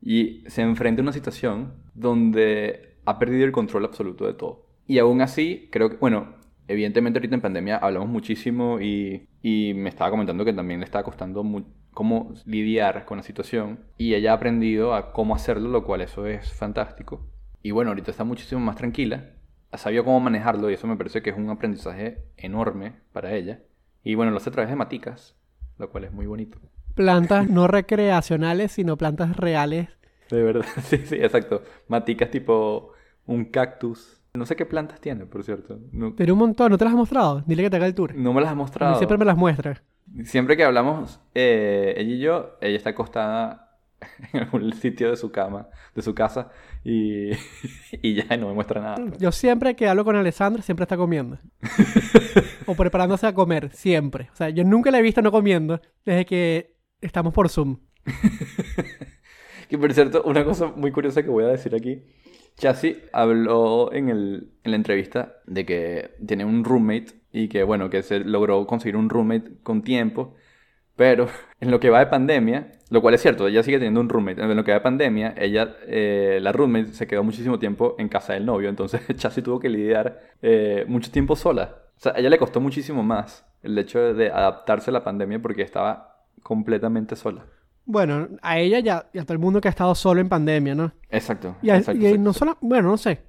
[0.00, 4.66] y se enfrenta a una situación donde ha perdido el control absoluto de todo.
[4.86, 6.36] Y aún así, creo que, bueno,
[6.68, 11.04] evidentemente ahorita en pandemia hablamos muchísimo y, y me estaba comentando que también le estaba
[11.04, 11.44] costando
[11.92, 16.26] cómo lidiar con la situación y ella ha aprendido a cómo hacerlo, lo cual eso
[16.26, 17.26] es fantástico.
[17.62, 19.32] Y bueno, ahorita está muchísimo más tranquila,
[19.70, 23.60] ha sabido cómo manejarlo y eso me parece que es un aprendizaje enorme para ella.
[24.02, 25.36] Y bueno, lo hace a través de maticas,
[25.78, 26.58] lo cual es muy bonito.
[26.94, 29.88] Plantas no recreacionales, sino plantas reales.
[30.30, 31.62] De verdad, sí, sí, exacto.
[31.88, 32.92] Maticas tipo
[33.26, 34.20] un cactus.
[34.34, 35.78] No sé qué plantas tiene, por cierto.
[35.90, 37.42] No, Pero un montón, ¿no te las has mostrado?
[37.46, 38.14] Dile que te haga el tour.
[38.14, 38.94] no me las ha A mí mostrado.
[38.96, 39.82] siempre me las muestra.
[40.24, 43.67] Siempre que hablamos, eh, ella y yo, ella está acostada
[44.32, 46.50] en algún sitio de su cama, de su casa,
[46.84, 47.30] y,
[48.02, 48.96] y ya no me muestra nada.
[49.18, 51.38] Yo siempre que hablo con Alessandra, siempre está comiendo.
[52.66, 54.28] o preparándose a comer, siempre.
[54.32, 57.78] O sea, yo nunca la he visto no comiendo desde que estamos por Zoom.
[59.68, 62.02] Que por cierto, una cosa muy curiosa que voy a decir aquí.
[62.56, 67.90] Chassi habló en, el, en la entrevista de que tiene un roommate y que, bueno,
[67.90, 70.34] que se logró conseguir un roommate con tiempo.
[70.98, 71.28] Pero
[71.60, 74.42] en lo que va de pandemia, lo cual es cierto, ella sigue teniendo un roommate.
[74.42, 78.08] En lo que va de pandemia, ella, eh, la roommate, se quedó muchísimo tiempo en
[78.08, 78.68] casa del novio.
[78.68, 81.76] Entonces Chassi tuvo que lidiar eh, mucho tiempo sola.
[81.96, 85.40] O sea, a ella le costó muchísimo más el hecho de adaptarse a la pandemia
[85.40, 87.44] porque estaba completamente sola.
[87.84, 90.74] Bueno, a ella ya, y a todo el mundo que ha estado solo en pandemia,
[90.74, 90.92] ¿no?
[91.10, 91.56] Exacto.
[91.62, 92.22] Y, a- exacto, y exacto.
[92.22, 93.22] no solo, bueno, no sé.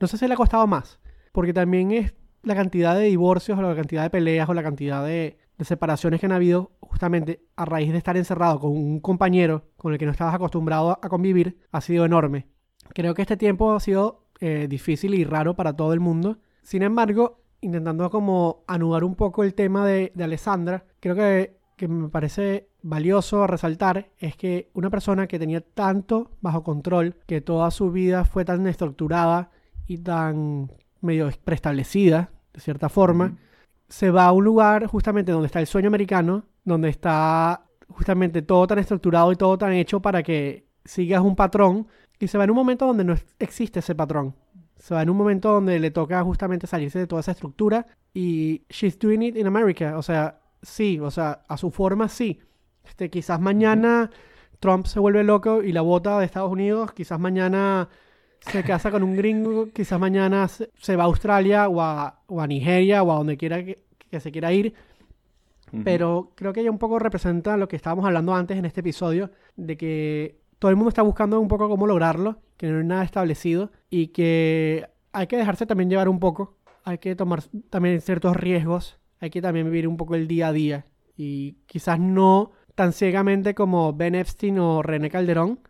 [0.00, 0.98] No sé si le ha costado más.
[1.32, 5.04] Porque también es la cantidad de divorcios o la cantidad de peleas o la cantidad
[5.04, 9.92] de, separaciones que han habido justamente a raíz de estar encerrado con un compañero con
[9.92, 12.46] el que no estabas acostumbrado a convivir ha sido enorme.
[12.94, 16.38] Creo que este tiempo ha sido eh, difícil y raro para todo el mundo.
[16.62, 21.88] Sin embargo, intentando como anudar un poco el tema de, de Alessandra, creo que, que
[21.88, 27.70] me parece valioso resaltar es que una persona que tenía tanto bajo control, que toda
[27.70, 29.50] su vida fue tan estructurada
[29.86, 30.70] y tan
[31.00, 33.36] medio preestablecida, de cierta forma,
[33.88, 38.66] se va a un lugar justamente donde está el sueño americano, donde está justamente todo
[38.66, 41.88] tan estructurado y todo tan hecho para que sigas un patrón,
[42.20, 44.36] y se va en un momento donde no existe ese patrón.
[44.76, 48.62] Se va en un momento donde le toca justamente salirse de toda esa estructura y
[48.68, 49.96] she's doing it in America.
[49.96, 52.40] O sea, sí, o sea, a su forma sí.
[52.84, 54.10] Este, quizás mañana
[54.58, 57.88] Trump se vuelve loco y la vota de Estados Unidos, quizás mañana
[58.40, 62.46] se casa con un gringo, quizás mañana se, va a Australia o a, o a
[62.46, 64.74] Nigeria o a donde quiera que, que se quiera ir.
[65.84, 69.30] Pero creo que ella un poco representa lo que estábamos hablando antes en este episodio,
[69.56, 73.04] de que todo el mundo está buscando un poco cómo lograrlo, que no hay nada
[73.04, 78.36] establecido y que hay que dejarse también llevar un poco, hay que tomar también ciertos
[78.36, 80.86] riesgos, hay que también vivir un poco el día a día.
[81.16, 85.60] Y quizás no tan ciegamente como Ben Epstein o René Calderón,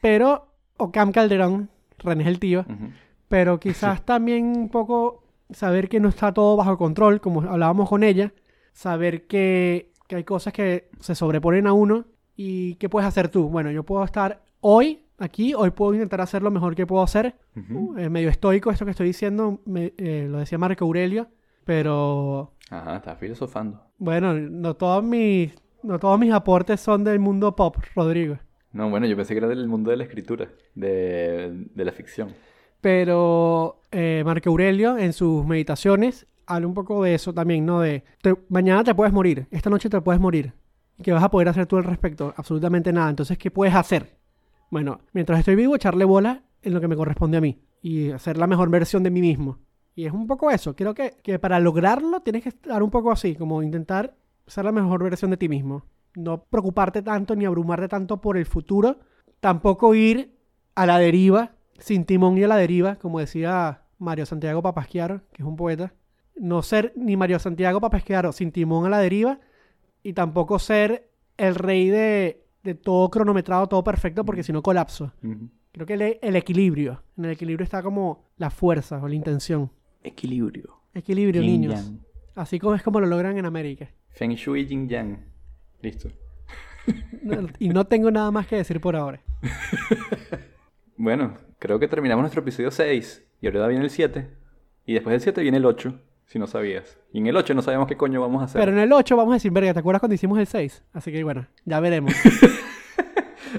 [0.00, 1.68] pero, o Cam Calderón,
[2.02, 2.90] René es el tío, Ujú.
[3.28, 8.02] pero quizás también un poco saber que no está todo bajo control, como hablábamos con
[8.02, 8.32] ella,
[8.72, 12.04] saber que, que hay cosas que se sobreponen a uno
[12.36, 13.48] y qué puedes hacer tú.
[13.48, 17.36] Bueno, yo puedo estar hoy aquí, hoy puedo intentar hacer lo mejor que puedo hacer.
[17.56, 17.96] Ujú.
[17.98, 21.28] Eh, medio estoico esto que estoy diciendo, me- eh, lo decía Marco Aurelio,
[21.64, 23.80] pero Ajá, está filosofando.
[23.98, 25.52] bueno, no todos mis,
[25.82, 28.38] no todos mis aportes son del mundo pop, Rodrigo.
[28.72, 32.34] No, bueno, yo pensé que era del mundo de la escritura, de, de la ficción.
[32.80, 37.80] Pero eh, Marco Aurelio en sus meditaciones habla un poco de eso también, ¿no?
[37.80, 40.52] De te- mañana te puedes morir, esta noche te puedes morir.
[40.98, 42.32] ¿Y qué vas a poder hacer tú al respecto?
[42.36, 43.10] Absolutamente nada.
[43.10, 44.16] Entonces, ¿qué puedes hacer?
[44.70, 48.36] Bueno, mientras estoy vivo, echarle bola en lo que me corresponde a mí y hacer
[48.38, 49.58] la mejor versión de mí mismo.
[49.94, 50.76] Y es un poco eso.
[50.76, 54.14] Creo que, que para lograrlo tienes que estar un poco así, como intentar
[54.46, 55.84] ser la mejor versión de ti mismo.
[56.14, 58.98] No preocuparte tanto ni abrumarte tanto por el futuro.
[59.40, 60.34] Tampoco ir
[60.74, 65.42] a la deriva, sin timón y a la deriva, como decía Mario Santiago Papasquiaro, que
[65.42, 65.94] es un poeta.
[66.36, 69.40] No ser ni Mario Santiago Papasquiaro sin timón a la deriva
[70.02, 75.12] y tampoco ser el rey de, de todo cronometrado, todo perfecto, porque si no colapso.
[75.72, 77.02] Creo que el, el equilibrio.
[77.16, 79.70] En el equilibrio está como la fuerza o la intención.
[80.02, 80.80] Equilibrio.
[80.94, 81.84] Equilibrio, Yin niños.
[81.84, 82.00] yang.
[82.34, 83.88] Así como es como lo logran en América.
[84.08, 85.18] Feng Shui Yin Yang.
[85.82, 86.08] Listo.
[87.22, 89.20] No- Y no tengo nada más que decir por ahora.
[90.96, 94.28] Bueno, creo que terminamos nuestro episodio 6 y ahora viene el 7.
[94.84, 96.98] Y después del 7 viene el 8, si no sabías.
[97.12, 98.60] Y en el 8 no sabemos qué coño vamos a hacer.
[98.60, 100.84] Pero en el 8 vamos a decir, verga, ¿te acuerdas cuando hicimos el 6?
[100.92, 102.12] Así que bueno, ya veremos.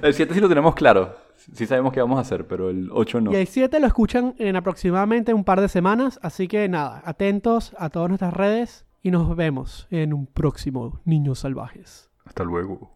[0.04, 1.16] El 7 sí lo tenemos claro.
[1.54, 3.34] Sí sabemos qué vamos a hacer, pero el 8 no.
[3.34, 6.18] Y el 7 lo escuchan en aproximadamente un par de semanas.
[6.22, 11.40] Así que nada, atentos a todas nuestras redes y nos vemos en un próximo Niños
[11.40, 12.11] Salvajes.
[12.32, 12.90] Hasta luego.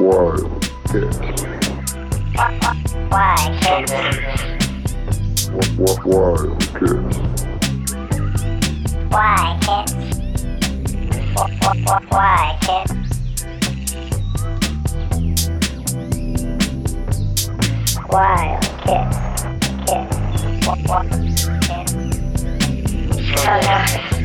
[0.00, 1.18] Wild Kids.
[3.10, 3.92] Why, kids?
[5.50, 7.18] Wa- wa- Wild Kids.
[9.10, 9.92] Why, kids?
[11.34, 13.03] Wh- wh- Why, kids?
[18.14, 19.16] Wild kids.
[19.88, 20.16] Kids.
[20.64, 21.10] Wh- wh-
[21.66, 21.92] kids.
[23.42, 24.24] Salvajes.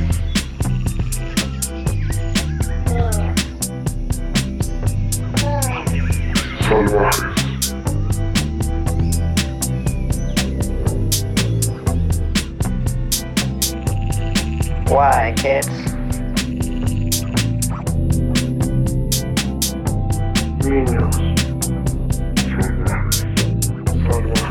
[6.62, 7.40] Salvajes.
[14.88, 15.68] Why, kids?
[20.64, 21.29] Niños.
[24.10, 24.49] Conway.